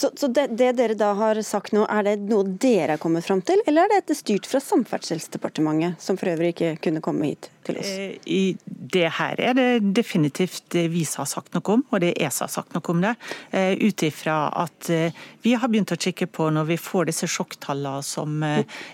Så, 0.00 0.10
så 0.16 0.30
det, 0.32 0.46
det, 0.56 0.72
dere 0.78 0.96
da 0.96 1.12
har 1.18 1.40
sagt 1.44 1.74
nå, 1.76 1.84
er 1.84 2.06
det 2.06 2.18
noe 2.24 2.56
dere 2.60 2.94
har 2.96 3.02
kommet 3.02 3.26
fram 3.26 3.42
til, 3.44 3.60
eller 3.68 3.84
er 3.84 3.98
dette 3.98 4.16
styrt 4.16 4.48
fra 4.48 4.62
Samferdselsdepartementet, 4.64 6.00
som 6.00 6.16
for 6.16 6.32
øvrig 6.32 6.54
ikke 6.54 6.76
kunne 6.86 7.04
komme 7.04 7.34
hit 7.34 7.50
til 7.70 7.80
oss? 7.80 7.90
Eh, 8.26 8.56
det 8.90 9.06
her 9.16 9.40
er 9.40 9.56
det 9.56 9.94
definitivt 9.96 10.74
vi 10.90 11.04
som 11.08 11.22
har 11.22 11.30
sagt 11.30 11.54
noe 11.54 11.74
om, 11.76 11.84
og 11.90 12.02
det 12.02 12.12
ESA 12.18 12.46
har 12.46 12.52
sagt 12.52 12.74
noe 12.76 12.92
om 12.92 13.02
det. 13.04 13.14
Eh, 13.56 13.72
ut 13.80 14.04
ifra 14.06 14.38
at 14.62 14.90
eh, 14.92 15.16
vi 15.44 15.54
har 15.54 15.70
begynt 15.70 15.94
å 15.94 15.98
kikke 16.00 16.28
på 16.30 16.50
når 16.54 16.70
vi 16.72 16.78
får 16.80 17.10
disse 17.10 17.28
sjokktallene 17.30 18.02
som 18.04 18.42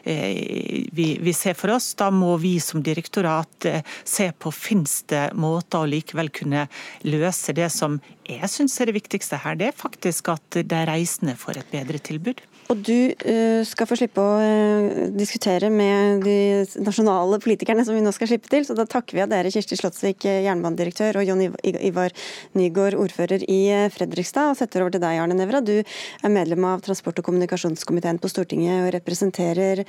vi 0.07 1.33
ser 1.35 1.57
for 1.59 1.75
oss, 1.75 1.89
da 1.99 2.11
må 2.15 2.37
vi 2.41 2.57
som 2.63 2.83
direktorat 2.85 3.67
se 4.07 4.29
på 4.33 4.53
finnes 4.55 5.01
det 5.11 5.25
måter 5.39 5.83
å 5.83 5.91
likevel 5.91 6.31
kunne 6.35 6.67
løse 7.07 7.55
det 7.57 7.69
som 7.75 7.99
jeg 8.27 8.51
syns 8.51 8.79
er 8.81 8.91
det 8.91 8.97
viktigste 8.97 9.41
her, 9.43 9.59
det 9.59 9.71
er 9.71 9.79
faktisk 9.79 10.31
at 10.35 10.61
de 10.67 10.83
reisende 10.89 11.37
får 11.39 11.63
et 11.63 11.75
bedre 11.75 12.01
tilbud. 12.03 12.43
Og 12.67 12.81
du 12.83 13.13
uh, 13.15 13.63
skal 13.67 13.87
få 13.87 13.99
slippe 13.99 14.23
å 14.23 14.39
uh, 14.43 15.03
diskutere 15.15 15.69
med 15.71 16.25
de 16.27 16.39
nasjonale 16.83 17.39
politikerne 17.43 17.85
som 17.87 17.95
vi 17.95 18.03
nå 18.03 18.11
skal 18.15 18.31
slippe 18.33 18.51
til, 18.51 18.67
så 18.67 18.75
da 18.79 18.87
takker 18.91 19.19
vi 19.19 19.23
av 19.23 19.31
dere, 19.31 19.53
Kirsti 19.55 19.79
Slottsvik, 19.79 20.27
eh, 20.27 20.43
jernbanedirektør, 20.47 21.21
og 21.21 21.29
Jon 21.29 21.45
Ivar 21.47 22.15
Nygaard, 22.59 22.99
ordfører 22.99 23.45
i 23.47 23.61
Fredrikstad, 23.95 24.51
og 24.51 24.59
setter 24.59 24.83
over 24.83 24.97
til 24.97 25.05
deg, 25.05 25.21
Arne 25.23 25.39
Nævra. 25.39 25.63
Du 25.63 25.77
er 25.79 26.33
medlem 26.33 26.67
av 26.67 26.83
transport- 26.87 27.23
og 27.23 27.29
kommunikasjonskomiteen 27.29 28.19
på 28.23 28.31
Stortinget 28.33 28.83
og 28.83 28.93
representerer 28.97 29.85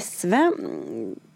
SV. 0.00 0.34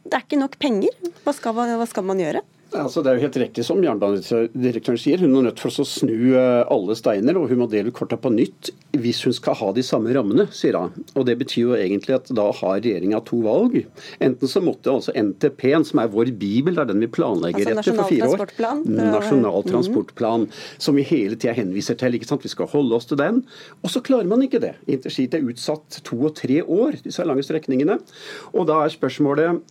Det 0.04 0.16
er 0.16 0.24
ikke 0.24 0.40
nok 0.40 0.58
penger. 0.62 0.96
Hva 1.24 1.36
skal, 1.36 1.56
hva 1.76 1.88
skal 1.90 2.08
man 2.08 2.22
gjøre? 2.22 2.44
Altså, 2.74 3.04
det 3.04 3.10
er 3.10 3.18
jo 3.18 3.24
helt 3.28 3.36
riktig 3.38 3.64
som 3.66 3.82
jernbanedirektøren 3.84 4.98
sier. 4.98 5.20
Hun 5.22 5.36
er 5.38 5.46
nødt 5.48 5.60
for 5.62 5.70
å 5.70 5.86
snu 5.86 6.34
eh, 6.34 6.62
alle 6.72 6.96
steiner, 6.98 7.38
og 7.38 7.52
hun 7.52 7.60
må 7.62 7.68
dele 7.70 7.92
korta 7.94 8.18
på 8.18 8.32
nytt 8.34 8.72
hvis 8.98 9.20
hun 9.26 9.34
skal 9.34 9.56
ha 9.58 9.68
de 9.74 9.82
samme 9.86 10.10
rammene, 10.14 10.46
sier 10.54 10.78
hun. 10.78 11.04
Og 11.14 11.26
Det 11.28 11.36
betyr 11.38 11.60
jo 11.62 11.76
egentlig 11.78 12.16
at 12.16 12.30
da 12.34 12.48
har 12.50 12.80
regjeringa 12.80 13.20
to 13.26 13.40
valg. 13.44 13.76
Enten 14.22 14.50
så 14.50 14.62
måtte 14.64 14.90
altså 14.90 15.14
NTP-en, 15.14 15.86
som 15.86 16.02
er 16.02 16.10
vår 16.10 16.32
bibel, 16.38 16.74
det 16.74 16.84
er 16.84 16.90
den 16.90 17.04
vi 17.04 17.10
planlegger 17.14 17.76
altså, 17.76 17.94
etter 17.94 18.00
for 18.00 18.10
fire 18.10 18.30
år. 18.34 18.44
Nasjonal 18.88 19.60
mhm. 19.60 19.70
transportplan. 19.70 20.48
Som 20.82 20.98
vi 20.98 21.06
hele 21.06 21.38
tida 21.38 21.54
henviser 21.54 21.98
til. 22.00 22.18
ikke 22.18 22.30
sant? 22.30 22.46
Vi 22.46 22.52
skal 22.52 22.70
holde 22.74 22.98
oss 22.98 23.06
til 23.10 23.20
den. 23.22 23.44
Og 23.82 23.94
så 23.94 24.02
klarer 24.04 24.30
man 24.30 24.42
ikke 24.46 24.62
det. 24.62 24.74
Intercity 24.90 25.38
er 25.38 25.46
utsatt 25.46 26.02
to 26.06 26.18
og 26.24 26.34
tre 26.38 26.58
år, 26.62 26.98
disse 27.06 27.26
lange 27.26 27.46
strekningene. 27.46 28.00
Og 28.54 28.66
da 28.70 28.82
er 28.82 28.94
spørsmålet 28.94 29.62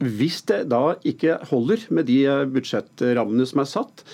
hvis 0.00 0.40
det 0.48 0.62
da 0.72 0.94
ikke 1.06 1.36
holder 1.50 1.84
med 1.92 2.08
de 2.08 2.22
eh, 2.24 2.46
budsjettrammene 2.48 3.44
som 3.48 3.60
er 3.60 3.68
satt, 3.68 4.04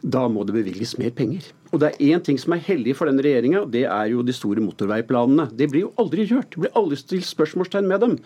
da 0.00 0.24
må 0.32 0.46
det 0.48 0.56
bevilges 0.56 0.96
mer 1.00 1.12
penger. 1.16 1.50
Og 1.74 1.80
det 1.82 1.90
er 1.90 2.14
én 2.14 2.22
ting 2.24 2.38
som 2.38 2.54
er 2.54 2.62
hellig 2.64 2.94
for 2.96 3.10
denne 3.10 3.24
regjeringa, 3.24 3.64
det 3.68 3.84
er 3.90 4.10
jo 4.12 4.22
de 4.24 4.34
store 4.36 4.62
motorveiplanene. 4.64 5.48
Det 5.58 5.68
blir 5.72 5.88
jo 5.88 5.94
aldri 6.00 6.26
gjort. 6.30 6.52
Det 6.54 6.62
blir 6.64 6.76
aldri 6.78 6.98
stilt 7.00 7.26
spørsmålstegn 7.28 7.88
med 7.90 8.04
dem. 8.04 8.18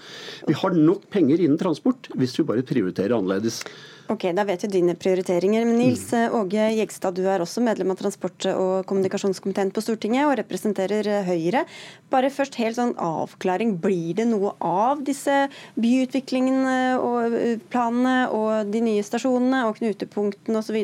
Vi 0.46 0.56
har 0.60 0.76
nok 0.76 1.08
penger 1.14 1.40
innen 1.40 1.60
transport 1.60 2.10
hvis 2.14 2.36
vi 2.38 2.46
bare 2.50 2.66
prioriterer 2.68 3.16
annerledes. 3.16 3.62
Ok, 4.08 4.24
Da 4.32 4.44
vet 4.48 4.62
vi 4.64 4.68
dine 4.72 4.94
prioriteringer. 4.96 5.66
Men 5.68 5.76
Nils 5.76 6.06
mm. 6.12 6.32
Åge 6.32 6.70
Jegstad, 6.78 7.18
du 7.18 7.26
er 7.28 7.42
også 7.44 7.60
medlem 7.60 7.90
av 7.92 7.98
transport- 8.00 8.46
og 8.48 8.86
kommunikasjonskomiteen 8.88 9.68
på 9.74 9.82
Stortinget 9.84 10.24
og 10.24 10.38
representerer 10.40 11.26
Høyre. 11.26 11.66
Bare 12.08 12.30
først 12.32 12.56
helt 12.56 12.78
sånn 12.78 12.94
avklaring. 12.96 13.76
Blir 13.82 14.16
det 14.16 14.24
noe 14.30 14.54
av 14.64 15.04
disse 15.04 15.36
byutviklingene 15.76 16.96
og 17.04 17.36
eh, 17.36 17.60
planene 17.68 18.16
og 18.32 18.72
de 18.72 18.80
nye 18.86 19.04
stasjonene 19.04 19.66
og 19.68 19.76
knutepunktene 19.82 20.64
osv. 20.64 20.80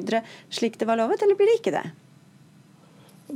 slik 0.52 0.76
det 0.76 0.90
var 0.90 1.00
lovet, 1.00 1.24
eller 1.24 1.40
blir 1.40 1.48
det 1.48 1.58
ikke 1.62 1.76
det? 1.78 1.86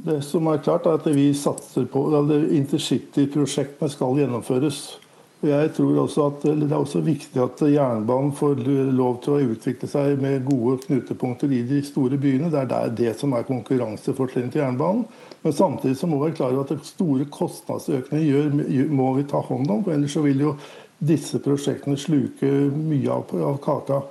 Det 0.05 0.21
som 0.23 0.53
er 0.53 0.61
klart 0.61 0.85
er 0.85 1.01
at 1.01 1.09
vi 1.17 1.31
satser 1.33 1.89
på 1.89 2.05
at 2.13 2.29
intercity-prosjektene 2.53 3.89
skal 3.89 4.21
gjennomføres. 4.21 4.99
Jeg 5.47 5.71
tror 5.77 6.01
også 6.03 6.25
at 6.27 6.43
Det 6.43 6.67
er 6.67 6.79
også 6.81 7.01
viktig 7.07 7.39
at 7.43 7.61
jernbanen 7.63 8.33
får 8.35 8.59
lov 8.91 9.21
til 9.23 9.37
å 9.37 9.53
utvikle 9.55 9.89
seg 9.91 10.19
med 10.23 10.49
gode 10.49 10.81
knutepunkter 10.87 11.53
i 11.55 11.63
de 11.69 11.79
store 11.87 12.19
byene. 12.19 12.51
Det 12.51 12.59
er 12.59 12.73
der 12.73 12.97
det 13.03 13.13
som 13.21 13.37
er 13.39 13.47
konkurransefortrinnet 13.47 14.53
til 14.53 14.65
jernbanen. 14.65 15.05
Men 15.45 15.55
samtidig 15.55 15.97
så 16.01 16.09
må 16.11 16.19
vi 16.19 16.27
være 16.27 16.39
klar 16.41 16.57
over 16.57 16.75
at 16.75 16.91
store 16.91 17.29
kostnadsøkninger 17.31 18.91
må 18.91 19.13
vi 19.21 19.29
ta 19.31 19.39
hånd 19.39 19.71
om. 19.71 19.85
for 19.85 19.95
Ellers 19.95 20.17
så 20.19 20.25
vil 20.27 20.43
jo 20.43 20.57
disse 20.99 21.39
prosjektene 21.39 21.95
sluke 21.97 22.51
mye 22.75 23.15
av, 23.15 23.31
av 23.39 23.63
kaka. 23.63 24.03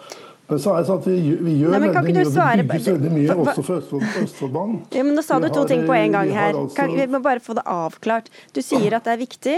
Men 0.48 0.62
så 0.64 0.72
er 0.72 0.80
det 0.80 0.88
sånn 0.88 1.02
at 1.02 1.08
vi, 1.10 1.16
vi 1.44 1.54
gjør 1.60 1.74
Nei, 1.74 1.90
veldig 1.92 2.04
mye, 2.06 2.22
og 2.24 2.62
det 2.62 2.66
bygges 2.70 2.86
veldig 2.88 3.10
mye 3.12 3.36
også 3.44 3.64
for 3.68 4.04
Østfoldbanen. 4.22 4.78
Ja, 4.96 5.04
men 5.04 5.18
Nå 5.18 5.24
sa 5.28 5.42
du 5.44 5.50
to 5.52 5.66
ting 5.68 5.84
på 5.90 5.98
en 5.98 6.16
gang 6.16 6.32
her. 6.32 6.54
Altså, 6.54 6.78
kan, 6.78 6.94
vi 6.96 7.08
må 7.12 7.20
bare 7.26 7.44
få 7.44 7.58
det 7.58 7.66
avklart. 7.68 8.32
Du 8.56 8.62
sier 8.64 8.96
at 8.96 9.10
det 9.10 9.18
er 9.18 9.22
viktig, 9.26 9.58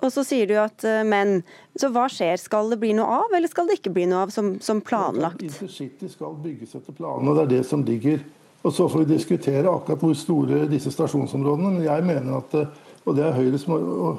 og 0.00 0.12
så 0.12 0.24
sier 0.26 0.48
du 0.50 0.56
at 0.60 0.84
uh, 0.86 1.02
men. 1.06 1.40
Så 1.78 1.90
hva 1.94 2.06
skjer? 2.10 2.36
Skal 2.40 2.72
det 2.72 2.80
bli 2.82 2.92
noe 2.96 3.20
av, 3.20 3.32
eller 3.36 3.50
skal 3.50 3.68
det 3.68 3.78
ikke 3.78 3.92
bli 3.94 4.08
noe 4.10 4.26
av 4.26 4.34
som, 4.34 4.54
som 4.64 4.82
planlagt? 4.84 5.44
Intercity 5.46 6.10
skal 6.10 6.34
bygges 6.42 6.76
etter 6.80 6.96
planene, 6.96 7.30
og 7.30 7.38
det 7.38 7.46
er 7.46 7.52
det 7.58 7.64
som 7.68 7.84
ligger. 7.86 8.22
Og 8.60 8.74
Så 8.76 8.88
får 8.92 9.04
vi 9.04 9.14
diskutere 9.14 9.70
akkurat 9.70 10.02
hvor 10.04 10.16
store 10.18 10.66
disse 10.68 10.92
stasjonsområdene 10.92 11.70
men 11.78 11.84
jeg 11.86 12.04
mener 12.04 12.42
at 12.42 12.56
eh, 12.60 12.80
og 13.08 13.16
det 13.16 13.24
er 13.24 13.32
Høyres 13.32 13.64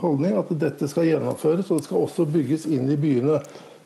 holdning, 0.02 0.34
at 0.40 0.50
dette 0.58 0.88
skal 0.90 1.06
gjennomføres, 1.06 1.70
og 1.70 1.80
det 1.80 1.86
skal 1.86 2.02
også 2.02 2.26
bygges 2.34 2.66
inn 2.66 2.90
i 2.90 2.98
byene. 3.00 3.38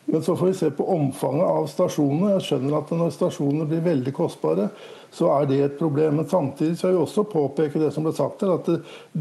Men 0.05 0.23
så 0.23 0.35
får 0.35 0.47
vi 0.47 0.53
se 0.53 0.71
på 0.71 0.85
omfanget 0.93 1.47
av 1.49 1.65
stasjonene. 1.69 2.35
Jeg 2.35 2.45
skjønner 2.45 2.77
at 2.77 2.91
når 2.93 3.13
stasjonene 3.15 3.65
blir 3.69 3.81
veldig 3.85 4.13
kostbare, 4.13 4.67
så 5.15 5.31
er 5.33 5.47
det 5.49 5.59
et 5.63 5.77
problem. 5.79 6.19
Men 6.19 6.27
samtidig 6.29 6.75
vil 6.77 6.93
jeg 6.93 7.01
også 7.01 7.25
påpeke 7.31 7.81
det 7.81 7.89
som 7.95 8.05
ble 8.05 8.13
sagt 8.13 8.43
her, 8.45 8.53
at 8.59 8.69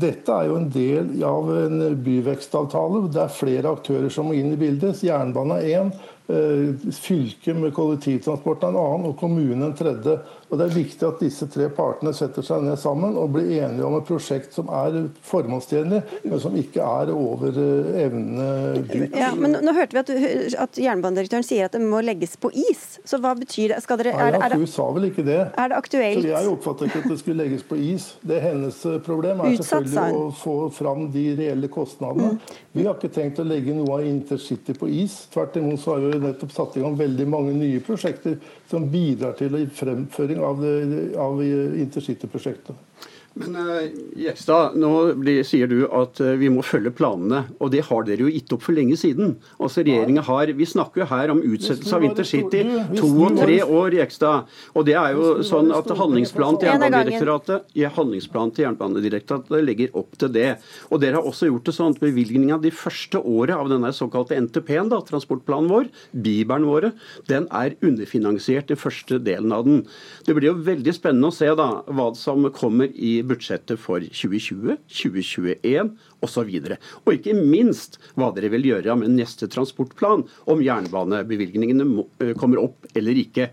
dette 0.05 0.35
er 0.35 0.51
jo 0.51 0.59
en 0.59 0.69
del 0.75 1.15
av 1.25 1.49
en 1.55 1.85
byvekstavtale. 2.05 3.07
Det 3.15 3.23
er 3.23 3.33
flere 3.33 3.73
aktører 3.79 4.13
som 4.13 4.29
må 4.29 4.37
inn 4.37 4.53
i 4.53 4.61
bildet. 4.61 5.01
Jernbane 5.07 5.61
er 5.63 5.81
én, 5.81 5.93
eh, 6.29 6.93
fylket 7.01 7.57
med 7.57 7.73
kollektivtransport 7.77 8.65
er 8.65 8.75
en 8.75 8.83
annen, 8.83 9.09
og 9.09 9.17
kommunen 9.21 9.65
en 9.65 9.79
tredje. 9.79 10.19
Og 10.51 10.59
Det 10.59 10.67
er 10.67 10.75
viktig 10.75 11.07
at 11.09 11.23
disse 11.23 11.47
tre 11.51 11.69
partene 11.73 12.13
setter 12.17 12.45
seg 12.45 12.65
ned 12.67 12.79
sammen 12.81 13.17
og 13.21 13.33
blir 13.35 13.49
enige 13.65 13.87
om 13.87 13.97
et 13.99 14.07
prosjekt 14.09 14.55
som 14.57 14.69
er 14.73 15.07
formålstjenlig, 15.25 16.01
men 16.25 16.43
som 16.43 16.57
ikke 16.59 16.85
er 16.85 17.13
over 17.15 17.57
eh, 17.61 18.03
evnene 18.05 19.09
Ja, 19.17 19.33
men 19.39 19.57
nå 19.65 19.75
hørte 19.77 19.97
vi 19.97 20.03
at, 20.03 20.59
at 20.67 20.81
jernbanedirektøren 20.81 21.47
sier 21.47 21.69
at 21.69 21.77
det 21.77 21.83
må 21.85 22.03
legges 22.05 22.37
på 22.41 22.53
is. 22.55 22.85
Så 23.09 23.19
hva 23.23 23.35
betyr 23.39 23.75
det? 23.75 23.81
Skal 23.85 24.01
dere, 24.01 24.15
er, 24.15 24.39
er, 24.39 24.47
er, 24.51 24.57
Hun 24.61 24.71
sa 24.71 24.87
vel 24.95 25.09
ikke 25.11 25.25
det. 25.27 25.41
Er 25.51 25.73
det 25.73 25.79
aktuelt? 25.79 26.23
Så 26.23 26.33
Jeg 26.33 26.53
oppfatter 26.53 26.91
ikke 26.91 27.03
at 27.05 27.11
det 27.15 27.19
skulle 27.23 27.45
legges 27.45 27.65
på 27.67 27.79
is. 27.81 28.11
Det 28.23 28.39
er 28.39 28.47
Hennes 28.51 28.81
eh, 28.89 29.01
problem 29.05 29.43
er 29.45 29.57
Utsatt, 29.57 29.89
selvfølgelig 29.89 30.21
å 30.21 30.29
få 30.39 30.57
fram 30.75 31.09
de 31.15 31.25
reelle 31.41 31.71
kostnadene. 31.73 32.35
Mm. 32.37 32.61
Vi 32.75 32.87
har 32.87 32.99
ikke 32.99 33.13
tenkt 33.15 33.41
å 33.41 33.47
legge 33.49 33.75
noe 33.77 33.99
av 33.99 34.09
intercity 34.09 34.77
på 34.77 34.91
is. 35.03 35.25
Tvert 35.35 35.57
imot 35.61 35.81
så 35.83 35.97
har 35.97 36.05
vi 36.05 36.23
nettopp 36.25 36.55
satt 36.55 36.79
i 36.79 36.85
gang 36.85 36.99
veldig 36.99 37.29
mange 37.31 37.57
nye 37.57 37.83
prosjekter 37.85 38.39
som 38.71 38.87
bidrar 38.91 39.37
til 39.39 39.57
fremføring 39.75 40.41
av, 40.45 40.63
av 41.21 41.43
intercityprosjektet. 41.45 43.11
Men 43.35 43.57
Gjerstad, 44.15 44.77
nå 44.79 44.91
blir, 45.19 45.43
sier 45.47 45.67
du 45.71 45.85
at 45.91 46.21
uh, 46.23 46.35
vi 46.39 46.51
må 46.53 46.63
følge 46.63 46.93
planene. 46.95 47.45
Og 47.59 47.73
det 47.75 47.83
har 47.89 48.07
dere 48.07 48.27
jo 48.27 48.31
gitt 48.31 48.53
opp 48.55 48.63
for 48.63 48.77
lenge 48.77 48.97
siden. 49.01 49.35
Altså 49.59 49.83
regjeringen 49.83 50.23
har, 50.23 50.53
Vi 50.55 50.69
snakker 50.69 51.03
jo 51.03 51.09
her 51.11 51.33
om 51.35 51.43
utsettelse 51.43 51.97
av 51.99 52.07
intercity 52.07 52.63
to 52.95 53.11
og 53.27 53.41
tre 53.41 53.59
år, 53.65 53.99
Gjerstad. 53.99 54.51
Og 54.79 54.87
det 54.87 54.95
er 55.01 55.17
jo 55.19 55.43
sånn 55.47 55.73
at 55.75 55.91
handlingsplanen 55.99 56.61
til 56.61 56.71
Jernbanedirektoratet 56.71 57.75
ja, 57.75 57.91
handlingsplanen 57.95 58.53
til 58.55 58.67
Jernbanedirektoratet 58.69 59.65
legger 59.67 59.99
opp 59.99 60.15
til 60.21 60.31
det. 60.35 60.47
Og 60.91 61.03
dere 61.03 61.19
har 61.19 61.29
også 61.29 61.49
gjort 61.51 61.69
det 61.69 61.75
sånn 61.77 61.95
at 61.95 62.03
bevilgninga 62.03 62.61
de 62.63 62.73
første 62.75 63.19
året 63.19 63.57
av 63.57 63.71
denne 63.73 63.91
såkalte 63.97 64.39
NTP-en, 64.47 64.93
da, 64.93 65.01
transportplanen 65.07 65.71
vår, 65.73 65.91
bibelen 66.13 66.69
våre, 66.69 66.93
den 67.31 67.49
er 67.55 67.75
underfinansiert, 67.85 68.69
den 68.71 68.81
første 68.81 69.19
delen 69.23 69.55
av 69.55 69.67
den. 69.67 69.83
Det 70.27 70.37
blir 70.37 70.53
jo 70.53 70.57
veldig 70.67 70.95
spennende 70.95 71.33
å 71.33 71.35
se 71.35 71.51
da 71.59 71.69
hva 71.91 72.11
som 72.19 72.47
kommer 72.55 72.93
i 72.95 73.17
budsjettet 73.29 73.81
for 73.81 74.05
2020, 74.05 74.77
2021 74.91 75.93
osv. 76.25 76.51
Og, 76.51 76.75
og 77.05 77.17
ikke 77.17 77.35
minst 77.39 77.99
hva 78.19 78.31
dere 78.35 78.51
vil 78.55 78.69
gjøre 78.71 78.97
med 79.01 79.15
neste 79.17 79.49
transportplan, 79.53 80.25
om 80.51 80.63
jernbanebevilgningene 80.65 82.35
kommer 82.41 82.63
opp 82.63 82.89
eller 82.95 83.21
ikke. 83.25 83.51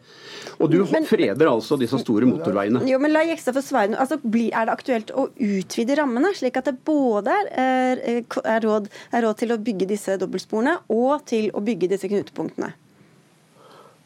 Og 0.60 0.72
du 0.72 0.82
men, 0.92 1.08
freder 1.10 1.50
altså 1.50 1.78
disse 1.82 2.00
store 2.02 2.30
motorveiene. 2.30 2.84
Jo, 2.90 3.00
men 3.02 3.14
la 3.16 3.24
Jekstad 3.28 3.58
få 3.58 3.66
svare. 3.66 3.96
Altså, 4.00 4.20
er 4.22 4.68
det 4.68 4.76
aktuelt 4.76 5.16
å 5.16 5.28
utvide 5.32 5.98
rammene, 6.00 6.34
slik 6.38 6.60
at 6.62 6.70
det 6.70 6.78
både 6.88 7.36
er, 7.52 8.02
er, 8.02 8.62
råd, 8.66 8.92
er 9.12 9.28
råd 9.28 9.42
til 9.42 9.56
å 9.56 9.62
bygge 9.62 9.90
disse 9.92 10.18
dobbeltsporene 10.22 10.78
og 10.94 11.26
til 11.30 11.50
å 11.56 11.64
bygge 11.66 11.92
disse 11.96 12.10
knutepunktene? 12.12 12.74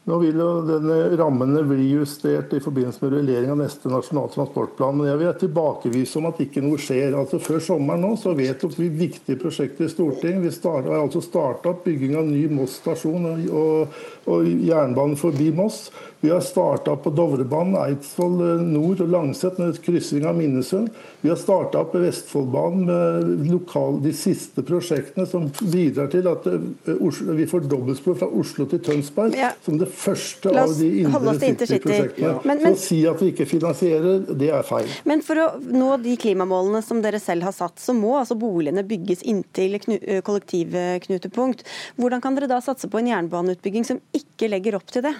Nå 0.06 0.20
vil 0.22 0.36
jo 0.38 0.50
denne 0.62 0.96
rammene 1.18 1.64
bli 1.66 1.88
justert 1.90 2.52
i 2.54 2.60
forbindelse 2.62 3.02
med 3.02 3.10
rullering 3.16 3.50
av 3.50 3.58
neste 3.58 3.90
nasjonal 3.90 4.28
transportplan. 4.30 5.00
Men 5.00 5.08
jeg 5.10 5.18
vil 5.18 5.32
tilbakevise 5.40 6.20
om 6.20 6.28
at 6.30 6.42
ikke 6.44 6.62
noe 6.62 6.78
skjer. 6.78 7.16
Altså 7.18 7.40
Før 7.42 7.58
sommeren 7.64 8.04
nå 8.06 8.12
så 8.22 8.36
vedtok 8.38 8.76
vi 8.78 8.86
viktige 9.02 9.40
prosjekter 9.40 9.88
i 9.88 9.90
Stortinget. 9.90 10.46
Vi 10.46 10.70
har 10.70 10.86
altså 11.00 11.24
starta 11.24 11.72
opp 11.72 11.82
bygging 11.88 12.14
av 12.20 12.30
ny 12.30 12.44
Moss 12.54 12.78
stasjon 12.84 13.26
og, 13.32 13.42
og, 13.50 13.98
og 14.30 14.46
jernbane 14.46 15.18
forbi 15.18 15.50
Moss. 15.58 15.88
Vi 16.20 16.30
har 16.30 16.40
starta 16.40 16.96
på 16.96 17.10
Dovrebanen, 17.10 17.76
Eidsvoll 17.76 18.40
nord 18.64 19.02
og 19.04 19.10
Langset 19.12 19.58
med 19.60 19.76
kryssing 19.84 20.24
av 20.26 20.36
Minnesund. 20.38 20.88
Vi 21.20 21.28
har 21.28 21.36
starta 21.36 21.84
på 21.84 22.00
Vestfoldbanen 22.00 22.86
med 22.88 23.50
lokal, 23.50 24.00
de 24.02 24.12
siste 24.16 24.64
prosjektene 24.66 25.26
som 25.28 25.50
bidrar 25.60 26.08
til 26.12 26.28
at 26.30 26.48
eh, 26.48 27.28
vi 27.36 27.46
får 27.50 27.68
dobbeltspor 27.68 28.16
fra 28.22 28.30
Oslo 28.32 28.66
til 28.70 28.80
Tønsberg. 28.86 29.36
Ja. 29.36 29.52
som 29.64 29.76
det 29.78 29.88
første 29.92 30.52
av 30.56 30.72
de 30.78 30.88
indre 31.02 31.34
city-prosjektene. 31.36 32.24
Ja. 32.24 32.34
Men, 32.48 32.62
men, 32.64 32.76
så 32.78 32.80
å 32.80 32.86
si 32.86 33.00
at 33.10 33.22
vi 33.22 33.30
ikke 33.34 33.48
finansierer, 33.50 34.24
det 34.40 34.50
er 34.54 34.66
feil. 34.66 34.88
Men 35.08 35.22
for 35.26 35.42
å 35.42 35.46
nå 35.60 35.92
de 36.02 36.16
klimamålene 36.20 36.82
som 36.86 37.02
dere 37.04 37.20
selv 37.22 37.46
har 37.48 37.54
satt, 37.56 37.78
så 37.82 37.94
må 37.96 38.16
altså 38.22 38.38
boligene 38.40 38.86
bygges 38.88 39.24
inntil 39.28 39.78
kollektivknutepunkt. 40.24 41.66
Hvordan 42.00 42.24
kan 42.24 42.38
dere 42.38 42.50
da 42.50 42.62
satse 42.64 42.88
på 42.90 43.02
en 43.02 43.12
jernbaneutbygging 43.12 43.84
som 43.88 44.00
ikke 44.16 44.50
legger 44.52 44.80
opp 44.80 44.88
til 44.94 45.04
det? 45.10 45.16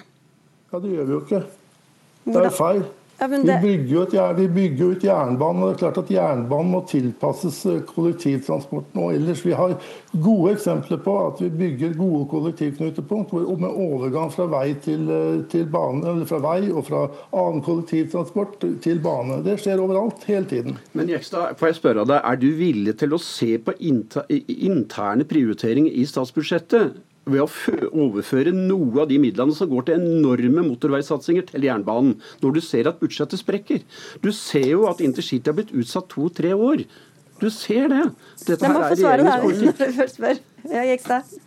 Ja, 0.71 0.79
det 0.83 0.93
gjør 0.93 1.05
vi 1.09 1.15
jo 1.15 1.25
ikke. 1.25 1.43
Det 2.27 2.45
er 2.45 2.55
feil. 2.55 2.87
Ja, 3.19 3.27
det... 3.27 3.37
vi, 3.37 3.53
bygger 3.61 3.93
jo 3.95 4.01
et, 4.01 4.37
vi 4.37 4.47
bygger 4.47 4.91
ut 4.93 5.03
jernbanen, 5.03 5.63
og 5.63 5.71
det 5.71 5.75
er 5.75 5.79
klart 5.79 5.97
at 6.03 6.11
jernbanen 6.13 6.69
må 6.69 6.81
tilpasses 6.85 7.63
eh, 7.65 7.79
kollektivtransporten 7.89 9.01
og 9.01 9.15
ellers. 9.15 9.41
Vi 9.45 9.55
har 9.57 9.73
gode 10.21 10.51
eksempler 10.53 11.01
på 11.01 11.15
at 11.23 11.41
vi 11.41 11.49
bygger 11.63 11.95
gode 11.97 12.27
kollektivknutepunkt 12.29 13.33
med 13.33 13.71
overgang 13.71 14.29
fra 14.33 14.45
vei 14.51 14.75
til, 14.85 15.09
eh, 15.09 15.41
til 15.49 15.65
bane, 15.73 16.05
eller 16.05 16.29
fra 16.29 16.41
vei 16.45 16.69
og 16.69 16.85
fra 16.91 17.07
annen 17.31 17.65
kollektivtransport 17.65 18.61
til 18.85 19.01
bane. 19.01 19.41
Det 19.47 19.57
skjer 19.63 19.81
overalt, 19.81 20.21
hele 20.29 20.45
tiden. 20.45 20.77
Men 20.93 21.09
Jekstad, 21.09 21.57
får 21.57 21.71
jeg 21.71 21.81
spørre 21.81 22.05
deg, 22.05 22.21
er 22.21 22.41
du 22.43 22.49
villig 22.59 22.99
til 23.01 23.17
å 23.17 23.23
se 23.23 23.55
på 23.57 23.73
interne 23.81 25.25
prioriteringer 25.25 25.89
i 25.89 26.05
statsbudsjettet? 26.05 27.01
Ved 27.27 27.43
å 27.43 27.47
overføre 28.07 28.53
noe 28.55 29.03
av 29.03 29.09
de 29.11 29.19
midlene 29.21 29.55
som 29.55 29.69
går 29.71 29.87
til 29.87 29.99
enorme 29.99 30.63
motorveisatsinger 30.69 31.49
til 31.51 31.67
jernbanen, 31.67 32.15
når 32.43 32.57
du 32.57 32.61
ser 32.63 32.89
at 32.89 33.01
budsjettet 33.01 33.43
sprekker. 33.43 33.83
Du 34.23 34.31
ser 34.35 34.69
jo 34.71 34.87
at 34.91 35.03
intercity 35.03 35.51
har 35.51 35.57
blitt 35.59 35.75
utsatt 35.75 36.09
to-tre 36.13 36.53
år. 36.55 36.85
Du 37.41 37.49
ser 37.53 37.91
det. 37.93 38.05
Dette 38.47 38.71
her 38.71 38.79
er 38.87 38.95
regjeringens 38.95 40.17
politikk. 40.17 40.47
Ja, 40.71 40.87
Jekstad. 40.89 41.37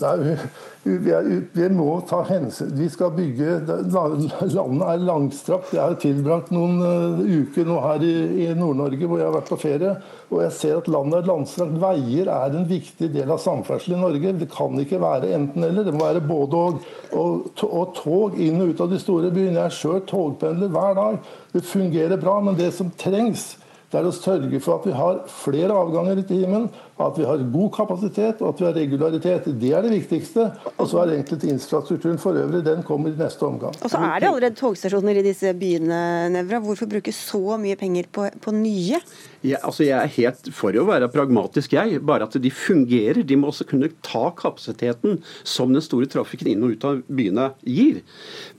Nei, 0.00 0.36
vi, 0.82 1.40
vi, 1.52 1.66
må 1.68 1.98
ta 2.08 2.22
hensyn 2.24 2.70
Vi 2.78 2.86
skal 2.90 3.10
bygge 3.12 3.58
Landet 3.92 4.86
er 4.88 5.02
langstrakt. 5.04 5.74
Jeg 5.74 5.82
har 5.82 5.98
tilbrakt 6.00 6.48
noen 6.54 6.80
uh, 6.80 7.20
uker 7.20 7.68
nå 7.68 7.76
her 7.84 8.04
i, 8.06 8.14
i 8.46 8.46
Nord-Norge 8.56 9.06
hvor 9.06 9.20
jeg 9.20 9.28
har 9.28 9.36
vært 9.36 9.52
på 9.52 9.60
ferie. 9.60 9.92
Og 10.32 10.40
jeg 10.46 10.56
ser 10.56 10.80
at 10.80 10.88
landet 10.90 11.20
er 11.20 11.28
langstrakt. 11.28 11.76
Veier 11.82 12.30
er 12.32 12.56
en 12.56 12.66
viktig 12.70 13.10
del 13.12 13.34
av 13.34 13.42
samferdsel 13.44 13.98
i 13.98 14.00
Norge. 14.00 14.34
Det 14.40 14.48
kan 14.52 14.80
ikke 14.80 15.02
være 15.02 15.34
enten-eller. 15.36 15.86
Det 15.86 15.94
må 15.94 16.06
være 16.06 16.24
både 16.26 16.62
og. 16.62 16.90
Og, 17.12 17.50
og 17.68 17.90
tog 17.98 18.38
inn 18.40 18.62
og 18.64 18.72
ut 18.72 18.80
av 18.80 18.88
de 18.88 18.98
store 19.02 19.28
byene. 19.34 19.58
Jeg 19.58 19.68
er 19.68 19.76
sjøl 19.76 19.98
togpendler 20.08 20.72
hver 20.72 20.96
dag. 20.96 21.18
Det 21.52 21.66
fungerer 21.68 22.20
bra. 22.20 22.38
Men 22.40 22.56
det 22.56 22.72
som 22.72 22.88
trengs, 22.96 23.52
det 23.92 24.00
er 24.00 24.06
å 24.08 24.12
sørge 24.16 24.58
for 24.64 24.78
at 24.78 24.86
vi 24.88 24.94
har 24.96 25.18
flere 25.28 25.74
avganger 25.76 26.22
i 26.22 26.24
timen, 26.24 26.70
at 27.02 27.18
vi 27.18 27.26
har 27.28 27.42
god 27.52 27.72
kapasitet 27.74 28.40
og 28.40 28.54
at 28.54 28.62
vi 28.62 28.64
har 28.64 28.76
regularitet. 28.78 29.48
Det 29.60 29.72
er 29.76 29.84
det 29.84 29.92
viktigste. 29.98 30.46
Og 30.78 30.88
så 30.88 31.02
er 31.02 31.12
egentlig 31.18 31.50
infrastrukturen 31.52 32.16
for 32.22 32.38
øvrig. 32.40 32.62
Den 32.64 32.80
kommer 32.88 33.12
i 33.12 33.18
neste 33.18 33.44
omgang. 33.44 33.76
Og 33.76 33.92
så 33.92 34.00
er 34.00 34.22
det 34.22 34.30
allerede 34.30 34.56
togstasjoner 34.56 35.20
i 35.20 35.26
disse 35.26 35.52
byene, 35.60 36.00
Nevra. 36.32 36.62
Hvorfor 36.64 36.88
bruke 36.88 37.12
så 37.12 37.58
mye 37.60 37.76
penger 37.76 38.08
på, 38.08 38.30
på 38.40 38.56
nye? 38.56 39.02
Ja, 39.44 39.60
altså 39.60 39.84
jeg 39.84 39.98
er 39.98 40.16
helt 40.16 40.48
for 40.56 40.72
å 40.78 40.88
være 40.88 41.12
pragmatisk, 41.12 41.76
jeg. 41.76 42.00
Bare 42.06 42.30
at 42.30 42.40
de 42.40 42.54
fungerer. 42.54 43.20
De 43.26 43.36
må 43.36 43.52
også 43.52 43.68
kunne 43.68 43.92
ta 44.00 44.30
kapasiteten 44.38 45.20
som 45.44 45.74
den 45.74 45.84
store 45.84 46.08
trafikken 46.08 46.54
inn 46.54 46.64
og 46.64 46.78
ut 46.78 46.88
av 46.88 47.04
byene 47.12 47.52
gir. 47.60 48.00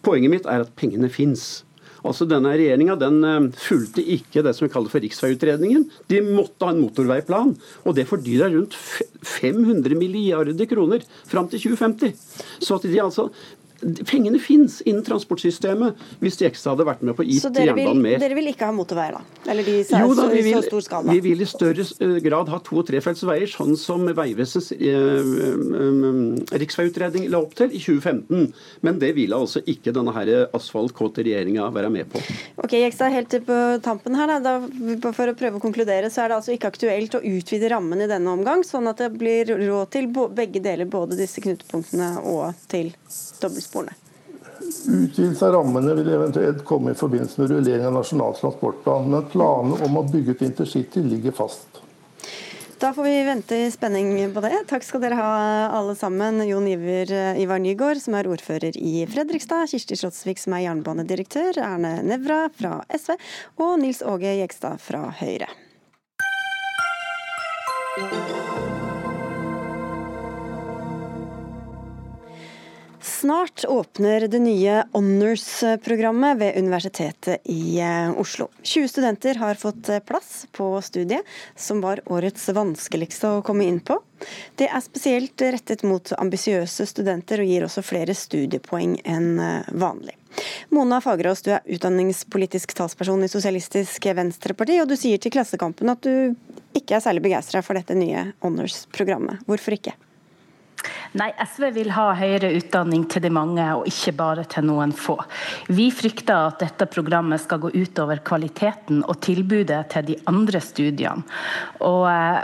Poenget 0.06 0.38
mitt 0.38 0.50
er 0.50 0.68
at 0.68 0.76
pengene 0.78 1.10
fins. 1.10 1.64
Altså 2.04 2.28
Denne 2.28 2.52
regjeringa 2.52 2.98
den 3.00 3.20
eh, 3.28 3.50
fulgte 3.64 4.04
ikke 4.16 4.44
det 4.46 4.54
som 4.58 4.68
vi 4.68 4.74
kaller 4.74 4.92
for 4.92 5.04
riksveiutredningen. 5.04 5.88
De 6.12 6.22
måtte 6.26 6.68
ha 6.68 6.74
en 6.74 6.82
motorveiplan, 6.84 7.56
og 7.88 7.98
det 7.98 8.10
fordyra 8.10 8.52
rundt 8.54 8.76
500 8.76 9.96
milliarder 10.00 10.70
kroner 10.70 11.06
fram 11.30 11.50
til 11.52 11.70
2050. 11.72 12.16
Så 12.64 12.80
at 12.80 12.88
de 12.90 13.02
altså 13.04 13.30
Pengene 14.08 14.40
fins 14.42 14.80
innen 14.86 15.04
transportsystemet 15.06 16.00
hvis 16.24 16.40
de 16.40 16.48
ekstra 16.48 16.74
hadde 16.74 16.86
vært 16.88 17.04
med 17.06 17.18
på 17.18 17.24
å 17.24 17.28
gi 17.28 17.40
jernbanen 17.40 18.02
mer. 18.04 18.20
Dere 18.22 18.38
vil 18.38 18.50
ikke 18.52 18.70
ha 18.70 18.76
motorveier, 18.76 19.18
da? 19.18 19.52
Eller 19.52 19.68
de 19.68 19.76
så, 19.88 20.00
jo, 20.04 20.14
da, 20.18 20.28
vi 20.32 20.42
vil, 20.46 20.58
så 20.58 20.64
stor 20.70 20.86
skala? 20.86 21.14
Vi 21.14 21.24
vil 21.26 21.44
i 21.44 21.48
større 21.50 21.86
eh, 22.06 22.18
grad 22.24 22.52
ha 22.54 22.60
to- 22.64 22.80
og 22.82 22.88
trefelts 22.88 23.24
veier, 23.28 23.50
sånn 23.52 23.76
som 23.80 24.06
Vegvesenets 24.08 24.72
eh, 24.78 24.94
eh, 25.80 26.58
riksveiutredning 26.64 27.28
la 27.34 27.42
opp 27.44 27.56
til 27.60 27.74
i 27.74 27.82
2015. 27.82 28.54
Men 28.86 29.02
det 29.02 29.14
ville 29.18 29.38
altså 29.38 29.64
ikke 29.70 29.94
denne 29.96 30.14
her 30.16 30.32
asfaltkåte 30.56 31.26
regjeringa 31.26 31.70
være 31.74 31.92
med 31.94 32.10
på. 32.14 32.22
Ok, 32.64 32.78
Jekstad, 32.80 33.14
helt 33.14 33.38
på 33.48 33.60
tampen 33.84 34.18
her, 34.18 34.36
da, 34.44 34.58
For 35.14 35.32
å 35.32 35.38
prøve 35.38 35.60
å 35.60 35.64
konkludere, 35.64 36.10
så 36.14 36.24
er 36.24 36.32
det 36.32 36.40
altså 36.40 36.56
ikke 36.56 36.72
aktuelt 36.74 37.18
å 37.18 37.24
utvide 37.24 37.72
rammen 37.74 38.04
i 38.04 38.10
denne 38.10 38.34
omgang, 38.34 38.64
sånn 38.68 38.90
at 38.92 39.02
det 39.04 39.12
blir 39.18 39.50
råd 39.54 39.94
til 39.94 40.10
begge 40.34 40.62
deler, 40.64 40.90
både 40.90 41.18
disse 41.20 41.44
knutepunktene 41.44 42.16
og 42.30 42.54
til 42.72 42.94
dobbeltsporene? 43.74 43.94
Utvidelse 44.88 45.46
av 45.46 45.54
rammene 45.54 45.94
vil 45.96 46.10
eventuelt 46.14 46.66
komme 46.66 46.92
i 46.92 46.96
forbindelse 46.96 47.42
med 47.42 47.50
rullering 47.52 47.86
av 47.86 47.94
Nasjonal 47.94 48.36
transportplan, 48.36 49.10
men 49.12 49.26
planene 49.32 49.80
om 49.86 49.98
å 49.98 50.04
bygge 50.08 50.32
ut 50.36 50.42
intercity 50.46 51.04
ligger 51.04 51.32
fast. 51.32 51.82
Da 52.80 52.90
får 52.94 53.04
vi 53.04 53.24
vente 53.24 53.56
i 53.56 53.72
spenning 53.72 54.34
på 54.34 54.42
det. 54.44 54.58
Takk 54.68 54.84
skal 54.84 55.00
dere 55.06 55.16
ha 55.16 55.36
alle 55.72 55.96
sammen. 55.96 56.42
Jon 56.44 56.68
Iver, 56.68 57.14
Ivar 57.40 57.62
Nygaard, 57.64 58.02
som 58.04 58.18
er 58.20 58.28
ordfører 58.28 58.76
i 58.76 59.06
Fredrikstad, 59.08 59.70
Kirsti 59.72 59.96
Slottsvik, 59.96 60.42
som 60.42 60.58
er 60.58 60.66
jernbanedirektør, 60.66 61.62
Erne 61.64 62.02
Nevra 62.04 62.50
fra 62.52 62.82
SV, 62.92 63.16
og 63.64 63.78
Nils 63.86 64.04
Åge 64.04 64.36
Jegstad 64.42 64.84
fra 64.84 65.06
Høyre. 65.22 65.48
Snart 73.24 73.66
åpner 73.66 74.28
det 74.28 74.40
nye 74.40 74.84
Honors-programmet 74.92 76.38
ved 76.38 76.58
Universitetet 76.58 77.38
i 77.44 77.80
eh, 77.80 78.20
Oslo. 78.20 78.50
20 78.64 78.88
studenter 78.88 79.36
har 79.36 79.56
fått 79.56 79.90
eh, 79.90 80.00
plass 80.00 80.48
på 80.52 80.82
studiet, 80.82 81.24
som 81.56 81.80
var 81.82 82.02
årets 82.12 82.50
vanskeligste 82.50 83.32
å 83.38 83.40
komme 83.48 83.64
inn 83.64 83.80
på. 83.80 84.02
Det 84.60 84.68
er 84.68 84.84
spesielt 84.84 85.40
rettet 85.40 85.88
mot 85.88 86.12
ambisiøse 86.20 86.84
studenter 86.92 87.40
og 87.40 87.48
gir 87.48 87.64
også 87.64 87.86
flere 87.88 88.12
studiepoeng 88.12 89.00
enn 89.08 89.40
eh, 89.40 89.72
vanlig. 89.72 90.20
Mona 90.76 91.00
Fagerås, 91.00 91.48
du 91.48 91.54
er 91.56 91.64
utdanningspolitisk 91.64 92.76
talsperson 92.76 93.24
i 93.24 93.32
Sosialistisk 93.32 94.12
Venstreparti, 94.20 94.82
og 94.84 94.92
du 94.92 95.00
sier 95.00 95.24
til 95.24 95.32
Klassekampen 95.32 95.96
at 95.96 96.04
du 96.04 96.36
ikke 96.76 97.00
er 97.00 97.08
særlig 97.08 97.24
begeistra 97.30 97.64
for 97.64 97.80
dette 97.80 97.96
nye 97.96 98.34
Honors-programmet. 98.44 99.48
Hvorfor 99.48 99.80
ikke? 99.80 99.96
Nei, 101.20 101.30
SV 101.38 101.68
vil 101.76 101.92
ha 101.94 102.08
høyere 102.18 102.50
utdanning 102.58 103.04
til 103.12 103.22
de 103.26 103.30
mange, 103.34 103.66
og 103.78 103.86
ikke 103.90 104.16
bare 104.18 104.48
til 104.50 104.66
noen 104.66 104.94
få. 104.98 105.20
Vi 105.70 105.92
frykter 105.94 106.50
at 106.50 106.64
dette 106.64 106.88
programmet 106.90 107.44
skal 107.44 107.62
gå 107.62 107.70
utover 107.76 108.24
kvaliteten 108.26 109.04
og 109.06 109.20
tilbudet 109.22 109.84
til 109.94 110.10
de 110.10 110.18
andre 110.32 110.62
studiene. 110.64 111.26
Og 111.86 112.10
eh, 112.10 112.42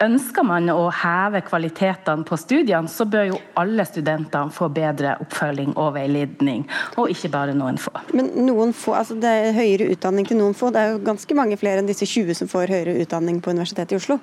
Ønsker 0.00 0.46
man 0.48 0.64
å 0.72 0.86
heve 0.96 1.42
kvalitetene 1.44 2.24
på 2.24 2.36
studiene, 2.40 2.88
så 2.88 3.04
bør 3.04 3.26
jo 3.34 3.40
alle 3.60 3.84
studentene 3.84 4.48
få 4.56 4.70
bedre 4.72 5.18
oppfølging 5.20 5.74
og 5.74 5.90
veiledning, 5.98 6.62
og 6.96 7.12
ikke 7.12 7.28
bare 7.34 7.52
noen 7.52 7.76
få. 7.76 7.92
Men 8.16 8.30
noen 8.46 8.72
få, 8.72 8.94
altså 8.96 9.18
det 9.20 9.28
er 9.28 9.58
høyere 9.58 9.90
utdanning 9.92 10.28
til 10.30 10.40
noen 10.40 10.56
få, 10.56 10.72
det 10.72 10.80
er 10.80 10.94
jo 10.94 11.02
ganske 11.04 11.36
mange 11.36 11.60
flere 11.60 11.84
enn 11.84 11.90
disse 11.90 12.08
20 12.08 12.38
som 12.40 12.48
får 12.48 12.72
høyere 12.72 12.96
utdanning 13.02 13.42
på 13.44 13.52
Universitetet 13.52 13.92
i 13.92 14.00
Oslo? 14.00 14.16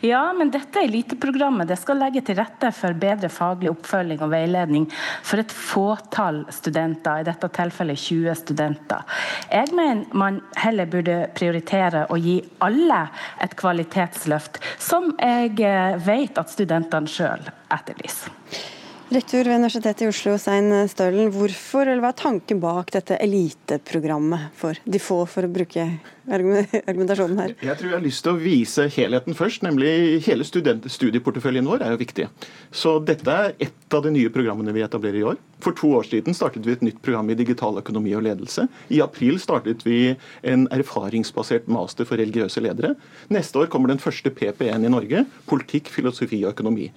Ja, 0.00 0.32
men 0.36 0.50
dette 0.52 0.82
eliteprogrammet 0.84 1.68
det 1.68 1.76
skal 1.80 2.00
legge 2.00 2.22
til 2.24 2.38
rette 2.38 2.70
for 2.74 2.96
bedre 2.98 3.30
faglig 3.32 3.70
oppfølging 3.72 4.22
og 4.24 4.32
veiledning 4.32 4.86
for 4.92 5.42
et 5.42 5.52
fåtall 5.54 6.42
studenter, 6.54 7.20
i 7.20 7.28
dette 7.28 7.50
tilfellet 7.54 8.00
20 8.00 8.38
studenter. 8.42 9.20
Jeg 9.50 9.74
mener 9.76 10.16
man 10.16 10.40
heller 10.60 10.90
burde 10.90 11.20
prioritere 11.36 12.06
å 12.10 12.18
gi 12.20 12.38
alle 12.64 13.04
et 13.44 13.56
kvalitetsløft, 13.60 14.60
som 14.80 15.12
jeg 15.18 15.56
eh, 15.66 15.96
vet 16.06 16.40
at 16.40 16.52
studentene 16.52 17.10
sjøl 17.10 17.48
etterlyser. 17.70 18.78
Rektor 19.10 19.42
ved 19.42 19.56
Universitetet 19.56 20.04
i 20.04 20.06
Oslo, 20.06 20.36
Sein 20.38 20.70
Stølen. 20.86 21.32
Hvorfor, 21.34 21.82
eller 21.82 21.98
Hva 21.98 22.12
er 22.12 22.18
tanken 22.20 22.60
bak 22.62 22.92
dette 22.94 23.16
eliteprogrammet 23.18 24.52
for 24.54 24.78
de 24.86 25.00
få, 25.02 25.24
for 25.26 25.42
å 25.42 25.50
bruke 25.50 25.82
argumentasjonen 26.30 27.40
her? 27.42 27.54
Jeg 27.58 27.74
tror 27.80 27.88
jeg 27.88 27.96
har 27.96 28.04
lyst 28.04 28.22
til 28.22 28.36
å 28.36 28.38
vise 28.38 28.84
helheten 28.94 29.34
først, 29.34 29.64
nemlig 29.66 30.20
hele 30.28 30.46
studieporteføljen 30.46 31.66
vår 31.66 31.82
er 31.82 31.96
jo 31.96 31.98
viktig. 32.04 32.28
Så 32.70 32.92
dette 33.02 33.34
er 33.34 33.56
ett 33.66 33.96
av 33.98 34.04
de 34.04 34.12
nye 34.14 34.30
programmene 34.30 34.74
vi 34.76 34.84
etablerer 34.86 35.18
i 35.18 35.24
år. 35.32 35.40
For 35.58 35.74
to 35.80 35.90
år 35.98 36.06
siden 36.06 36.36
startet 36.38 36.68
vi 36.68 36.76
et 36.76 36.84
nytt 36.86 37.00
program 37.02 37.32
i 37.34 37.38
digital 37.40 37.80
økonomi 37.82 38.14
og 38.14 38.22
ledelse. 38.28 38.68
I 38.94 39.00
april 39.02 39.40
startet 39.42 39.82
vi 39.88 40.12
en 40.46 40.68
erfaringsbasert 40.70 41.66
master 41.66 42.06
for 42.06 42.22
religiøse 42.22 42.62
ledere. 42.62 42.94
Neste 43.34 43.58
år 43.58 43.72
kommer 43.74 43.90
den 43.90 43.98
første 43.98 44.30
PP1 44.30 44.86
i 44.86 44.94
Norge, 44.94 45.24
politikk, 45.50 45.90
filosofi 45.98 46.44
og 46.44 46.54
økonomi. 46.54 46.92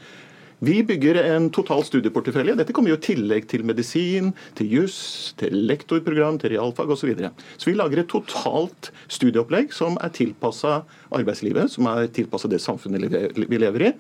Vi 0.64 0.78
bygger 0.84 1.18
en 1.20 1.50
total 1.52 1.82
studieportefølje. 1.84 2.54
Dette 2.56 2.72
kommer 2.76 2.94
jo 2.94 2.96
i 2.96 3.04
tillegg 3.04 3.50
til 3.52 3.66
medisin, 3.68 4.30
til 4.56 4.70
juss, 4.72 4.98
til 5.36 5.58
lektorprogram, 5.68 6.38
til 6.40 6.54
realfag 6.54 6.94
osv. 6.94 7.02
Så, 7.02 7.10
videre. 7.10 7.32
så 7.60 7.68
vi 7.68 7.74
lager 7.76 8.00
et 8.00 8.08
totalt 8.12 8.94
studieopplegg 9.12 9.74
som 9.76 9.98
er 10.00 10.14
tilpassa 10.16 10.78
arbeidslivet, 11.12 11.74
som 11.74 11.90
er 11.92 12.08
tilpassa 12.16 12.48
det 12.48 12.62
samfunnet 12.64 13.36
vi 13.36 13.60
lever 13.60 13.90
i. 13.90 13.92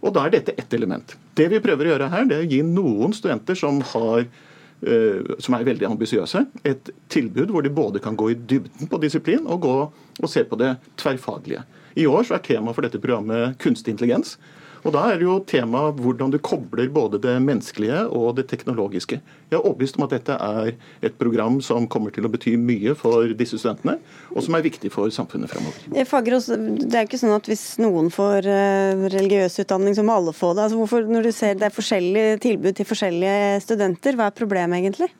Og 0.00 0.14
da 0.16 0.24
er 0.24 0.38
dette 0.38 0.54
ett 0.56 0.72
element. 0.78 1.12
Det 1.36 1.50
vi 1.52 1.60
prøver 1.60 1.90
å 1.90 1.92
gjøre 1.92 2.08
her, 2.14 2.28
det 2.30 2.38
er 2.38 2.46
å 2.46 2.52
gi 2.54 2.60
noen 2.64 3.12
studenter 3.12 3.58
som 3.58 3.82
har 3.92 4.22
eh, 4.24 5.34
som 5.44 5.58
er 5.58 5.66
veldig 5.68 5.90
ambisiøse. 5.90 6.46
Et 6.72 6.92
tilbud 7.12 7.52
hvor 7.52 7.66
de 7.66 7.74
både 7.74 8.00
kan 8.00 8.16
gå 8.16 8.30
i 8.32 8.38
dybden 8.38 8.88
på 8.88 9.02
disiplin 9.02 9.44
og 9.44 9.60
gå 9.66 9.76
og 9.84 10.32
se 10.32 10.46
på 10.48 10.56
det 10.56 10.78
tverrfaglige. 10.96 11.66
I 12.00 12.08
år 12.08 12.24
så 12.24 12.38
er 12.38 12.48
tema 12.48 12.72
for 12.72 12.86
dette 12.86 13.02
programmet 13.02 13.58
kunstig 13.60 13.92
intelligens. 13.92 14.38
Og 14.84 14.92
Da 14.94 15.04
er 15.10 15.18
det 15.18 15.26
jo 15.26 15.38
tema 15.46 15.88
hvordan 15.94 16.32
du 16.32 16.38
kobler 16.38 16.88
både 16.92 17.20
det 17.22 17.34
menneskelige 17.42 18.04
og 18.14 18.36
det 18.38 18.48
teknologiske. 18.50 19.20
Jeg 19.48 19.56
er 19.56 19.64
overbevist 19.64 19.98
om 19.98 20.06
at 20.06 20.14
dette 20.16 20.36
er 20.36 20.72
et 21.04 21.18
program 21.18 21.60
som 21.64 21.88
kommer 21.90 22.14
til 22.14 22.26
å 22.28 22.32
bety 22.32 22.54
mye 22.60 22.94
for 22.98 23.32
disse 23.38 23.58
studentene, 23.60 23.98
og 24.34 24.44
som 24.44 24.56
er 24.58 24.66
viktig 24.66 24.90
for 24.94 25.10
samfunnet 25.14 25.50
fremover. 25.50 26.04
Fagerås, 26.08 26.50
det 26.52 26.94
er 26.94 27.08
ikke 27.08 27.20
sånn 27.20 27.36
at 27.36 27.48
hvis 27.48 27.64
noen 27.82 28.12
får 28.14 28.48
eh, 28.48 29.06
religiøs 29.14 29.60
utdanning, 29.64 29.96
så 29.96 30.04
må 30.06 30.18
alle 30.18 30.36
få 30.36 30.54
det. 30.54 30.66
Altså 30.66 30.80
hvorfor, 30.80 31.08
når 31.08 31.28
du 31.28 31.32
ser 31.34 31.58
det 31.58 31.68
er 31.68 31.74
forskjellige 31.74 32.42
tilbud 32.44 32.76
til 32.78 32.88
forskjellige 32.88 33.64
studenter, 33.64 34.18
hva 34.18 34.28
er 34.28 34.38
problemet 34.38 34.82
egentlig? 34.82 35.10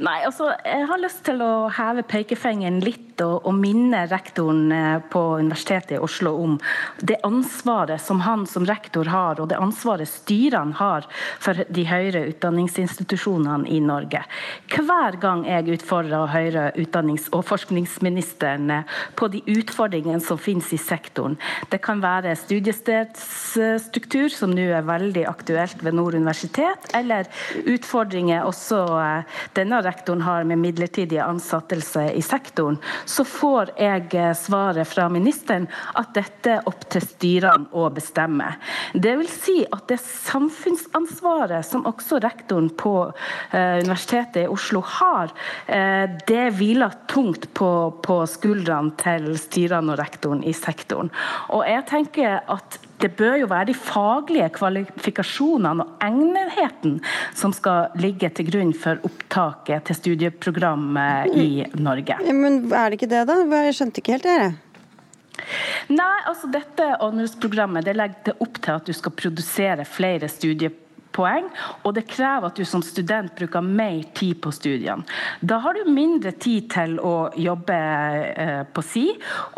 Nei, 0.00 0.22
altså, 0.24 0.50
Jeg 0.64 0.86
har 0.88 1.00
lyst 1.02 1.24
til 1.26 1.42
å 1.44 1.68
heve 1.74 2.04
pekefingeren 2.08 2.80
litt 2.84 3.20
og, 3.20 3.44
og, 3.44 3.54
minne 3.60 4.06
rektoren 4.08 4.72
eh, 4.72 4.98
på 5.12 5.20
Universitetet 5.42 5.98
i 5.98 6.00
Oslo 6.00 6.32
om 6.40 6.54
det 7.04 7.18
ansvaret 7.26 8.00
som 8.00 8.22
han 8.24 8.46
som 8.48 8.64
rektor 8.68 9.10
har, 9.12 9.40
og 9.40 9.50
det 9.50 9.58
ansvaret 9.60 10.08
styrene 10.08 10.72
har 10.78 11.04
for 11.42 11.64
de 11.68 11.84
høyere 11.84 12.22
utdanningsinstitusjonene 12.30 13.68
i 13.68 13.80
Norge. 13.84 14.22
Hver 14.72 15.18
gang 15.20 15.44
jeg 15.48 15.68
utfordrer 15.76 16.32
høyere 16.32 16.70
utdannings- 16.80 17.28
og 17.36 17.44
forskningsministeren 17.50 18.70
eh, 18.78 18.96
på 19.20 19.28
de 19.34 19.42
utfordringene 19.58 20.22
som 20.24 20.40
finnes 20.40 20.72
i 20.72 20.80
sektoren, 20.80 21.36
det 21.68 21.82
kan 21.84 22.00
være 22.00 22.36
studiestedsstruktur, 22.40 24.28
som 24.32 24.54
nå 24.54 24.70
er 24.78 24.88
veldig 24.88 25.26
aktuelt 25.28 25.84
ved 25.84 25.92
Nord 25.98 26.16
universitet, 26.16 26.88
eller 26.96 27.28
utfordringer 27.68 28.48
også 28.48 28.80
eh, 28.96 29.39
denne 29.56 29.80
rektoren 29.84 30.22
har 30.24 30.44
med 30.44 30.58
midlertidige 30.58 31.24
ansattelse 31.24 32.06
i 32.16 32.22
sektoren, 32.22 32.78
så 33.04 33.24
får 33.24 33.72
jeg 33.80 34.08
eh, 34.14 34.32
svaret 34.36 34.88
fra 34.88 35.08
ministeren 35.12 35.68
at 35.98 36.12
dette 36.16 36.56
er 36.58 36.68
opp 36.68 36.86
til 36.92 37.04
styrene 37.04 37.70
å 37.76 37.88
bestemme. 37.94 38.52
Det 38.94 39.14
vil 39.20 39.30
si 39.30 39.56
at 39.66 39.86
det 39.90 40.00
samfunnsansvaret 40.02 41.66
som 41.66 41.86
også 41.88 42.20
rektoren 42.22 42.70
på 42.80 42.94
eh, 43.08 43.80
Universitetet 43.80 44.44
i 44.44 44.50
Oslo 44.50 44.82
har, 44.98 45.32
eh, 45.66 46.06
det 46.28 46.46
hviler 46.58 47.00
tungt 47.10 47.50
på, 47.54 47.72
på 48.04 48.20
skuldrene 48.30 48.94
til 49.00 49.32
styrene 49.40 49.94
og 49.94 50.00
rektoren 50.00 50.44
i 50.44 50.54
sektoren. 50.56 51.10
Og 51.54 51.66
jeg 51.68 51.86
tenker 51.90 52.40
at 52.50 52.80
det 53.00 53.12
bør 53.18 53.36
jo 53.42 53.50
være 53.50 53.70
de 53.70 53.76
faglige 53.76 54.48
kvalifikasjonene 54.56 55.86
og 55.86 56.04
egnetheten 56.04 56.98
som 57.36 57.54
skal 57.56 57.94
ligge 58.00 58.30
til 58.36 58.50
grunn 58.50 58.74
for 58.76 59.00
opptaket 59.06 59.88
til 59.88 59.98
studieprogrammet 59.98 61.32
i 61.36 61.64
Norge. 61.80 62.18
Men 62.32 62.66
er 62.72 62.90
det 62.90 63.00
ikke 63.00 63.12
det, 63.12 63.24
da? 63.30 63.40
Jeg 63.66 63.78
skjønte 63.78 64.02
ikke 64.02 64.18
helt 64.18 64.28
det. 64.28 64.40
Nei, 65.90 66.16
altså 66.28 66.50
dette 66.52 66.86
honors-programmet 67.00 67.86
det 67.86 67.96
legger 67.96 68.36
opp 68.44 68.60
til 68.60 68.76
at 68.76 68.86
du 68.86 68.94
skal 68.96 69.14
produsere 69.16 69.88
flere 69.88 70.28
studieprogram 70.28 70.86
poeng, 71.20 71.48
og 71.84 71.94
det 71.96 72.08
krever 72.10 72.50
at 72.50 72.58
du 72.58 72.66
som 72.68 72.84
student 72.84 73.34
bruker 73.38 73.64
mer 73.64 74.02
tid 74.16 74.40
på 74.42 74.52
studiene. 74.54 75.06
Da 75.40 75.60
har 75.64 75.76
du 75.76 75.90
mindre 75.92 76.32
tid 76.32 76.70
til 76.72 76.98
å 77.04 77.30
jobbe 77.38 77.80
eh, 78.30 78.62
på 78.72 78.84
si, 78.84 79.08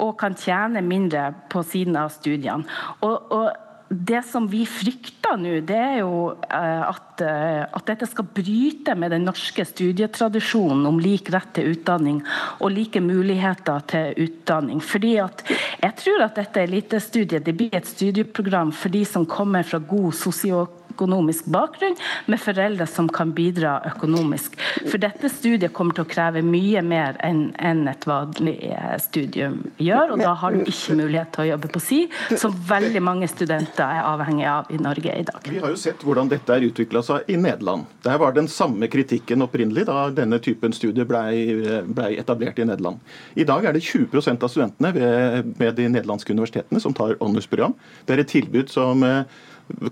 og 0.02 0.16
kan 0.20 0.36
tjene 0.38 0.84
mindre 0.84 1.30
på 1.52 1.64
siden 1.66 1.98
av 2.00 2.12
studiene. 2.14 2.66
Og, 3.02 3.32
og 3.32 3.46
det 3.92 4.22
som 4.24 4.46
vi 4.48 4.62
frykter 4.68 5.36
nå, 5.36 5.58
det 5.68 5.76
er 5.76 5.96
jo 6.00 6.32
eh, 6.32 6.82
at, 6.86 7.20
eh, 7.20 7.62
at, 7.64 7.84
dette 7.88 8.08
skal 8.08 8.28
bryte 8.34 8.94
med 8.96 9.12
den 9.12 9.26
norske 9.28 9.64
studietradisjonen 9.68 10.86
om 10.88 11.00
lik 11.02 11.28
rett 11.34 11.52
til 11.58 11.74
utdanning 11.74 12.22
og 12.60 12.72
like 12.72 13.02
muligheter 13.04 13.84
til 13.92 14.24
utdanning. 14.26 14.80
Fordi 14.80 15.16
at 15.20 15.44
Jeg 15.82 15.96
tror 15.98 16.24
at 16.24 16.38
dette 16.38 16.62
elitestudiet 16.62 17.44
det 17.44 17.56
blir 17.58 17.74
et 17.74 17.88
studieprogram 17.88 18.72
for 18.72 18.88
de 18.92 19.04
som 19.04 19.26
kommer 19.26 19.66
fra 19.66 19.78
god 19.78 20.12
sosioøkonomisk 20.14 20.81
økonomisk 20.92 21.48
bakgrunn, 21.52 21.96
med 22.30 22.40
foreldre 22.42 22.86
som 22.90 23.08
kan 23.12 23.32
bidra 23.36 23.78
økonomisk. 23.92 24.56
For 24.86 25.00
dette 25.02 25.30
studiet 25.32 25.74
kommer 25.76 25.96
til 25.96 26.06
å 26.06 26.10
kreve 26.10 26.44
mye 26.46 26.82
mer 26.86 27.18
enn 27.24 27.50
en 27.62 27.86
et 27.90 28.06
vanlig 28.06 28.56
eh, 28.68 28.96
studium 29.02 29.58
gjør, 29.82 30.14
og 30.14 30.22
da 30.22 30.32
har 30.38 30.54
du 30.54 30.62
ikke 30.68 30.96
mulighet 30.98 31.32
til 31.34 31.44
å 31.44 31.48
jobbe 31.52 31.70
på 31.72 31.82
si, 31.82 32.00
som 32.38 32.54
veldig 32.68 33.02
mange 33.04 33.28
studenter 33.30 33.84
er 33.84 34.06
avhengig 34.06 34.46
av 34.48 34.70
i 34.72 34.80
Norge 34.82 35.16
i 35.18 35.26
dag. 35.26 35.48
Vi 35.48 35.62
har 35.62 35.72
jo 35.72 35.80
sett 35.80 36.04
hvordan 36.06 36.30
dette 36.32 36.54
er 36.54 36.66
utvikla 36.68 37.02
seg 37.06 37.30
i 37.32 37.38
Nederland. 37.40 37.88
Der 38.06 38.18
var 38.22 38.34
den 38.36 38.48
samme 38.50 38.88
kritikken 38.92 39.44
opprinnelig 39.44 39.86
da 39.88 40.06
denne 40.14 40.40
typen 40.42 40.74
studier 40.76 41.08
ble, 41.08 41.82
ble 41.88 42.10
etablert 42.20 42.60
i 42.62 42.68
Nederland. 42.68 43.00
I 43.38 43.46
dag 43.48 43.66
er 43.68 43.76
det 43.76 43.84
20% 43.86 44.42
av 44.42 44.52
studentene 44.52 44.92
ved, 44.96 45.52
ved 45.58 45.78
de 45.78 45.88
nederlandske 45.92 46.34
universitetene 46.34 46.82
som 46.82 46.94
tar 46.96 47.16
honors-program. 47.20 47.74
Det 48.06 48.16
er 48.16 48.24
et 48.24 48.32
tilbud 48.32 48.72
som 48.72 49.02
eh, 49.06 49.24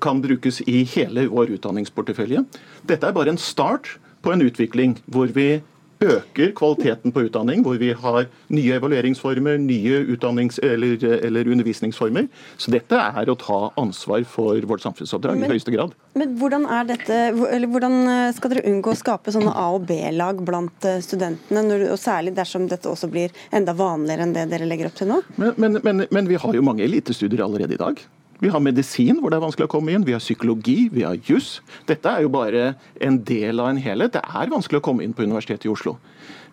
kan 0.01 0.23
brukes 0.23 0.61
i 0.67 0.85
hele 0.85 1.27
vår 1.31 1.57
utdanningsportefølje. 1.57 2.45
Dette 2.87 3.07
er 3.09 3.17
bare 3.17 3.35
en 3.35 3.41
start 3.41 3.97
på 4.23 4.33
en 4.35 4.45
utvikling 4.45 4.99
hvor 5.11 5.31
vi 5.35 5.61
øker 6.01 6.53
kvaliteten 6.57 7.13
på 7.13 7.27
utdanning, 7.27 7.63
hvor 7.65 7.77
vi 7.77 7.91
har 7.93 8.27
nye 8.49 8.77
evalueringsformer, 8.79 9.59
nye 9.61 9.99
utdannings- 10.15 10.59
eller, 10.65 10.97
eller 11.27 11.51
undervisningsformer. 11.53 12.29
Så 12.57 12.73
dette 12.73 12.97
er 12.97 13.29
å 13.29 13.37
ta 13.37 13.59
ansvar 13.81 14.25
for 14.25 14.61
vårt 14.65 14.81
samfunnsoppdrag 14.81 15.37
Men- 15.37 15.51
i 15.51 15.53
høyeste 15.53 15.75
grad. 15.75 15.93
Men 16.15 16.39
hvordan, 16.39 16.65
dette, 16.89 17.19
eller 17.51 17.69
hvordan 17.69 18.33
skal 18.35 18.51
dere 18.55 18.65
unngå 18.73 18.95
å 18.95 18.97
skape 18.97 19.33
sånne 19.33 19.53
A- 19.53 19.75
og 19.75 19.87
B-lag 19.87 20.41
blant 20.45 20.85
eh, 20.85 21.01
studentene, 21.05 21.63
når, 21.69 21.91
og 21.93 21.99
særlig 22.01 22.35
dersom 22.35 22.67
dette 22.69 22.89
også 22.89 23.11
blir 23.11 23.31
enda 23.53 23.75
vanligere 23.77 24.25
enn 24.25 24.33
det 24.33 24.49
dere 24.51 24.67
legger 24.67 24.89
opp 24.89 24.97
til 24.97 25.13
nå? 25.13 25.21
Men, 25.37 25.53
men, 25.57 25.81
men, 25.85 26.07
men 26.11 26.27
vi 26.27 26.41
har 26.41 26.55
jo 26.55 26.65
mange 26.65 26.83
elitestudier 26.89 27.45
allerede 27.45 27.77
i 27.77 27.81
dag. 27.85 28.01
Vi 28.41 28.49
har 28.49 28.63
medisin, 28.65 29.19
hvor 29.21 29.33
det 29.33 29.37
er 29.37 29.45
vanskelig 29.45 29.69
å 29.69 29.73
komme 29.75 29.93
inn. 29.93 30.05
Vi 30.07 30.15
har 30.17 30.23
psykologi, 30.23 30.89
vi 30.93 31.05
har 31.05 31.19
juss. 31.29 31.59
Dette 31.89 32.09
er 32.09 32.25
jo 32.25 32.33
bare 32.33 32.75
en 33.05 33.19
del 33.29 33.61
av 33.61 33.69
en 33.73 33.81
helhet. 33.81 34.15
Det 34.17 34.23
er 34.25 34.53
vanskelig 34.53 34.81
å 34.81 34.87
komme 34.87 35.05
inn 35.05 35.13
på 35.17 35.27
Universitetet 35.29 35.69
i 35.69 35.73
Oslo. 35.73 35.99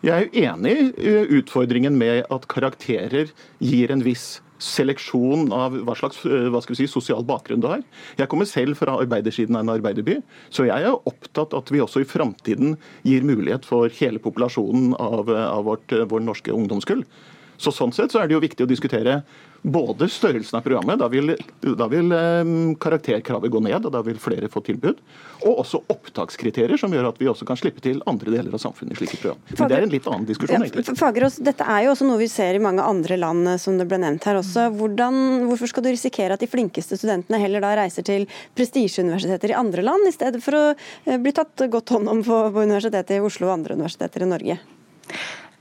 Jeg 0.03 0.13
er 0.13 0.25
jo 0.27 0.43
enig 0.51 0.75
i 0.99 1.13
utfordringen 1.39 1.95
med 1.97 2.27
at 2.33 2.49
karakterer 2.51 3.31
gir 3.63 3.93
en 3.93 4.03
viss 4.05 4.37
seleksjon 4.61 5.51
av 5.53 5.75
hva 5.85 5.95
slags 5.97 6.23
eh, 6.25 6.49
hva 6.53 6.61
si, 6.65 6.87
sosial 6.89 7.23
bakgrunn 7.27 7.61
du 7.63 7.69
har. 7.69 7.85
Jeg 8.19 8.29
kommer 8.31 8.49
selv 8.49 8.79
fra 8.79 8.97
arbeidersiden 9.01 9.55
av 9.55 9.63
en 9.63 9.73
arbeiderby, 9.77 10.19
så 10.49 10.67
jeg 10.67 10.85
er 10.85 11.09
opptatt 11.09 11.55
at 11.57 11.71
vi 11.73 11.81
også 11.83 12.03
i 12.03 12.09
framtiden 12.09 12.75
gir 13.05 13.25
mulighet 13.27 13.67
for 13.69 13.93
hele 13.99 14.21
populasjonen 14.23 14.95
av, 14.97 15.29
av 15.29 15.65
vårt, 15.69 15.93
vår 16.09 16.25
norske 16.25 16.53
ungdomskull. 16.53 17.05
Så 17.57 17.73
Sånn 17.73 17.93
sett 17.93 18.13
så 18.13 18.21
er 18.21 18.29
det 18.29 18.37
jo 18.37 18.43
viktig 18.43 18.65
å 18.65 18.69
diskutere 18.69 19.21
både 19.61 20.07
størrelsen 20.09 20.57
av 20.59 20.61
programmet, 20.61 20.99
da 20.99 21.07
vil, 21.11 21.33
da 21.77 21.87
vil 21.91 22.11
eh, 22.13 22.49
karakterkravet 22.79 23.51
gå 23.51 23.61
ned, 23.65 23.87
og 23.87 23.93
da 23.93 24.03
vil 24.05 24.19
flere 24.21 24.49
få 24.51 24.61
tilbud, 24.65 24.99
og 25.41 25.61
også 25.63 25.81
opptakskriterier 25.91 26.79
som 26.79 26.93
gjør 26.93 27.09
at 27.09 27.17
vi 27.21 27.29
også 27.29 27.47
kan 27.47 27.59
slippe 27.59 27.81
til 27.83 27.99
andre 28.09 28.31
deler 28.35 28.53
av 28.53 28.61
samfunnet 28.61 28.95
i 28.95 28.99
slike 29.01 29.19
program. 29.21 29.41
Men 29.49 29.71
det 29.71 29.79
er 29.79 29.87
en 29.87 29.93
litt 29.93 30.09
annen 30.09 30.27
diskusjon, 30.29 30.63
egentlig. 30.63 30.97
Fagerås, 30.99 31.39
dette 31.43 31.65
er 31.65 31.87
jo 31.87 31.95
også 31.95 32.07
noe 32.07 32.21
vi 32.21 32.29
ser 32.31 32.57
i 32.57 32.61
mange 32.63 32.85
andre 32.85 33.17
land, 33.19 33.49
eh, 33.53 33.59
som 33.61 33.79
det 33.81 33.89
ble 33.89 33.99
nevnt 34.03 34.29
her 34.29 34.39
også. 34.39 34.69
Hvordan, 34.77 35.19
hvorfor 35.49 35.73
skal 35.73 35.87
du 35.87 35.91
risikere 35.91 36.37
at 36.37 36.45
de 36.45 36.51
flinkeste 36.51 36.99
studentene 36.99 37.41
heller 37.41 37.65
da 37.65 37.73
reiser 37.81 38.05
til 38.07 38.29
prestisjeuniversiteter 38.57 39.55
i 39.55 39.57
andre 39.57 39.85
land, 39.85 40.07
i 40.07 40.15
stedet 40.15 40.43
for 40.45 40.57
å 40.57 40.63
eh, 40.71 41.17
bli 41.17 41.33
tatt 41.35 41.67
godt 41.73 41.97
hånd 41.97 42.13
om 42.13 42.23
på, 42.25 42.39
på 42.53 42.69
Universitetet 42.69 43.17
i 43.17 43.25
Oslo 43.25 43.49
og 43.49 43.57
andre 43.57 43.77
universiteter 43.79 44.23
i 44.23 44.31
Norge? 44.31 44.61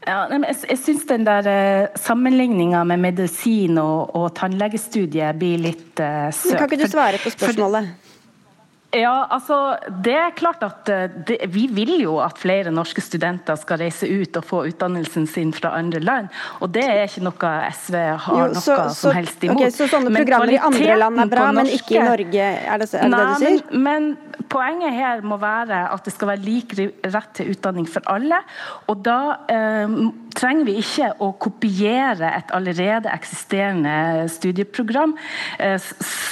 Ja, 0.07 0.21
jeg, 0.31 0.57
jeg 0.71 0.79
syns 0.79 1.07
den 1.09 1.25
der 1.27 1.47
uh, 1.51 1.87
sammenligninga 1.99 2.85
med 2.87 3.03
medisin 3.03 3.79
og, 3.83 4.15
og 4.15 4.29
tannlegestudiet 4.39 5.39
blir 5.41 5.59
litt 5.59 5.97
søkt. 5.99 6.53
Men 6.53 6.61
kan 6.63 6.71
ikke 6.71 6.85
du 6.85 6.93
svare 6.93 7.19
på 7.23 7.33
spørsmålet? 7.35 7.95
Ja, 8.95 9.27
altså, 9.35 9.57
det 10.05 10.15
er 10.15 10.31
klart 10.39 10.63
at 10.65 10.89
eh, 10.89 11.09
det, 11.27 11.37
Vi 11.53 11.67
vil 11.75 11.97
jo 12.01 12.15
at 12.23 12.39
flere 12.39 12.71
norske 12.73 13.03
studenter 13.05 13.59
skal 13.59 13.81
reise 13.83 14.07
ut 14.09 14.39
og 14.39 14.47
få 14.47 14.61
utdannelsen 14.71 15.27
sin 15.29 15.51
fra 15.53 15.75
andre 15.77 16.01
land. 16.01 16.31
Og 16.63 16.71
det 16.73 16.85
er 16.87 17.03
ikke 17.05 17.25
noe 17.27 17.51
SV 17.75 17.97
har 17.99 18.39
Jo, 18.41 18.47
noe 18.55 18.63
så- 18.63 18.77
så- 18.87 18.95
som 18.95 19.17
helst 19.19 19.43
imot. 19.45 19.59
Okay, 19.59 19.71
så 19.75 19.89
sånne 19.91 20.11
Men 20.11 20.23
programmer 20.23 20.55
i 20.55 20.61
andre 20.71 20.97
land 21.03 21.21
er 21.21 21.27
bra, 21.35 21.51
norske, 21.51 21.57
men 21.59 21.67
ikke 21.67 21.97
i 21.99 22.05
Norge, 22.09 22.47
er 22.47 22.79
det- 22.79 22.95
er 22.95 23.09
det 23.09 23.19
det 23.19 23.27
du 23.27 23.45
sier? 23.45 23.79
Men 23.89 24.17
poenget 24.53 24.95
her 24.97 25.23
må 25.27 25.39
være 25.41 25.87
at 25.93 26.07
det 26.07 26.15
skal 26.15 26.33
være 26.33 26.45
lik 26.45 26.75
rett 26.79 27.33
til 27.37 27.53
utdanning 27.55 27.89
for 27.91 28.05
alle. 28.11 28.41
Og 28.91 29.03
da 29.07 29.19
eh, 29.53 29.97
trenger 30.37 30.69
vi 30.69 30.77
ikke 30.83 31.11
å 31.25 31.31
kopiere 31.41 32.33
et 32.39 32.53
allerede 32.57 33.13
eksisterende 33.13 34.27
studieprogram, 34.33 35.17
eh, 35.63 35.79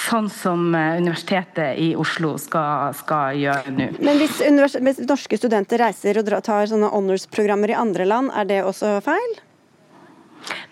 sånn 0.08 0.28
som 0.32 0.68
eh, 0.74 0.98
Universitetet 1.00 1.80
i 1.80 1.92
Oslo 1.98 2.34
skal, 2.40 2.94
skal 2.98 3.40
gjøre 3.40 3.74
nå. 3.74 3.90
Men 4.04 4.20
hvis, 4.20 4.40
hvis 4.78 5.02
norske 5.08 5.40
studenter 5.40 5.82
reiser 5.84 6.20
og 6.20 6.30
tar 6.44 6.70
sånne 6.70 6.92
honors-programmer 6.92 7.72
i 7.72 7.78
andre 7.78 8.08
land, 8.08 8.32
er 8.34 8.48
det 8.50 8.62
også 8.66 8.98
feil? 9.04 9.43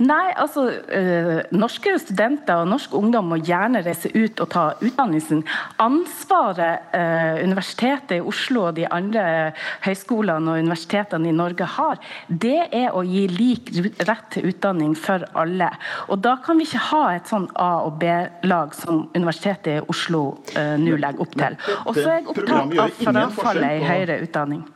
Nei, 0.03 0.33
altså 0.37 0.65
øh, 0.71 1.41
Norske 1.55 1.95
studenter 2.01 2.63
og 2.63 2.69
norsk 2.73 2.95
ungdom 2.97 3.31
må 3.33 3.39
gjerne 3.45 3.83
reise 3.85 4.11
ut 4.15 4.41
og 4.43 4.51
ta 4.53 4.65
utdannelsen. 4.83 5.43
Ansvaret 5.83 6.95
øh, 6.97 7.43
Universitetet 7.45 8.19
i 8.19 8.21
Oslo 8.33 8.67
og 8.69 8.77
de 8.77 8.87
andre 8.93 9.53
høyskolene 9.85 10.53
og 10.53 10.65
universitetene 10.65 11.31
i 11.31 11.37
Norge 11.37 11.69
har, 11.77 12.01
det 12.29 12.69
er 12.73 12.97
å 12.97 13.05
gi 13.07 13.27
lik 13.31 13.73
rett 14.09 14.29
til 14.35 14.51
utdanning 14.51 14.97
for 14.99 15.27
alle. 15.39 15.71
Og 16.09 16.23
Da 16.23 16.37
kan 16.45 16.59
vi 16.59 16.67
ikke 16.69 16.87
ha 16.93 17.05
et 17.17 17.31
sånn 17.31 17.49
A- 17.59 17.83
og 17.87 17.99
B-lag 18.03 18.75
som 18.79 19.07
Universitetet 19.15 19.81
i 19.81 19.87
Oslo 19.93 20.23
øh, 20.57 20.77
nå 20.81 20.99
legger 20.99 21.23
opp 21.23 21.37
til. 21.39 21.59
Og 21.87 21.95
så 21.97 22.09
er 22.09 22.21
jeg 22.21 22.29
opptatt 22.35 22.79
av 22.79 22.99
frafallet 22.99 23.79
i 23.81 23.87
høyere 23.87 24.21
utdanning. 24.27 24.67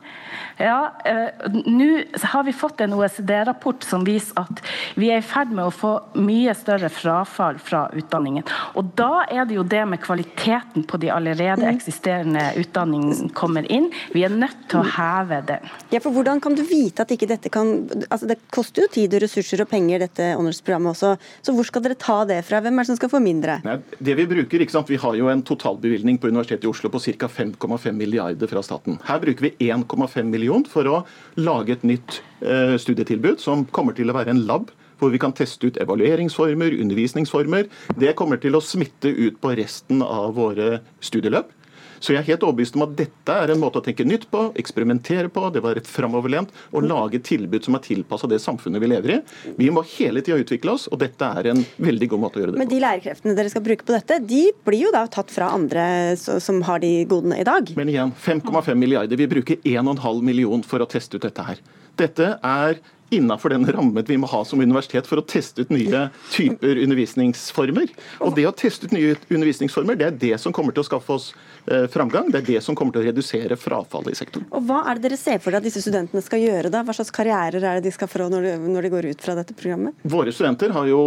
Ja, 0.57 0.93
eh, 1.05 1.49
Nå 1.65 2.03
har 2.23 2.43
vi 2.43 2.53
fått 2.53 2.81
en 2.81 2.93
OECD-rapport 2.93 3.83
som 3.83 4.05
viser 4.05 4.39
at 4.41 4.61
vi 4.97 5.11
er 5.13 5.21
i 5.21 5.25
ferd 5.25 5.51
med 5.53 5.67
å 5.67 5.73
få 5.73 5.91
mye 6.17 6.53
større 6.57 6.89
frafall 6.93 7.59
fra 7.61 7.87
utdanningen. 7.93 8.45
Og 8.75 8.93
Da 8.97 9.25
er 9.29 9.45
det 9.45 9.57
jo 9.57 9.63
det 9.63 9.83
med 9.85 10.01
kvaliteten 10.01 10.85
på 10.87 10.97
de 10.97 11.11
allerede 11.13 11.67
eksisterende 11.69 12.49
utdanningene 12.57 13.29
kommer 13.37 13.67
inn. 13.71 13.91
Vi 14.13 14.23
er 14.25 14.33
nødt 14.33 14.65
til 14.71 14.81
å 14.81 14.87
heve 14.97 15.43
den. 15.45 15.69
Ja, 15.93 16.01
for 16.01 16.11
Hvordan 16.17 16.41
kan 16.41 16.55
du 16.57 16.63
vite 16.65 17.05
at 17.05 17.11
ikke 17.13 17.29
dette 17.29 17.51
kan 17.53 17.87
altså 18.09 18.27
Det 18.27 18.39
koster 18.51 18.81
jo 18.81 18.87
tid 18.91 19.13
og 19.13 19.21
ressurser 19.21 19.61
og 19.61 19.69
penger, 19.69 19.99
dette 19.99 20.31
honors-programmet 20.35 20.95
også. 20.95 21.13
Så 21.45 21.53
hvor 21.53 21.67
skal 21.67 21.83
dere 21.85 21.95
ta 21.99 22.23
det 22.25 22.39
fra? 22.47 22.61
Hvem 22.63 22.73
er 22.73 22.85
det 22.85 22.91
som 22.91 22.97
skal 22.97 23.11
få 23.11 23.21
mindre? 23.21 23.59
Nei, 23.63 23.77
det 23.99 24.17
Vi 24.17 24.25
bruker, 24.25 24.63
ikke 24.63 24.73
sant? 24.73 24.89
Vi 24.89 24.97
har 24.97 25.15
jo 25.15 25.29
en 25.29 25.43
totalbevilgning 25.45 26.17
på 26.17 26.31
Universitetet 26.31 26.65
i 26.65 26.71
Oslo 26.71 26.89
på 26.89 26.99
ca. 27.05 27.29
5,5 27.29 27.91
milliarder 27.93 28.49
fra 28.49 28.63
staten. 28.65 28.97
Her 29.05 29.21
bruker 29.21 29.49
vi 29.49 29.53
1,5 29.69 30.25
million 30.47 30.65
for 30.67 30.87
å 30.87 31.03
lage 31.37 31.75
et 31.75 31.85
nytt 31.87 32.21
eh, 32.41 32.75
studietilbud 32.79 33.41
som 33.43 33.65
kommer 33.75 33.95
til 33.97 34.09
å 34.09 34.17
være 34.17 34.33
en 34.33 34.45
lab 34.47 34.71
hvor 34.97 35.11
vi 35.13 35.19
kan 35.21 35.33
teste 35.35 35.69
ut 35.69 35.77
evalueringsformer, 35.77 36.73
undervisningsformer. 36.81 37.67
Det 38.01 38.15
kommer 38.17 38.39
til 38.41 38.57
å 38.57 38.63
smitte 38.65 39.11
ut 39.11 39.37
på 39.43 39.51
resten 39.59 40.01
av 40.01 40.33
våre 40.39 40.79
studieløp. 41.05 41.51
Så 41.99 42.13
jeg 42.13 42.21
er 42.21 42.27
helt 42.31 42.45
overbevist 42.45 42.77
om 42.77 42.85
at 42.85 42.95
dette 42.99 43.37
er 43.43 43.53
en 43.53 43.61
måte 43.61 43.81
å 43.81 43.85
tenke 43.85 44.05
nytt 44.07 44.27
på, 44.31 44.47
eksperimentere 44.59 45.31
på, 45.33 45.47
det 45.53 45.63
var 45.65 45.79
framoverlent, 45.87 46.51
og 46.71 46.87
lage 46.87 47.21
tilbud 47.25 47.65
som 47.65 47.77
er 47.77 47.85
tilpassa 47.85 48.29
det 48.29 48.39
samfunnet 48.43 48.83
vi 48.83 48.91
lever 48.91 49.15
i. 49.17 49.19
Vi 49.57 49.69
må 49.73 49.83
hele 49.97 50.23
tida 50.25 50.39
utvikle 50.41 50.75
oss, 50.77 50.87
og 50.91 51.01
dette 51.03 51.31
er 51.39 51.51
en 51.53 51.63
veldig 51.81 52.11
god 52.13 52.23
måte 52.25 52.39
å 52.39 52.43
gjøre 52.43 52.53
det 52.53 52.59
på. 52.59 52.63
Men 52.63 52.73
de 52.73 52.81
lærerkreftene 52.83 53.37
dere 53.37 53.53
skal 53.53 53.65
bruke 53.65 53.87
på 53.87 53.95
dette, 53.95 54.19
de 54.29 54.43
blir 54.67 54.87
jo 54.87 54.93
da 54.95 55.05
tatt 55.11 55.33
fra 55.33 55.51
andre 55.55 55.87
som 56.17 56.61
har 56.67 56.83
de 56.83 56.93
godene 57.09 57.41
i 57.41 57.47
dag. 57.47 57.73
Men 57.79 57.91
igjen, 57.93 58.13
5,5 58.23 58.73
milliarder. 58.77 59.19
Vi 59.19 59.29
bruker 59.31 59.61
1,5 59.63 60.21
million 60.25 60.63
for 60.65 60.83
å 60.83 60.89
teste 60.89 61.17
ut 61.17 61.27
dette 61.27 61.45
her. 61.47 61.61
Dette 61.97 62.35
er 62.45 62.77
innafor 63.09 63.49
den 63.49 63.65
rammen 63.65 64.05
vi 64.07 64.17
må 64.17 64.27
ha 64.27 64.43
som 64.45 64.61
universitet 64.61 65.07
for 65.07 65.21
å 65.21 65.25
teste 65.25 65.63
ut 65.63 65.73
nye 65.73 66.07
typer 66.33 66.81
undervisningsformer. 66.83 67.93
Og 68.25 68.35
det 68.37 68.47
å 68.49 68.53
teste 68.55 68.87
ut 68.87 68.95
nye 68.95 69.15
undervisningsformer, 69.29 69.97
det 69.99 70.07
er 70.09 70.17
det 70.21 70.33
som 70.41 70.55
kommer 70.55 70.75
til 70.75 70.83
å 70.83 70.87
skaffe 70.87 71.15
oss 71.15 71.29
eh, 71.65 71.87
framgang. 71.91 72.31
Det 72.33 72.41
er 72.41 72.47
det 72.51 72.63
som 72.65 72.77
kommer 72.77 72.95
til 72.95 73.05
å 73.05 73.07
redusere 73.07 73.57
frafallet 73.59 74.15
i 74.15 74.19
sektoren. 74.19 74.47
Og 74.51 74.65
Hva 74.67 74.83
er 74.89 74.99
det 74.99 75.07
dere 75.07 75.19
ser 75.19 75.39
for 75.43 75.51
dere 75.51 75.63
at 75.63 75.67
disse 75.69 75.83
studentene 75.83 76.23
skal 76.25 76.43
gjøre 76.43 76.71
da? 76.73 76.83
Hva 76.87 76.95
slags 76.97 77.13
karrierer 77.15 77.63
er 77.63 77.79
det 77.79 77.87
de 77.87 77.95
skal 77.95 78.11
få 78.11 78.29
når 78.31 78.47
de, 78.83 78.91
går 78.91 79.09
ut 79.11 79.23
fra 79.23 79.35
dette 79.37 79.55
programmet? 79.57 79.95
Våre 80.07 80.33
studenter 80.33 80.73
har 80.75 80.87
jo 80.89 81.01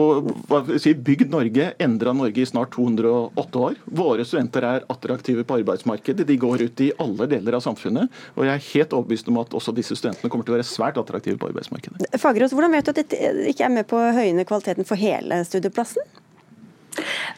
si, 0.81 0.95
bygd 0.95 1.33
Norge, 1.33 1.73
endra 1.83 2.15
Norge 2.17 2.45
i 2.45 2.49
snart 2.49 2.73
208 2.77 3.65
år. 3.67 3.81
Våre 4.01 4.27
studenter 4.29 4.67
er 4.69 4.87
attraktive 4.93 5.45
på 5.45 5.61
arbeidsmarkedet. 5.61 6.27
De 6.29 6.39
går 6.41 6.67
ut 6.69 6.85
i 6.87 6.93
alle 7.03 7.29
deler 7.31 7.59
av 7.59 7.65
samfunnet. 7.65 8.13
Og 8.37 8.47
jeg 8.47 8.55
er 8.55 8.69
helt 8.71 8.97
overbevist 8.97 9.31
om 9.33 9.41
at 9.43 9.57
også 9.57 9.75
disse 9.77 9.97
studentene 9.99 10.31
kommer 10.33 10.47
til 10.47 10.55
å 10.55 10.59
være 10.61 10.69
svært 10.69 11.01
attraktive 11.01 11.41
på 11.41 11.51
arbeidsmarkedet. 11.51 11.90
Fagerås, 12.19 12.55
hvordan 12.55 12.73
vet 12.75 12.87
du 12.87 12.93
at 12.95 13.03
dette 13.03 13.51
ikke 13.51 13.67
er 13.67 13.75
med 13.75 13.89
på 13.91 13.99
å 13.99 14.13
høyne 14.17 14.47
kvaliteten 14.49 14.87
for 14.89 15.01
hele 15.01 15.43
studieplassen? 15.47 16.07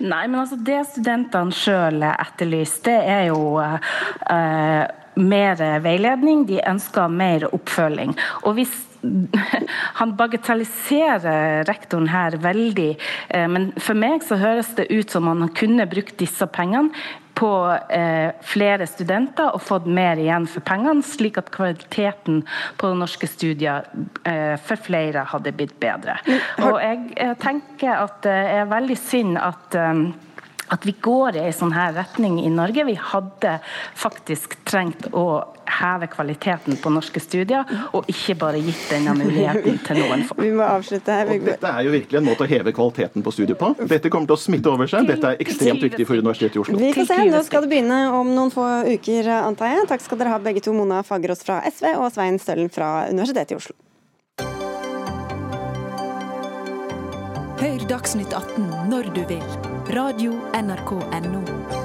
Nei, 0.03 0.25
men 0.27 0.41
altså 0.41 0.57
det 0.65 0.81
studentene 0.91 1.55
sjøl 1.55 2.03
etterlyser, 2.09 2.85
det 2.89 2.97
er 3.15 3.27
jo 3.29 3.59
eh, 3.61 4.85
mer 5.21 5.67
veiledning. 5.85 6.47
De 6.49 6.63
ønsker 6.65 7.13
mer 7.13 7.47
oppfølging. 7.53 8.17
Og 8.49 8.57
hvis 8.59 8.73
han 10.01 10.15
bagatelliserer 10.19 11.67
rektoren 11.69 12.09
her 12.13 12.39
veldig, 12.43 12.91
eh, 13.35 13.49
men 13.51 13.71
for 13.83 13.99
meg 13.99 14.25
så 14.27 14.41
høres 14.41 14.73
det 14.79 14.89
ut 14.93 15.13
som 15.13 15.29
han 15.31 15.49
kunne 15.59 15.89
brukt 15.91 16.17
disse 16.23 16.49
pengene 16.55 16.95
på 17.35 17.51
eh, 17.89 18.33
flere 18.45 18.87
studenter 18.87 19.55
og 19.55 19.63
fått 19.65 19.87
mer 19.87 20.21
igjen 20.21 20.47
for 20.51 20.65
pengene, 20.67 21.05
slik 21.07 21.39
at 21.41 21.53
kvaliteten 21.55 22.43
på 22.81 22.93
norske 22.99 23.29
studier 23.31 23.89
eh, 24.29 24.59
for 24.61 24.81
flere 24.81 25.25
hadde 25.33 25.55
blitt 25.57 25.79
bedre. 25.83 26.19
Og 26.67 26.77
jeg 26.83 27.01
eh, 27.17 27.35
tenker 27.41 28.05
at 28.05 28.21
det 28.27 28.39
er 28.59 28.71
veldig 28.71 28.99
synd 29.01 29.41
at 29.41 29.79
eh, 29.79 30.05
at 30.73 30.87
vi 30.87 30.95
går 31.05 31.37
i 31.37 31.47
en 31.47 31.57
sånn 31.57 31.75
her 31.75 31.93
retning 31.97 32.39
i 32.41 32.51
Norge. 32.53 32.85
Vi 32.89 32.95
hadde 32.97 33.59
faktisk 33.99 34.57
trengt 34.69 35.09
å 35.13 35.45
heve 35.73 36.09
kvaliteten 36.13 36.79
på 36.81 36.93
norske 36.93 37.21
studier, 37.23 37.69
og 37.97 38.09
ikke 38.11 38.37
bare 38.41 38.61
gitt 38.63 38.83
denne 38.91 39.15
muligheten 39.17 39.79
til 39.87 40.01
noen 40.03 40.25
få. 40.29 40.37
Vi 40.41 40.53
må 40.57 40.65
avslutte 40.67 41.17
her. 41.17 41.33
Og 41.33 41.47
dette 41.47 41.73
er 41.73 41.87
jo 41.87 41.95
virkelig 41.95 42.21
en 42.21 42.29
måte 42.29 42.47
å 42.47 42.51
heve 42.51 42.75
kvaliteten 42.77 43.25
på 43.25 43.35
studiet 43.35 43.61
på. 43.61 43.73
Dette 43.81 44.13
kommer 44.13 44.31
til 44.31 44.39
å 44.39 44.43
smitte 44.43 44.73
over 44.73 44.91
seg. 44.91 45.09
Dette 45.11 45.35
er 45.35 45.45
ekstremt 45.45 45.85
viktig 45.85 46.09
for 46.09 46.21
Universitetet 46.21 46.59
i 46.59 46.65
Oslo. 46.65 46.81
Vi 46.81 46.93
får 46.97 47.09
se. 47.11 47.21
Nå 47.33 47.45
skal 47.47 47.67
det 47.67 47.73
begynne 47.73 48.01
om 48.17 48.33
noen 48.33 48.53
få 48.53 48.67
uker, 48.89 49.29
antar 49.43 49.75
jeg. 49.75 49.89
Takk 49.93 50.05
skal 50.05 50.21
dere 50.21 50.35
ha 50.35 50.41
begge 50.43 50.65
to, 50.65 50.75
Mona 50.77 51.03
Fagerås 51.07 51.45
fra 51.47 51.61
SV 51.69 51.95
og 51.99 52.09
Svein 52.15 52.41
Støllen 52.43 52.73
fra 52.73 53.07
Universitetet 53.13 53.57
i 53.57 53.61
Oslo. 53.61 53.77
Hør 57.63 57.87
Dagsnytt 57.87 58.35
18 58.35 58.91
når 58.91 59.13
du 59.15 59.23
vil. 59.31 59.72
Radio 59.89 60.33
NRK 60.53 60.93
Radio.nrk.no. 61.11 61.82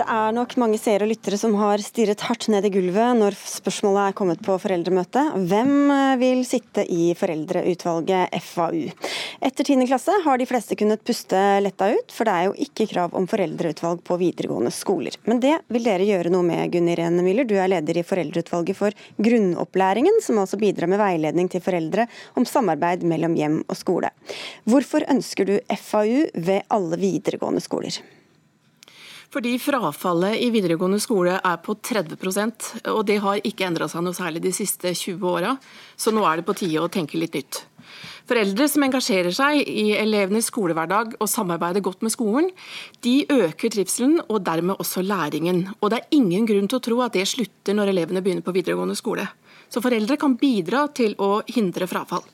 Det 0.00 0.06
er 0.08 0.32
nok 0.32 0.54
mange 0.56 0.78
seere 0.80 1.04
og 1.04 1.10
lyttere 1.10 1.36
som 1.36 1.52
har 1.60 1.82
stirret 1.84 2.22
hardt 2.24 2.46
ned 2.48 2.64
i 2.64 2.70
gulvet 2.72 3.18
når 3.18 3.34
spørsmålet 3.36 4.06
er 4.08 4.14
kommet 4.16 4.38
på 4.40 4.54
foreldremøte. 4.62 5.20
Hvem 5.50 5.72
eh, 5.92 6.12
vil 6.22 6.38
sitte 6.48 6.86
i 6.88 7.10
foreldreutvalget 7.18 8.38
FAU? 8.40 8.86
Etter 9.44 9.66
10. 9.66 9.84
klasse 9.90 10.14
har 10.24 10.40
de 10.40 10.46
fleste 10.48 10.78
kunnet 10.80 11.02
puste 11.04 11.36
letta 11.60 11.90
ut, 11.92 12.14
for 12.16 12.24
det 12.24 12.32
er 12.32 12.46
jo 12.46 12.54
ikke 12.64 12.86
krav 12.94 13.12
om 13.18 13.26
foreldreutvalg 13.28 14.00
på 14.06 14.16
videregående 14.22 14.72
skoler. 14.72 15.18
Men 15.28 15.42
det 15.44 15.58
vil 15.68 15.84
dere 15.84 16.06
gjøre 16.08 16.32
noe 16.32 16.46
med, 16.48 16.62
Gunn 16.72 16.88
Irene 16.94 17.24
Müller. 17.26 17.44
Du 17.44 17.58
er 17.60 17.68
leder 17.68 18.00
i 18.00 18.06
foreldreutvalget 18.06 18.78
for 18.78 18.96
grunnopplæringen, 19.20 20.16
som 20.24 20.40
altså 20.40 20.56
bidrar 20.62 20.88
med 20.88 21.02
veiledning 21.02 21.52
til 21.52 21.60
foreldre 21.66 22.08
om 22.40 22.48
samarbeid 22.48 23.04
mellom 23.04 23.36
hjem 23.36 23.60
og 23.66 23.76
skole. 23.76 24.08
Hvorfor 24.64 25.04
ønsker 25.12 25.52
du 25.52 25.76
FAU 25.76 26.24
ved 26.40 26.64
alle 26.72 27.02
videregående 27.04 27.60
skoler? 27.60 28.00
Fordi 29.30 29.54
frafallet 29.62 30.40
i 30.42 30.48
videregående 30.50 30.98
skole 31.02 31.36
er 31.38 31.58
på 31.62 31.76
30% 31.78 32.70
og 32.90 33.04
det 33.06 33.20
har 33.22 33.42
ikke 33.46 33.68
endra 33.68 33.86
seg 33.90 34.02
noe 34.02 34.16
særlig 34.16 34.42
de 34.42 34.50
siste 34.54 34.90
20 34.90 35.26
åra. 35.30 35.52
Så 35.94 36.10
nå 36.14 36.24
er 36.26 36.40
det 36.40 36.46
på 36.48 36.56
tide 36.58 36.82
å 36.82 36.90
tenke 36.90 37.20
litt 37.20 37.38
nytt. 37.38 37.60
Foreldre 38.30 38.66
som 38.70 38.84
engasjerer 38.86 39.34
seg 39.34 39.60
i 39.66 39.90
elevenes 39.98 40.50
skolehverdag 40.50 41.16
og 41.18 41.30
samarbeider 41.30 41.82
godt 41.82 42.04
med 42.06 42.14
skolen, 42.14 42.50
de 43.02 43.24
øker 43.26 43.72
trivselen 43.74 44.20
og 44.28 44.44
dermed 44.46 44.78
også 44.82 45.02
læringen. 45.02 45.64
Og 45.80 45.90
det 45.90 46.00
er 46.00 46.18
ingen 46.18 46.46
grunn 46.46 46.70
til 46.70 46.78
å 46.78 46.84
tro 46.86 47.00
at 47.06 47.14
det 47.18 47.26
slutter 47.30 47.74
når 47.74 47.94
elevene 47.94 48.22
begynner 48.22 48.46
på 48.46 48.54
videregående 48.54 48.98
skole. 48.98 49.26
Så 49.70 49.82
foreldre 49.82 50.18
kan 50.18 50.34
bidra 50.38 50.88
til 50.94 51.14
å 51.22 51.40
hindre 51.50 51.86
frafall. 51.90 52.26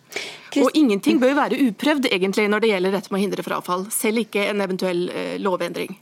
Og 0.63 0.71
ingenting 0.79 1.19
bør 1.21 1.35
være 1.37 1.59
uprøvd 1.69 2.09
egentlig 2.11 2.47
når 2.51 2.63
det 2.63 2.71
gjelder 2.71 2.95
dette 2.95 3.13
med 3.13 3.19
å 3.19 3.23
hindre 3.25 3.45
frafall, 3.45 3.87
selv 3.93 4.23
ikke 4.23 4.47
en 4.51 4.63
eventuell 4.65 5.03
eh, 5.11 5.35
lovendring. 5.43 5.97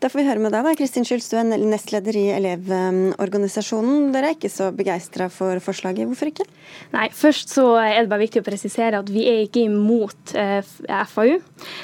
Da 0.00 0.08
får 0.10 0.22
vi 0.22 0.26
høre 0.26 0.42
med 0.42 0.54
deg, 0.54 0.64
da. 0.66 0.72
Kristin 0.78 1.04
er 1.52 1.62
nestleder 1.68 2.16
i 2.16 2.24
Elevorganisasjonen. 2.34 4.08
Dere 4.14 4.32
er 4.32 4.38
ikke 4.38 4.50
så 4.50 4.70
begeistra 4.74 5.28
for 5.30 5.60
forslaget. 5.62 6.08
Hvorfor 6.08 6.30
ikke? 6.32 6.46
Nei, 6.94 7.08
Først 7.14 7.52
så 7.52 7.66
er 7.82 8.00
det 8.00 8.10
bare 8.10 8.24
viktig 8.24 8.40
å 8.42 8.46
presisere 8.46 9.02
at 9.02 9.12
vi 9.12 9.26
er 9.28 9.44
ikke 9.44 9.66
imot 9.68 10.34
eh, 10.38 10.64
FAU. 11.12 11.36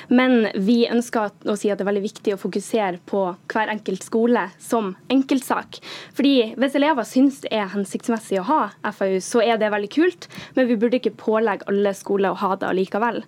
Men 0.09 0.49
vi 0.57 0.81
ønsker 0.91 1.37
å 1.47 1.59
si 1.59 1.71
at 1.71 1.79
det 1.79 1.85
er 1.85 1.91
veldig 1.91 2.07
viktig 2.07 2.35
å 2.35 2.41
fokusere 2.41 3.03
på 3.07 3.23
hver 3.53 3.75
enkelt 3.75 4.07
skole 4.07 4.49
som 4.63 4.95
enkeltsak. 5.13 5.79
Fordi 6.17 6.57
hvis 6.57 6.79
elever 6.81 7.07
syns 7.07 7.43
det 7.45 7.53
er 7.55 7.71
hensiktsmessig 7.77 8.41
å 8.41 8.49
ha 8.49 8.61
FAU, 8.97 9.21
så 9.23 9.45
er 9.45 9.61
det 9.61 9.71
veldig 9.75 9.93
kult. 9.93 10.31
Men 10.57 10.71
vi 10.71 10.81
burde 10.81 10.99
ikke 10.99 11.15
pålegge 11.21 11.69
alle 11.71 11.93
skoler 11.95 12.06
å 12.07 12.35
ha 12.41 12.57
det 12.57 12.71
allikevel. 12.71 13.23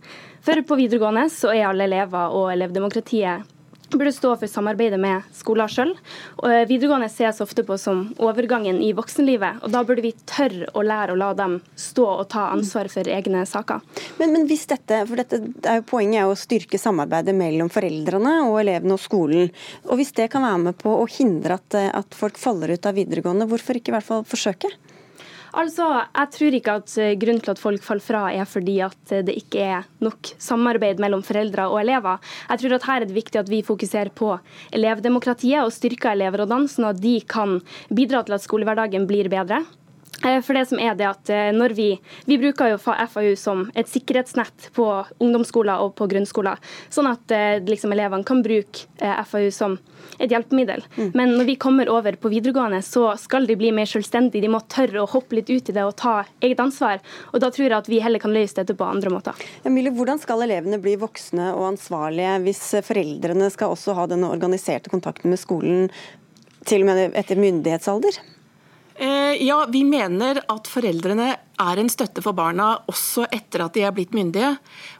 For 0.44 0.62
på 0.62 0.78
videregående 0.78 1.28
så 1.32 1.52
er 1.54 1.68
alle 1.68 1.88
elever 1.88 2.34
og 2.34 2.52
elevdemokratiet 2.54 3.54
burde 3.90 4.12
stå 4.12 4.34
for 4.36 4.50
samarbeidet 4.50 4.98
med 5.00 5.24
skoler 5.34 5.70
sjøl. 5.70 5.94
Eh, 6.44 6.64
videregående 6.68 7.08
ses 7.12 7.40
ofte 7.40 7.64
på 7.64 7.78
som 7.80 8.06
overgangen 8.20 8.80
i 8.84 8.92
voksenlivet, 8.96 9.62
og 9.64 9.72
da 9.72 9.82
burde 9.86 10.04
vi 10.04 10.12
tørre 10.28 10.68
å 10.76 10.84
lære 10.84 11.14
å 11.14 11.20
la 11.20 11.30
dem 11.38 11.58
stå 11.78 12.06
og 12.10 12.26
ta 12.32 12.48
ansvar 12.52 12.90
for 12.92 13.08
egne 13.08 13.44
saker. 13.48 13.80
Men, 14.20 14.34
men 14.34 14.48
hvis 14.50 14.66
dette, 14.70 15.02
for 15.08 15.20
dette 15.20 15.40
er 15.64 15.80
jo 15.80 15.86
Poenget 15.88 16.20
er 16.20 16.28
å 16.28 16.36
styrke 16.36 16.78
samarbeidet 16.80 17.32
mellom 17.36 17.70
foreldrene 17.72 18.34
og 18.44 18.58
elevene 18.60 18.98
og 18.98 19.00
skolen. 19.00 19.48
Og 19.88 19.96
Hvis 19.96 20.12
det 20.18 20.28
kan 20.32 20.44
være 20.44 20.60
med 20.66 20.76
på 20.78 20.92
å 20.92 21.06
hindre 21.08 21.56
at, 21.56 21.78
at 21.78 22.16
folk 22.18 22.36
faller 22.38 22.74
ut 22.74 22.86
av 22.86 22.98
videregående, 22.98 23.48
hvorfor 23.48 23.78
ikke 23.78 23.94
i 23.94 23.96
hvert 23.96 24.08
fall 24.10 24.26
forsøke? 24.28 24.70
Altså, 25.58 25.86
Jeg 26.14 26.30
tror 26.34 26.54
ikke 26.54 26.74
at 26.78 26.92
eh, 27.02 27.16
grunnen 27.18 27.42
til 27.42 27.50
at 27.50 27.58
folk 27.58 27.82
faller 27.82 28.04
fra 28.04 28.20
er 28.30 28.46
fordi 28.46 28.76
at 28.84 29.12
eh, 29.14 29.24
det 29.26 29.34
ikke 29.40 29.64
er 29.64 29.88
nok 30.04 30.30
samarbeid 30.38 31.02
mellom 31.02 31.24
foreldre 31.26 31.66
og 31.72 31.80
elever. 31.80 32.22
Jeg 32.52 32.62
tror 32.62 32.76
at 32.76 32.86
her 32.86 33.00
er 33.02 33.08
det 33.08 33.16
viktig 33.16 33.40
at 33.40 33.50
vi 33.50 33.64
fokuserer 33.66 34.12
på 34.14 34.36
elevdemokratiet 34.78 35.64
og 35.64 35.74
styrker 35.74 36.14
elevrådene, 36.14 36.70
sånn 36.70 36.92
at 36.92 37.02
de 37.02 37.16
kan 37.26 37.58
bidra 37.90 38.22
til 38.22 38.38
at 38.38 38.46
skolehverdagen 38.46 39.10
blir 39.10 39.30
bedre. 39.32 39.64
Eh, 40.24 40.40
for 40.42 40.58
det 40.58 40.64
som 40.70 40.80
er 40.82 40.96
det 40.98 41.06
at 41.08 41.30
når 41.54 41.76
Vi 41.78 41.88
vi 42.26 42.38
bruker 42.40 42.72
jo 42.72 42.78
FAU 42.78 43.36
som 43.36 43.68
et 43.78 43.88
sikkerhetsnett 43.88 44.70
på 44.74 44.86
ungdomsskoler 45.22 45.80
og 45.84 45.94
på 45.98 46.08
grunnskoler, 46.10 46.58
sånn 46.90 47.06
at 47.10 47.32
liksom, 47.68 47.92
elevene 47.94 48.26
kan 48.26 48.42
bruke 48.42 48.88
FAU 48.98 49.50
som 49.54 49.78
et 50.18 50.32
hjelpemiddel. 50.32 50.82
Mm. 50.96 51.10
Men 51.14 51.34
når 51.36 51.48
vi 51.48 51.56
kommer 51.60 51.90
over 51.92 52.16
på 52.20 52.30
videregående, 52.32 52.80
så 52.82 53.12
skal 53.20 53.46
de 53.48 53.56
bli 53.58 53.70
mer 53.74 53.88
selvstendige. 53.88 54.42
De 54.44 54.50
må 54.52 54.60
tørre 54.70 55.02
å 55.02 55.10
hoppe 55.10 55.38
litt 55.38 55.50
ut 55.50 55.70
i 55.70 55.74
det 55.74 55.84
og 55.84 55.96
ta 56.00 56.14
eget 56.40 56.60
ansvar. 56.62 57.02
Og 57.32 57.42
da 57.42 57.50
tror 57.54 57.68
jeg 57.68 57.78
at 57.78 57.90
vi 57.90 58.00
heller 58.02 58.22
kan 58.22 58.34
løse 58.34 58.58
dette 58.58 58.76
på 58.78 58.88
andre 58.88 59.12
måter. 59.14 59.46
Emilie, 59.68 59.94
hvordan 59.94 60.20
skal 60.22 60.42
elevene 60.46 60.80
bli 60.82 60.96
voksne 61.00 61.52
og 61.54 61.68
ansvarlige 61.72 62.38
hvis 62.46 62.64
foreldrene 62.86 63.50
skal 63.54 63.74
også 63.74 63.96
ha 63.98 64.08
denne 64.10 64.30
organiserte 64.32 64.92
kontakten 64.92 65.32
med 65.32 65.40
skolen 65.40 65.86
til 66.68 66.84
og 66.84 66.90
med 66.90 67.16
etter 67.18 67.40
myndighetsalder? 67.40 68.20
Eh, 68.98 69.46
ja, 69.46 69.66
Vi 69.68 69.84
mener 69.86 70.40
at 70.50 70.66
foreldrene 70.66 71.36
er 71.58 71.80
en 71.80 71.90
støtte 71.90 72.22
for 72.22 72.34
barna 72.38 72.68
også 72.90 73.24
etter 73.34 73.62
at 73.64 73.74
de 73.74 73.84
er 73.86 73.94
blitt 73.94 74.14
myndige. 74.14 74.50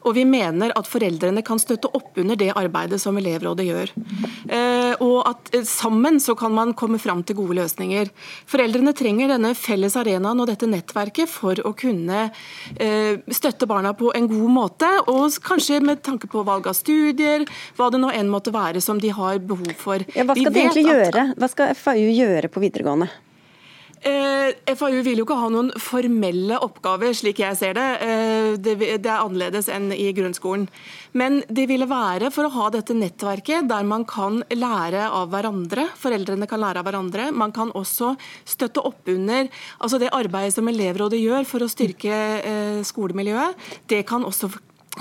Og 0.06 0.14
vi 0.14 0.24
mener 0.26 0.72
at 0.78 0.86
foreldrene 0.90 1.42
kan 1.46 1.58
støtte 1.58 1.90
opp 1.94 2.18
under 2.18 2.38
det 2.38 2.52
arbeidet 2.58 3.00
som 3.02 3.18
elevrådet 3.18 3.66
gjør. 3.66 3.92
Eh, 4.46 4.94
og 5.02 5.18
at 5.26 5.52
eh, 5.54 5.66
sammen 5.66 6.20
så 6.22 6.36
kan 6.38 6.54
man 6.54 6.76
komme 6.78 7.00
fram 7.02 7.24
til 7.26 7.40
gode 7.40 7.58
løsninger. 7.58 8.10
Foreldrene 8.50 8.94
trenger 8.94 9.34
denne 9.34 9.54
felles 9.58 9.98
arenaen 9.98 10.42
og 10.42 10.50
dette 10.50 10.70
nettverket 10.70 11.30
for 11.30 11.58
å 11.66 11.74
kunne 11.78 12.28
støtte 13.34 13.66
barna 13.68 13.92
på 13.96 14.12
en 14.14 14.26
god 14.30 14.50
måte. 14.54 14.88
Og 15.10 15.34
kanskje 15.42 15.80
med 15.82 16.04
tanke 16.06 16.30
på 16.30 16.44
valg 16.46 16.68
av 16.70 16.76
studier, 16.78 17.46
hva 17.78 17.90
det 17.90 18.02
nå 18.02 18.12
enn 18.14 18.30
måtte 18.30 18.54
være 18.54 18.82
som 18.84 19.00
de 19.02 19.10
har 19.14 19.42
behov 19.42 19.74
for. 19.78 20.06
Ja, 20.14 20.26
hva 20.28 20.38
skal 20.38 20.54
de 20.54 20.66
egentlig 20.66 20.86
gjøre? 20.86 21.30
Hva 21.38 21.50
skal 21.50 21.74
FAU 21.78 22.04
gjøre 22.06 22.50
på 22.52 22.62
videregående? 22.62 23.10
Eh, 24.06 24.74
FAU 24.78 25.00
vil 25.02 25.20
jo 25.20 25.24
ikke 25.26 25.38
ha 25.38 25.48
noen 25.50 25.70
formelle 25.82 26.58
oppgaver, 26.62 27.14
slik 27.16 27.40
jeg 27.42 27.58
ser 27.58 27.74
det. 27.78 27.88
Eh, 28.04 28.50
det. 28.60 28.76
Det 29.02 29.10
er 29.10 29.24
annerledes 29.24 29.68
enn 29.72 29.90
i 29.94 30.10
grunnskolen. 30.14 30.68
Men 31.18 31.40
det 31.48 31.66
ville 31.70 31.88
være 31.88 32.30
for 32.34 32.46
å 32.46 32.52
ha 32.54 32.68
dette 32.74 32.94
nettverket 32.94 33.68
der 33.70 33.86
man 33.88 34.04
kan 34.08 34.42
lære 34.52 35.08
av 35.08 35.32
hverandre. 35.32 35.88
Foreldrene 35.98 36.48
kan 36.50 36.62
lære 36.62 36.82
av 36.82 36.88
hverandre. 36.88 37.30
Man 37.32 37.54
kan 37.56 37.72
også 37.72 38.14
støtte 38.44 38.84
opp 38.84 39.08
under 39.08 39.48
altså 39.78 39.98
det 39.98 40.12
arbeidet 40.14 40.54
som 40.54 40.68
elevrådet 40.70 41.20
gjør 41.22 41.48
for 41.48 41.64
å 41.64 41.70
styrke 41.72 42.14
eh, 42.38 42.80
skolemiljøet. 42.86 43.68
Det 43.90 44.04
kan 44.08 44.26
også 44.26 44.52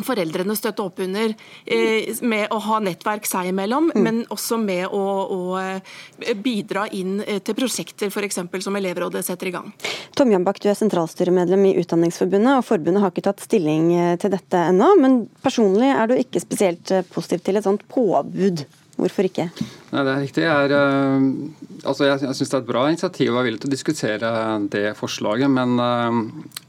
foreldrene 0.06 0.56
støtte 0.58 0.84
opp 0.84 1.02
under 1.04 1.34
eh, 1.66 2.10
med 2.22 2.52
å 2.54 2.60
ha 2.68 2.80
nettverk 2.84 3.28
seg 3.28 3.52
imellom, 3.52 3.91
mm. 3.93 4.02
men 4.04 4.24
også 4.34 4.60
med 4.62 4.86
å, 4.93 5.04
å, 5.34 5.39
eh, 5.62 6.34
bidra 6.43 6.88
inn 6.95 7.20
eh, 7.26 7.41
til 7.45 7.58
prosjekter 7.58 8.12
f.eks. 8.12 8.41
som 8.64 8.80
elevrådet 8.80 9.24
setter 9.26 9.52
i 9.52 9.56
gang. 9.56 9.70
Tom 10.18 10.34
Jambak, 10.34 10.62
du 10.64 10.70
er 10.72 10.80
sentralstyremedlem 10.80 11.70
i 11.70 11.76
Utdanningsforbundet, 11.82 12.60
og 12.60 12.68
forbundet 12.68 13.04
har 13.04 13.14
ikke 13.14 13.28
tatt 13.30 13.45
stilling 13.45 13.93
eh, 13.95 14.16
til 14.22 14.34
dette 14.34 14.68
ennå. 14.72 14.93
Men 15.02 15.24
personlig 15.45 15.93
er 15.93 16.10
du 16.10 16.18
ikke 16.18 16.43
spesielt 16.43 16.93
positiv 17.14 17.45
til 17.45 17.60
et 17.60 17.68
sånt 17.68 17.88
påbud. 17.91 18.68
Hvorfor 18.98 19.28
ikke? 19.28 19.52
Nei, 19.91 20.02
det 20.02 20.10
er 20.10 20.24
riktig. 20.24 20.41
Jeg, 20.41 20.70
er, 20.74 21.26
altså 21.84 22.08
jeg, 22.08 22.24
jeg 22.26 22.38
syns 22.39 22.50
det 22.50 22.56
er 22.58 22.64
et 22.64 22.70
bra 22.72 22.88
initiativ 22.89 23.30
og 23.30 23.43
er 23.43 23.45
villig 23.45 23.60
til 23.62 23.70
å 23.70 23.76
diskutere 23.76 24.32
det 24.74 24.88
forslaget. 24.98 25.54
Men 25.54 25.78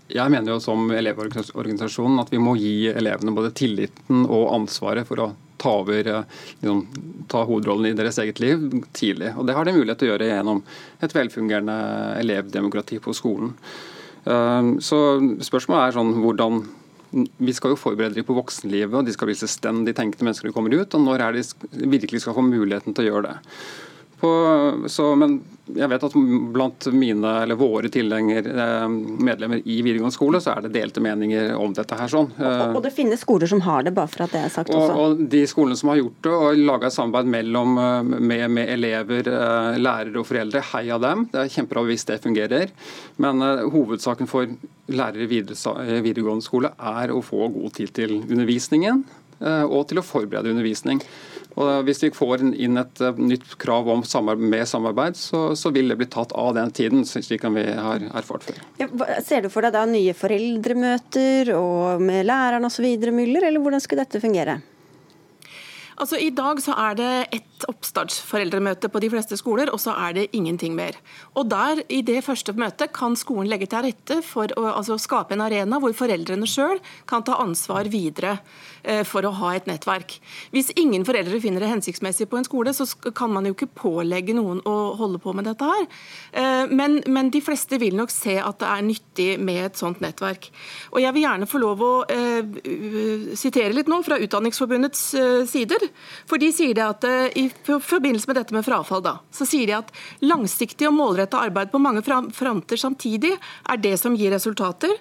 jeg 0.08 0.32
mener 0.32 0.54
jo 0.54 0.60
som 0.62 0.88
Elevorganisasjonen 0.94 2.22
at 2.22 2.32
vi 2.32 2.40
må 2.40 2.54
gi 2.56 2.88
elevene 2.90 3.34
både 3.36 3.52
tilliten 3.56 4.24
og 4.24 4.54
ansvaret 4.54 5.08
for 5.08 5.20
å 5.20 5.28
ta 5.58 5.74
over 5.80 6.06
liksom, 6.06 6.82
ta 7.28 7.42
hovedrollen 7.44 7.90
i 7.90 7.96
deres 7.98 8.18
eget 8.22 8.40
liv 8.40 8.62
tidlig. 8.96 9.34
Og 9.36 9.46
Det 9.46 9.56
har 9.56 9.66
de 9.66 9.74
mulighet 9.76 10.00
til 10.00 10.08
å 10.08 10.12
gjøre 10.14 10.30
gjennom 10.30 10.62
et 11.02 11.14
velfungerende 11.14 11.78
elevdemokrati 12.22 13.00
på 13.02 13.14
skolen. 13.16 13.52
Eh, 14.24 14.74
så 14.84 15.00
spørsmålet 15.44 15.82
er 15.88 15.98
sånn 15.98 16.14
hvordan 16.22 16.62
vi 17.10 17.54
skal 17.56 17.72
jo 17.72 17.80
forberede 17.80 18.18
dem 18.18 18.26
på 18.28 18.36
voksenlivet, 18.36 18.94
og 18.94 19.06
de 19.06 19.14
skal 19.14 19.30
bli 19.30 19.36
selvstendig 19.38 19.94
tenkende 19.96 20.28
mennesker 20.28 20.48
når 20.48 20.52
de 20.52 20.56
kommer 20.58 20.76
ut. 20.76 20.94
og 20.94 21.04
Når 21.04 21.24
er 21.24 21.38
de 21.38 21.44
virkelig 21.88 22.24
skal 22.24 22.36
få 22.36 22.44
muligheten 22.44 22.96
til 22.96 23.06
å 23.06 23.12
gjøre 23.12 23.30
det? 23.30 23.36
På, 24.18 24.30
så, 24.90 25.12
men 25.18 25.38
jeg 25.76 25.88
vet 25.90 26.04
at 26.06 26.14
blant 26.54 26.86
mine, 26.96 27.32
eller 27.42 27.58
våre 27.58 27.90
tilhenger, 27.92 28.46
eh, 28.48 28.86
medlemmer 28.88 29.60
i 29.64 29.76
videregående 29.84 30.14
skole, 30.14 30.40
så 30.42 30.54
er 30.54 30.64
det 30.64 30.72
delte 30.76 31.02
meninger 31.04 31.52
om 31.58 31.74
dette 31.76 31.98
her. 31.98 32.08
sånn. 32.10 32.30
Og, 32.38 32.78
og 32.78 32.82
det 32.84 32.92
finnes 32.96 33.22
skoler 33.24 33.50
som 33.50 33.62
har 33.66 33.84
det, 33.86 33.92
bare 33.96 34.10
for 34.10 34.24
at 34.26 34.34
det 34.34 34.42
er 34.46 34.54
sagt 34.54 34.72
også. 34.72 34.94
Og, 34.94 35.18
og 35.18 35.22
de 35.34 35.44
skolene 35.50 35.78
som 35.78 35.92
har 35.92 36.00
gjort 36.00 36.18
det, 36.24 36.34
og 36.34 36.62
laga 36.70 36.88
et 36.88 36.96
samarbeid 36.96 37.30
mellom, 37.36 37.76
eh, 37.82 38.16
med, 38.32 38.46
med, 38.56 38.72
elever, 38.78 39.30
eh, 39.34 39.78
lærere 39.78 40.22
og 40.22 40.28
foreldre, 40.28 40.64
heia 40.72 40.98
dem. 41.02 41.28
Det 41.32 41.44
er 41.44 41.54
kjempebra 41.54 41.86
hvis 41.88 42.08
det 42.08 42.20
fungerer. 42.24 42.74
Men 43.22 43.42
uh, 43.42 43.66
hovedsaken 43.70 44.28
for 44.30 44.50
lærere 44.88 45.26
i 45.26 45.30
videregående 46.02 46.44
skole 46.44 46.72
er 46.76 47.12
å 47.12 47.22
få 47.24 47.50
god 47.52 47.74
tid 47.76 47.92
til 47.96 48.20
undervisningen 48.22 49.04
og 49.38 49.84
til 49.86 50.00
å 50.00 50.02
forberede 50.02 50.50
undervisning. 50.50 50.98
Og 51.58 51.84
Hvis 51.88 52.02
vi 52.04 52.12
får 52.14 52.44
inn 52.54 52.78
et 52.78 53.02
eh, 53.02 53.18
nytt 53.18 53.56
krav 53.60 53.88
om 53.90 54.04
samarbeid, 54.06 54.50
med 54.54 54.68
samarbeid, 54.70 55.18
så, 55.18 55.42
så, 55.58 55.72
vil 55.74 55.90
det 55.90 55.98
bli 55.98 56.08
tatt 56.10 56.32
av 56.38 56.54
den 56.56 56.70
tiden, 56.74 57.04
slik 57.08 57.44
vi 57.54 57.64
har 57.74 58.04
erfart 58.14 58.46
før. 58.46 58.62
Ja, 58.78 58.88
ser 59.24 59.42
du 59.44 59.50
for 59.52 59.66
deg 59.66 59.74
da 59.74 59.84
nye 59.88 60.14
foreldremøter 60.16 61.52
og 61.56 62.02
med 62.04 62.26
læreren 62.28 62.68
osv., 62.68 62.86
Müller, 63.08 63.46
eller 63.48 63.62
hvordan 63.62 63.82
skulle 63.82 64.04
dette 64.04 64.20
fungere? 64.22 64.58
Altså 65.98 66.18
I 66.22 66.30
dag 66.30 66.60
så 66.62 66.74
er 66.78 66.98
det 66.98 67.12
ett 67.34 67.66
oppstartsforeldremøte 67.68 68.86
på 68.92 69.00
de 69.02 69.10
fleste 69.10 69.36
skoler, 69.38 69.70
og 69.74 69.80
så 69.82 69.96
er 69.98 70.14
det 70.14 70.26
ingenting 70.36 70.76
mer. 70.78 70.94
Og 71.34 71.48
der, 71.50 71.82
I 71.90 72.00
det 72.06 72.20
første 72.26 72.54
møtet 72.54 72.92
kan 72.94 73.16
skolen 73.18 73.50
legge 73.50 73.66
til 73.70 73.82
rette 73.88 74.20
for 74.26 74.52
å 74.58 74.68
altså, 74.76 74.98
skape 75.00 75.34
en 75.34 75.42
arena 75.42 75.80
hvor 75.82 75.94
foreldrene 75.96 76.46
sjøl 76.46 76.78
kan 77.10 77.24
ta 77.26 77.40
ansvar 77.42 77.90
videre 77.90 78.36
eh, 78.84 79.02
for 79.06 79.26
å 79.26 79.34
ha 79.40 79.54
et 79.56 79.66
nettverk. 79.70 80.18
Hvis 80.54 80.70
ingen 80.78 81.06
foreldre 81.08 81.40
finner 81.42 81.64
det 81.64 81.72
hensiktsmessig 81.72 82.28
på 82.30 82.38
en 82.38 82.46
skole, 82.46 82.74
så 82.76 82.86
kan 83.10 83.34
man 83.34 83.48
jo 83.48 83.56
ikke 83.56 83.70
pålegge 83.82 84.36
noen 84.38 84.62
å 84.68 84.76
holde 84.98 85.18
på 85.22 85.34
med 85.34 85.48
dette 85.50 85.66
her. 85.66 85.88
Eh, 86.30 86.70
men, 86.70 87.00
men, 87.10 87.32
de 87.34 87.42
fleste 87.44 87.80
vil 87.82 87.98
nok 87.98 88.14
se 88.14 88.38
at 88.40 88.62
det 88.62 88.70
er 88.70 88.86
nyttig 88.86 89.28
med 89.42 89.64
et 89.66 89.80
sånt 89.80 89.98
nettverk. 90.04 90.48
Og 90.94 91.02
Jeg 91.02 91.14
vil 91.16 91.26
gjerne 91.26 91.50
få 91.50 91.60
lov 91.62 91.82
å 91.82 91.92
eh, 92.06 93.34
sitere 93.38 93.74
litt 93.74 93.90
nå 93.90 94.00
fra 94.06 94.20
Utdanningsforbundets 94.22 95.02
eh, 95.18 95.42
sider. 95.50 95.87
For 96.28 96.40
de 96.40 96.50
sier 96.54 96.76
det 96.76 96.84
at 96.84 97.06
eh, 97.08 97.38
i 97.44 97.46
forbindelse 97.50 98.30
med 98.30 98.40
dette 98.40 98.56
med 98.56 98.66
frafall, 98.66 99.04
da, 99.04 99.18
så 99.34 99.46
sier 99.48 99.70
de 99.70 99.78
at 99.78 99.94
langsiktig 100.24 100.88
og 100.90 100.96
målretta 100.98 101.40
arbeid 101.46 101.72
på 101.72 101.82
mange 101.82 102.04
fronter 102.04 102.80
samtidig 102.80 103.34
er 103.36 103.82
det 103.82 103.96
som 104.00 104.16
gir 104.18 104.34
resultater 104.34 104.94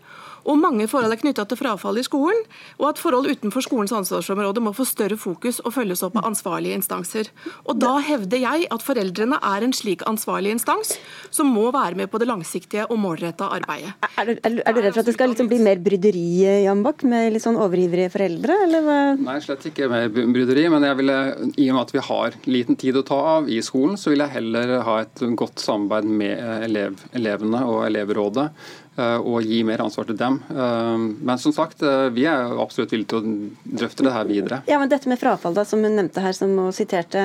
og 0.48 0.60
mange 0.62 0.88
forhold 0.90 1.14
er 1.14 1.20
knytta 1.22 1.46
til 1.48 1.60
frafall 1.60 2.00
i 2.00 2.06
skolen, 2.06 2.40
og 2.80 2.90
at 2.92 3.02
forhold 3.02 3.28
utenfor 3.30 3.66
skolens 3.66 3.94
ansvarsområde 3.96 4.64
må 4.64 4.74
få 4.76 4.86
større 4.88 5.18
fokus 5.20 5.60
og 5.64 5.74
følges 5.76 6.04
opp 6.08 6.18
av 6.20 6.30
ansvarlige 6.32 6.78
instanser. 6.80 7.32
Og 7.68 7.76
Da 7.82 7.98
hevder 8.04 8.42
jeg 8.42 8.68
at 8.74 8.84
foreldrene 8.84 9.40
er 9.44 9.66
en 9.66 9.76
slik 9.76 10.04
ansvarlig 10.08 10.56
instans 10.56 10.96
som 11.34 11.52
må 11.52 11.68
være 11.76 12.00
med 12.00 12.12
på 12.12 12.20
det 12.22 12.30
langsiktige 12.30 12.88
og 12.88 13.00
målretta 13.02 13.50
arbeidet. 13.58 13.94
Er 14.18 14.32
du, 14.32 14.34
er 14.42 14.74
du, 14.74 14.82
redd 14.82 14.96
for 14.96 15.04
at 15.04 15.10
det 15.10 15.16
skal 15.18 15.32
liksom 15.32 15.50
bli 15.52 15.60
mer 15.64 15.82
bryderi, 15.84 16.26
Jan 16.66 16.84
Bach, 16.86 17.04
med 17.08 17.34
litt 17.36 17.44
sånn 17.44 17.60
overivrige 17.60 18.12
foreldre, 18.14 18.58
eller 18.68 18.86
hva? 18.86 18.98
Nei, 19.20 19.38
slett 19.44 19.68
ikke 19.70 19.92
mer 19.92 20.10
bryderi, 20.10 20.68
men 20.74 20.88
jeg 20.88 21.00
ville, 21.02 21.20
i 21.56 21.70
og 21.70 21.78
med 21.78 21.84
at 21.84 21.96
vi 21.96 22.06
har 22.10 22.40
liten 22.48 22.80
tid 22.80 22.98
å 23.00 23.06
ta 23.08 23.20
av 23.38 23.52
i 23.52 23.60
skolen, 23.66 23.98
så 24.00 24.14
vil 24.14 24.24
jeg 24.24 24.36
heller 24.40 24.78
ha 24.88 25.00
et 25.04 25.24
godt 25.38 25.62
samarbeid 25.64 26.10
med 26.24 26.66
elev, 26.68 27.00
elevene 27.18 27.64
og 27.68 27.86
elevrådet 27.88 28.50
Eh, 28.87 28.87
og 28.98 29.46
gi 29.46 29.60
mer 29.68 29.84
ansvar 29.84 30.08
til 30.10 30.18
dem. 30.18 30.40
Eh, 30.50 31.04
men 31.30 31.42
som 31.42 31.54
sagt, 31.56 31.84
eh, 31.86 32.08
vi 32.16 32.26
er 32.30 32.56
absolutt 32.58 32.94
villige 32.96 33.12
til 33.14 33.20
å 33.20 33.78
drøfte 33.82 34.06
det 34.08 34.14
her 34.16 34.30
videre. 34.30 34.62
Ja, 34.70 34.80
men 34.82 34.90
Dette 34.90 35.10
med 35.12 35.22
frafall, 35.22 35.54
da, 35.58 35.66
som 35.68 35.84
hun 35.86 35.98
nevnte 36.00 36.24
her, 36.24 36.34
som 36.34 36.56
hun 36.58 36.74
siterte. 36.74 37.22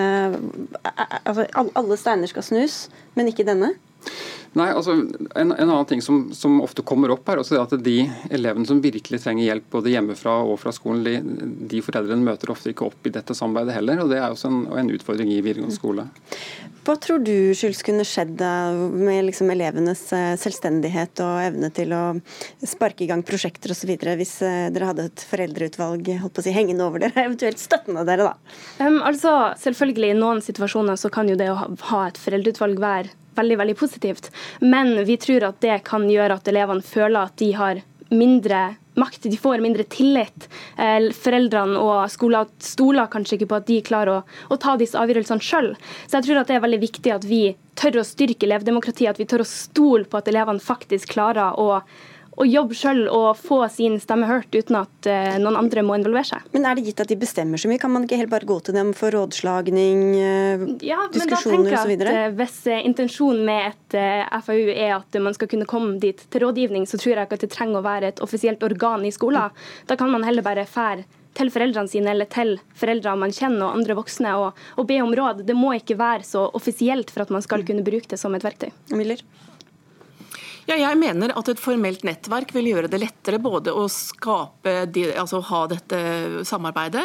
Altså, 1.24 1.46
alle 1.56 1.96
steiner 2.00 2.30
skal 2.30 2.46
snus, 2.46 2.76
men 3.16 3.30
ikke 3.32 3.46
denne? 3.48 3.72
Nei, 4.58 4.68
altså 4.68 4.92
en, 4.92 5.52
en 5.52 5.70
annen 5.70 5.86
ting 5.88 6.02
som, 6.04 6.26
som, 6.36 6.58
ofte 6.60 6.84
kommer 6.84 7.14
opp, 7.14 7.24
er 7.32 7.40
også 7.40 7.56
at 7.62 7.72
de 7.80 8.02
elevene 8.28 8.68
som 8.68 8.82
virkelig 8.84 9.22
trenger 9.22 9.46
hjelp 9.46 9.70
både 9.72 9.94
hjemmefra 9.94 10.34
og 10.44 10.58
fra 10.60 10.74
skolen, 10.76 11.04
de, 11.06 11.46
de 11.70 11.80
foreldrene 11.84 12.26
møter 12.26 12.52
ofte 12.52 12.72
ikke 12.72 12.90
opp 12.90 13.08
i 13.08 13.14
dette 13.14 13.36
samarbeidet 13.36 13.78
heller. 13.78 14.02
og 14.04 14.12
Det 14.12 14.20
er 14.20 14.28
også 14.28 14.50
en, 14.52 14.66
en 14.82 14.92
utfordring 14.92 15.32
i 15.32 15.40
videregående 15.40 15.76
skole. 15.78 16.04
Hva 16.82 16.96
tror 16.98 17.22
du 17.22 17.54
skyldes 17.54 17.80
kunne 17.86 18.04
skjedd 18.06 18.42
med 18.42 19.28
liksom 19.28 19.52
elevenes 19.54 20.02
eh, 20.16 20.34
selvstendighet 20.40 21.22
og 21.22 21.44
evne 21.44 21.70
til 21.72 21.94
å 21.94 22.02
sparke 22.66 23.06
i 23.06 23.08
gang 23.08 23.22
prosjekter 23.24 23.72
osv. 23.72 23.94
hvis 24.18 24.34
eh, 24.42 24.66
dere 24.74 24.90
hadde 24.90 25.06
et 25.06 25.24
foreldreutvalg 25.30 26.10
holdt 26.24 26.34
på 26.34 26.42
å 26.42 26.46
si, 26.48 26.52
hengende 26.52 26.84
over 26.84 27.06
dere, 27.06 27.14
eventuelt 27.28 27.62
støttende 27.62 28.04
dere? 28.08 28.32
da? 28.32 28.58
Um, 28.82 29.00
altså, 29.00 29.54
Selvfølgelig, 29.62 30.10
i 30.12 30.18
noen 30.18 30.42
situasjoner 30.44 30.98
så 30.98 31.08
kan 31.14 31.30
jo 31.30 31.38
det 31.38 31.52
å 31.52 31.60
ha 31.62 32.04
et 32.10 32.20
foreldreutvalg 32.20 32.82
være 32.82 33.14
veldig 33.38 33.58
veldig 33.62 33.78
positivt. 33.78 34.30
Men 34.60 34.94
vi 35.08 35.16
tror 35.20 35.48
at 35.48 35.60
det 35.64 35.82
kan 35.88 36.08
gjøre 36.10 36.38
at 36.40 36.52
elevene 36.52 36.84
føler 36.84 37.26
at 37.26 37.36
de 37.40 37.52
har 37.56 37.82
mindre 38.12 38.62
makt, 38.94 39.22
de 39.22 39.36
får 39.40 39.62
mindre 39.64 39.84
tillit. 39.88 40.48
Eh, 40.76 41.08
foreldrene 41.16 41.80
og 41.80 42.10
skoler 42.12 42.50
stoler 42.62 43.08
kanskje 43.12 43.38
ikke 43.38 43.50
på 43.52 43.60
at 43.60 43.68
de 43.70 43.80
klarer 43.84 44.18
å, 44.18 44.22
å 44.52 44.58
ta 44.60 44.76
disse 44.80 44.98
avgjørelsene 45.00 45.44
sjøl. 45.44 45.72
Så 46.06 46.18
jeg 46.18 46.28
tror 46.28 46.42
at 46.42 46.50
det 46.52 46.58
er 46.58 46.64
veldig 46.66 46.82
viktig 46.82 47.14
at 47.14 47.26
vi 47.28 47.42
tør 47.78 48.02
å 48.02 48.06
styrke 48.06 48.46
elevdemokratiet, 48.48 49.14
at 49.14 49.20
vi 49.20 49.28
tør 49.28 49.46
å 49.46 49.48
stole 49.48 50.04
på 50.04 50.20
at 50.20 50.28
elevene 50.28 50.62
faktisk 50.62 51.14
klarer 51.14 51.56
å 51.56 51.80
å 52.40 52.46
jobbe 52.48 52.76
sjøl 52.76 53.04
og 53.12 53.36
få 53.36 53.60
sin 53.72 53.98
stemme 54.00 54.28
hørt 54.28 54.54
uten 54.54 54.78
at 54.80 55.08
uh, 55.08 55.36
noen 55.42 55.58
andre 55.60 55.84
må 55.84 55.96
involvere 55.98 56.30
seg. 56.30 56.48
Men 56.54 56.66
er 56.68 56.78
det 56.78 56.86
gitt 56.86 57.02
at 57.04 57.12
de 57.12 57.18
bestemmer 57.20 57.60
så 57.60 57.70
mye? 57.70 57.80
Kan 57.82 57.92
man 57.92 58.06
ikke 58.06 58.20
helt 58.22 58.32
bare 58.32 58.48
gå 58.48 58.58
til 58.64 58.76
dem 58.76 58.92
for 58.96 59.14
rådslagning, 59.14 60.02
uh, 60.16 60.66
ja, 60.84 61.02
diskusjoner 61.12 61.76
osv.? 61.76 61.94
Uh, 62.08 62.28
hvis 62.38 62.58
uh, 62.72 62.78
intensjonen 62.80 63.44
med 63.48 63.72
et 63.72 63.98
FAU 64.46 64.70
er 64.72 64.96
at 64.96 65.20
man 65.22 65.36
skal 65.36 65.50
kunne 65.52 65.68
komme 65.68 65.98
dit 66.02 66.22
til 66.32 66.46
rådgivning, 66.46 66.88
så 66.88 67.00
tror 67.00 67.14
jeg 67.16 67.28
ikke 67.28 67.40
at 67.40 67.44
det 67.44 67.52
trenger 67.52 67.82
å 67.82 67.86
være 67.86 68.14
et 68.14 68.22
offisielt 68.24 68.64
organ 68.64 69.04
i 69.04 69.12
skolen. 69.12 69.52
Da 69.88 69.98
kan 70.00 70.10
man 70.12 70.24
heller 70.24 70.44
bare 70.46 70.64
fære 70.68 71.04
til 71.36 71.48
foreldrene 71.52 71.88
sine 71.88 72.12
eller 72.12 72.28
til 72.32 72.56
foreldre 72.78 73.14
man 73.20 73.32
kjenner 73.34 73.68
og 73.68 73.78
andre 73.78 73.96
voksne 73.96 74.34
og, 74.40 74.58
og 74.76 74.88
be 74.88 74.98
om 75.04 75.14
råd. 75.16 75.44
Det 75.48 75.56
må 75.56 75.74
ikke 75.78 75.98
være 76.00 76.26
så 76.28 76.48
offisielt 76.56 77.12
for 77.12 77.24
at 77.24 77.32
man 77.32 77.44
skal 77.44 77.64
kunne 77.68 77.84
bruke 77.86 78.10
det 78.10 78.20
som 78.20 78.34
et 78.36 78.44
verktøy. 78.44 78.70
Miller? 78.92 79.22
Ja, 80.72 80.78
jeg 80.88 80.96
mener 80.96 81.34
at 81.36 81.48
et 81.52 81.60
formelt 81.60 82.00
nettverk 82.06 82.54
vil 82.56 82.70
gjøre 82.70 82.88
det 82.88 83.02
lettere 83.02 83.36
både 83.42 83.74
å 83.76 83.82
skape, 83.92 84.72
altså 85.20 85.42
ha 85.44 85.58
dette 85.68 85.98
samarbeidet, 86.48 87.02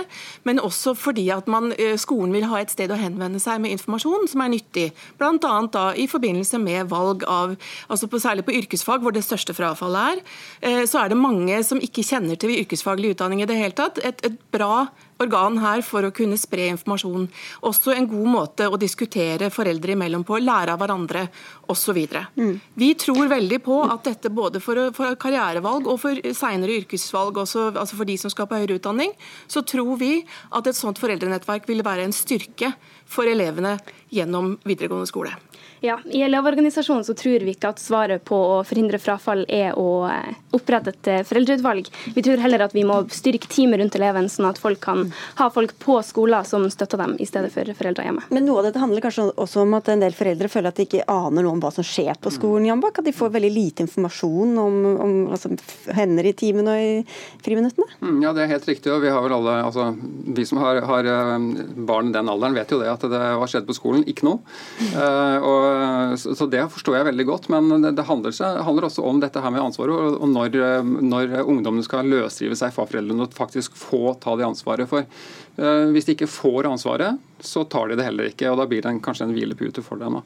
men 0.47 0.61
også 0.63 0.93
fordi 0.95 1.26
at 1.36 1.49
man, 1.51 1.74
eh, 1.76 1.97
skolen 1.99 2.32
vil 2.32 2.45
ha 2.47 2.61
et 2.61 2.72
sted 2.72 2.93
å 2.93 2.99
henvende 2.99 3.41
seg 3.43 3.59
med 3.59 3.76
informasjon 3.76 4.30
som 4.32 4.45
er 4.45 4.53
nyttig. 4.53 4.86
Bl.a. 5.20 5.84
i 5.99 6.07
forbindelse 6.07 6.61
med 6.63 6.88
valg 6.88 7.26
av 7.28 7.57
altså 7.89 8.07
på, 8.07 8.22
Særlig 8.28 8.45
på 8.47 8.55
yrkesfag, 8.55 9.03
hvor 9.03 9.11
det 9.11 9.26
største 9.28 9.53
frafallet 9.53 10.15
er, 10.15 10.24
eh, 10.61 10.86
så 10.88 11.03
er 11.03 11.11
det 11.11 11.20
mange 11.20 11.59
som 11.63 11.80
ikke 11.84 12.07
kjenner 12.07 12.39
til 12.39 12.55
yrkesfaglig 12.55 13.18
utdanning 13.18 13.43
i 13.43 13.49
det 13.51 13.59
hele 13.59 13.76
tatt. 13.76 13.99
Et, 13.99 14.24
et 14.26 14.39
bra 14.51 14.88
organ 15.24 15.57
her 15.61 15.84
for 15.86 16.07
å 16.07 16.13
kunne 16.15 16.38
spre 16.39 16.68
informasjon. 16.74 17.28
Også 17.68 17.93
en 17.95 18.07
god 18.09 18.30
måte 18.34 18.68
å 18.70 18.80
diskutere 18.80 19.49
foreldre 19.53 19.95
imellom 19.95 20.26
på, 20.28 20.39
lære 20.41 20.76
av 20.76 20.82
hverandre 20.82 21.26
osv. 21.72 21.99
Mm. 22.38 22.53
Vi 22.78 22.91
tror 22.99 23.32
veldig 23.32 23.61
på 23.65 23.80
at 23.88 24.07
dette 24.07 24.32
både 24.34 24.61
for, 24.63 24.89
for 24.97 25.18
karrierevalg 25.20 25.89
og 25.89 26.01
for 26.03 26.22
senere 26.38 26.80
yrkesvalg, 26.82 27.41
også, 27.43 27.70
altså 27.74 27.99
for 27.99 28.09
de 28.09 28.18
som 28.22 28.34
skal 28.34 28.49
på 28.49 28.59
høyere 28.59 28.80
utdanning, 28.80 29.13
så 29.49 29.63
tror 29.65 29.95
vi 30.01 30.13
at 30.51 30.68
et 30.68 30.78
sånt 30.78 31.01
foreldrenettverk 31.01 31.68
vil 31.70 31.86
være 31.86 32.07
en 32.07 32.15
styrke 32.15 32.74
for 33.07 33.30
elevene 33.30 33.78
gjennom 34.13 34.55
videregående 34.68 35.09
skole. 35.09 35.34
Ja, 35.80 36.00
I 36.06 36.22
Elevorganisasjonen 36.22 37.04
så 37.04 37.14
tror 37.14 37.44
vi 37.46 37.54
ikke 37.54 37.70
at 37.70 37.82
svaret 37.82 38.24
på 38.26 38.38
å 38.38 38.62
forhindre 38.66 38.98
frafall 39.02 39.44
er 39.46 39.76
å 39.78 40.08
eh, 40.10 40.34
opprette 40.58 40.94
et 40.94 41.10
eh, 41.12 41.24
foreldreutvalg. 41.28 41.90
Vi 42.16 42.24
tror 42.26 42.42
heller 42.42 42.64
at 42.66 42.74
vi 42.74 42.86
må 42.88 43.04
styrke 43.14 43.50
teamet 43.52 43.82
rundt 43.82 43.98
eleven, 44.00 44.30
sånn 44.32 44.50
at 44.50 44.58
folk 44.62 44.82
kan 44.82 45.06
ha 45.38 45.50
folk 45.54 45.76
på 45.84 46.00
skoler 46.06 46.48
som 46.50 46.66
støtter 46.74 47.02
dem, 47.04 47.14
i 47.22 47.28
stedet 47.30 47.52
for 47.54 47.70
foreldre 47.78 48.08
hjemme. 48.08 48.26
Men 48.34 48.48
noe 48.50 48.64
av 48.64 48.70
dette 48.70 48.82
handler 48.82 49.06
kanskje 49.06 49.28
også 49.36 49.62
om 49.66 49.76
at 49.78 49.92
en 49.94 50.02
del 50.02 50.18
foreldre 50.18 50.50
føler 50.50 50.74
at 50.74 50.82
de 50.82 50.88
ikke 50.88 51.06
aner 51.14 51.46
noe 51.46 51.54
om 51.58 51.62
hva 51.62 51.72
som 51.76 51.86
skjer 51.86 52.18
på 52.22 52.34
skolen, 52.34 52.66
Jan 52.72 52.82
Bak, 52.82 52.98
At 52.98 53.06
de 53.06 53.14
får 53.14 53.36
veldig 53.36 53.54
lite 53.54 53.86
informasjon 53.86 54.58
om, 54.58 54.80
om 55.06 55.16
hva 55.30 55.38
som 55.38 55.54
hender 55.94 56.26
i 56.26 56.34
timen 56.38 56.72
og 56.72 56.82
i 56.82 57.06
friminuttene? 57.46 57.86
Mm, 58.02 58.18
ja, 58.26 58.34
det 58.34 58.48
er 58.48 58.54
helt 58.56 58.68
riktig. 58.70 58.92
og 58.94 59.06
vi 59.06 59.14
har 59.14 59.22
vel 59.22 59.38
alle, 59.38 59.60
altså, 59.68 59.92
Vi 60.34 60.46
som 60.50 60.58
har, 60.64 60.82
har 60.90 61.12
eh, 61.14 61.38
barn 61.86 62.10
i 62.10 62.18
den 62.18 62.34
alderen, 62.34 62.58
vet 62.58 62.74
jo 62.74 62.82
det 62.82 62.90
at 62.90 63.06
det 63.06 63.22
har 63.22 63.52
skjedd 63.52 63.70
på 63.70 63.78
skolen. 63.78 64.06
Ikke 64.08 64.26
noe. 64.26 64.42
Uh, 64.96 65.38
og 65.44 65.66
så 66.18 66.45
Det 66.49 66.63
forstår 66.74 66.97
jeg 66.97 67.07
veldig 67.11 67.26
godt. 67.28 67.49
Men 67.53 67.82
det 67.84 68.05
handler, 68.07 68.36
handler 68.63 68.88
også 68.89 69.05
om 69.05 69.22
dette 69.24 69.41
her 69.41 69.53
med 69.53 69.63
ansvaret. 69.63 70.18
Og 70.18 70.30
når, 70.30 70.57
når 70.84 71.36
ungdommene 71.43 71.86
skal 71.86 72.07
løsrive 72.09 72.57
seg 72.57 72.74
fra 72.76 72.88
foreldrene 72.88 73.28
og 73.28 73.38
faktisk 73.38 73.78
få 73.78 74.15
ta 74.22 74.36
det 74.38 74.47
ansvaret. 74.47 74.89
For 74.89 75.05
eh, 75.05 75.86
hvis 75.93 76.07
de 76.07 76.15
ikke 76.18 76.30
får 76.32 76.70
ansvaret, 76.72 77.22
så 77.43 77.63
tar 77.70 77.91
de 77.91 77.97
det 77.99 78.07
heller 78.07 78.32
ikke. 78.32 78.49
og 78.51 78.59
Da 78.61 78.68
blir 78.70 78.84
det 78.84 78.91
en, 78.91 79.03
kanskje 79.03 79.28
en 79.28 79.36
hvilepute 79.36 79.84
for 79.86 80.01
dem. 80.01 80.20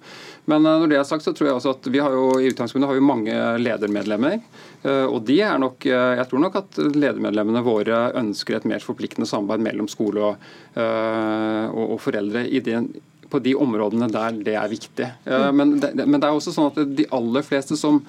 Men 0.52 0.66
eh, 0.66 0.80
når 0.84 0.92
det 0.92 1.00
er 1.02 1.08
sagt, 1.08 1.26
så 1.28 1.36
tror 1.36 1.52
jeg 1.52 1.60
også 1.60 1.76
at 1.76 1.92
vi 1.92 2.02
har 2.04 2.16
jo 2.16 2.40
i 2.40 2.50
utgangspunktet 2.52 2.90
har 2.90 3.00
vi 3.00 3.06
mange 3.12 3.38
ledermedlemmer. 3.62 4.40
Eh, 4.82 5.06
og 5.06 5.22
de 5.28 5.42
er 5.46 5.62
nok, 5.62 5.86
Jeg 5.86 6.28
tror 6.30 6.44
nok 6.46 6.60
at 6.62 6.82
ledermedlemmene 6.96 7.64
våre 7.66 8.04
ønsker 8.20 8.58
et 8.58 8.68
mer 8.70 8.84
forpliktende 8.84 9.30
samarbeid 9.30 9.66
mellom 9.66 9.90
skole 9.92 10.32
og, 10.32 10.52
og, 10.76 11.86
og 11.96 11.98
foreldre 12.02 12.46
i 12.48 12.62
den 12.64 12.90
på 13.32 13.40
de 13.44 13.54
områdene 13.56 14.10
der 14.12 14.38
det 14.46 14.56
er 14.60 14.72
viktig. 14.72 15.08
Men 15.56 15.76
det, 15.82 15.94
men 16.04 16.20
det 16.20 16.28
er 16.28 16.36
også 16.36 16.54
sånn 16.56 16.72
at 16.72 16.80
de 16.98 17.06
aller 17.16 17.46
fleste 17.46 17.78
som, 17.80 18.02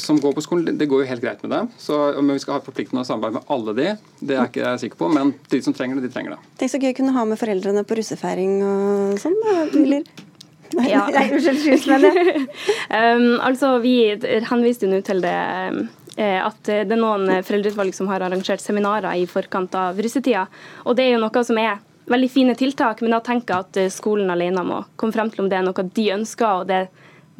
som 0.00 0.20
går 0.22 0.36
på 0.36 0.44
skolen, 0.44 0.78
det 0.78 0.88
går 0.90 1.04
jo 1.04 1.08
helt 1.10 1.24
greit 1.24 1.42
med 1.44 1.54
dem. 1.56 1.70
Så 1.80 1.98
om 2.18 2.30
vi 2.30 2.38
skal 2.42 2.58
ha 2.58 2.64
forpliktende 2.64 3.06
samarbeid 3.06 3.38
med 3.38 3.50
alle 3.54 3.74
de, 3.78 3.88
det 4.20 4.36
er 4.38 4.50
ikke 4.50 4.62
jeg 4.62 4.84
sikker 4.84 5.00
på. 5.00 5.10
Men 5.14 5.34
de 5.50 5.62
som 5.64 5.76
trenger 5.76 5.98
det, 5.98 6.08
de 6.08 6.14
trenger 6.14 6.36
det. 6.36 6.52
Tenk 6.60 6.74
så 6.74 6.82
gøy 6.82 6.92
å 6.92 7.00
kunne 7.00 7.16
ha 7.16 7.26
med 7.28 7.40
foreldrene 7.40 7.84
på 7.88 7.98
russefeiring 7.98 8.54
og 8.68 9.18
sånn. 9.22 9.42
Eller? 9.72 10.06
Ja. 10.74 11.04
Nei, 11.12 11.28
unnskyld, 11.30 11.84
skyld, 11.84 12.06
um, 12.98 13.26
altså, 13.46 13.76
vi 13.84 13.92
henviste 14.48 14.88
jo 14.88 14.90
nå 14.90 15.04
til 15.06 15.20
det 15.22 15.36
at 16.18 16.60
det 16.66 16.94
er 16.94 16.98
noen 16.98 17.28
foreldreutvalg 17.42 17.94
som 17.94 18.06
har 18.10 18.22
arrangert 18.22 18.62
seminarer 18.62 19.18
i 19.18 19.24
forkant 19.30 19.74
av 19.78 19.98
russetida. 20.02 20.44
Og 20.86 20.94
det 20.98 21.08
er 21.08 21.16
jo 21.16 21.22
noe 21.22 21.42
som 21.46 21.58
er 21.58 21.78
veldig 22.10 22.30
fine 22.30 22.54
tiltak, 22.58 23.00
men 23.02 23.14
da 23.14 23.22
tenker 23.24 23.54
jeg 23.54 23.64
at 23.86 23.94
skolen 23.94 24.30
alene 24.30 24.64
må 24.66 24.82
komme 25.00 25.16
frem 25.16 25.32
til 25.32 25.44
om 25.44 25.50
det 25.50 25.60
er 25.60 25.66
noe 25.66 25.88
de 25.94 26.10
ønsker. 26.18 26.60
og 26.64 26.68
det 26.68 26.86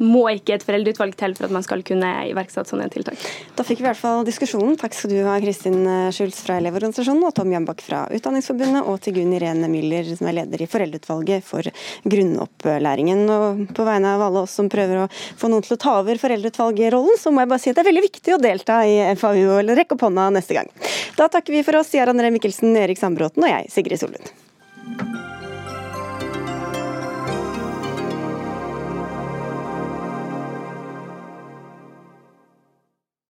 må 0.01 0.25
ikke 0.33 0.57
et 0.57 0.65
foreldreutvalg 0.65 1.15
til 1.15 1.33
for 1.37 1.47
at 1.47 1.53
man 1.55 1.63
skal 1.63 1.83
kunne 1.87 2.09
iverksette 2.27 2.67
sånne 2.71 2.87
tiltak. 2.91 3.19
Da 3.55 3.63
fikk 3.63 3.79
vi 3.79 3.85
i 3.85 3.87
hvert 3.87 3.99
fall 3.99 4.25
diskusjonen. 4.27 4.75
Takk 4.79 4.95
skal 4.97 5.13
du 5.13 5.19
ha, 5.23 5.37
Kristin 5.43 5.87
Schulz 6.15 6.41
fra 6.43 6.57
Elevorganisasjonen, 6.59 7.23
og 7.27 7.35
Tom 7.37 7.53
Jambakk 7.53 7.83
fra 7.85 8.03
Utdanningsforbundet, 8.15 8.83
og 8.83 8.99
til 9.03 9.15
Gunn 9.19 9.35
Irene 9.37 9.69
Müller, 9.71 10.09
som 10.17 10.29
er 10.29 10.39
leder 10.41 10.65
i 10.65 10.69
Foreldreutvalget 10.69 11.47
for 11.47 11.71
grunnopplæringen. 12.03 13.23
Og 13.31 13.65
på 13.75 13.87
vegne 13.87 14.15
av 14.17 14.25
alle 14.27 14.43
oss 14.43 14.55
som 14.59 14.71
prøver 14.71 15.05
å 15.05 15.09
få 15.11 15.51
noen 15.51 15.65
til 15.65 15.77
å 15.77 15.81
ta 15.81 15.97
over 16.01 16.19
foreldreutvalgrollen, 16.19 17.19
så 17.21 17.31
må 17.31 17.45
jeg 17.45 17.53
bare 17.53 17.63
si 17.63 17.71
at 17.71 17.79
det 17.79 17.85
er 17.85 17.91
veldig 17.93 18.07
viktig 18.09 18.35
å 18.35 18.41
delta 18.43 18.81
i 18.87 18.97
FAU, 19.15 19.61
eller 19.61 19.79
rekke 19.79 19.95
opp 19.95 20.09
hånda 20.09 20.27
neste 20.35 20.59
gang. 20.59 20.71
Da 21.15 21.29
takker 21.31 21.55
vi 21.55 21.63
for 21.63 21.79
oss, 21.79 21.95
Jarand 21.95 22.19
Ree 22.19 22.35
Mikkelsen, 22.35 22.75
Erik 22.81 22.99
Sandbråten 22.99 23.47
og 23.47 23.53
jeg, 23.53 23.71
Sigrid 23.71 24.03
Solund. 24.03 24.44
you 24.87 25.34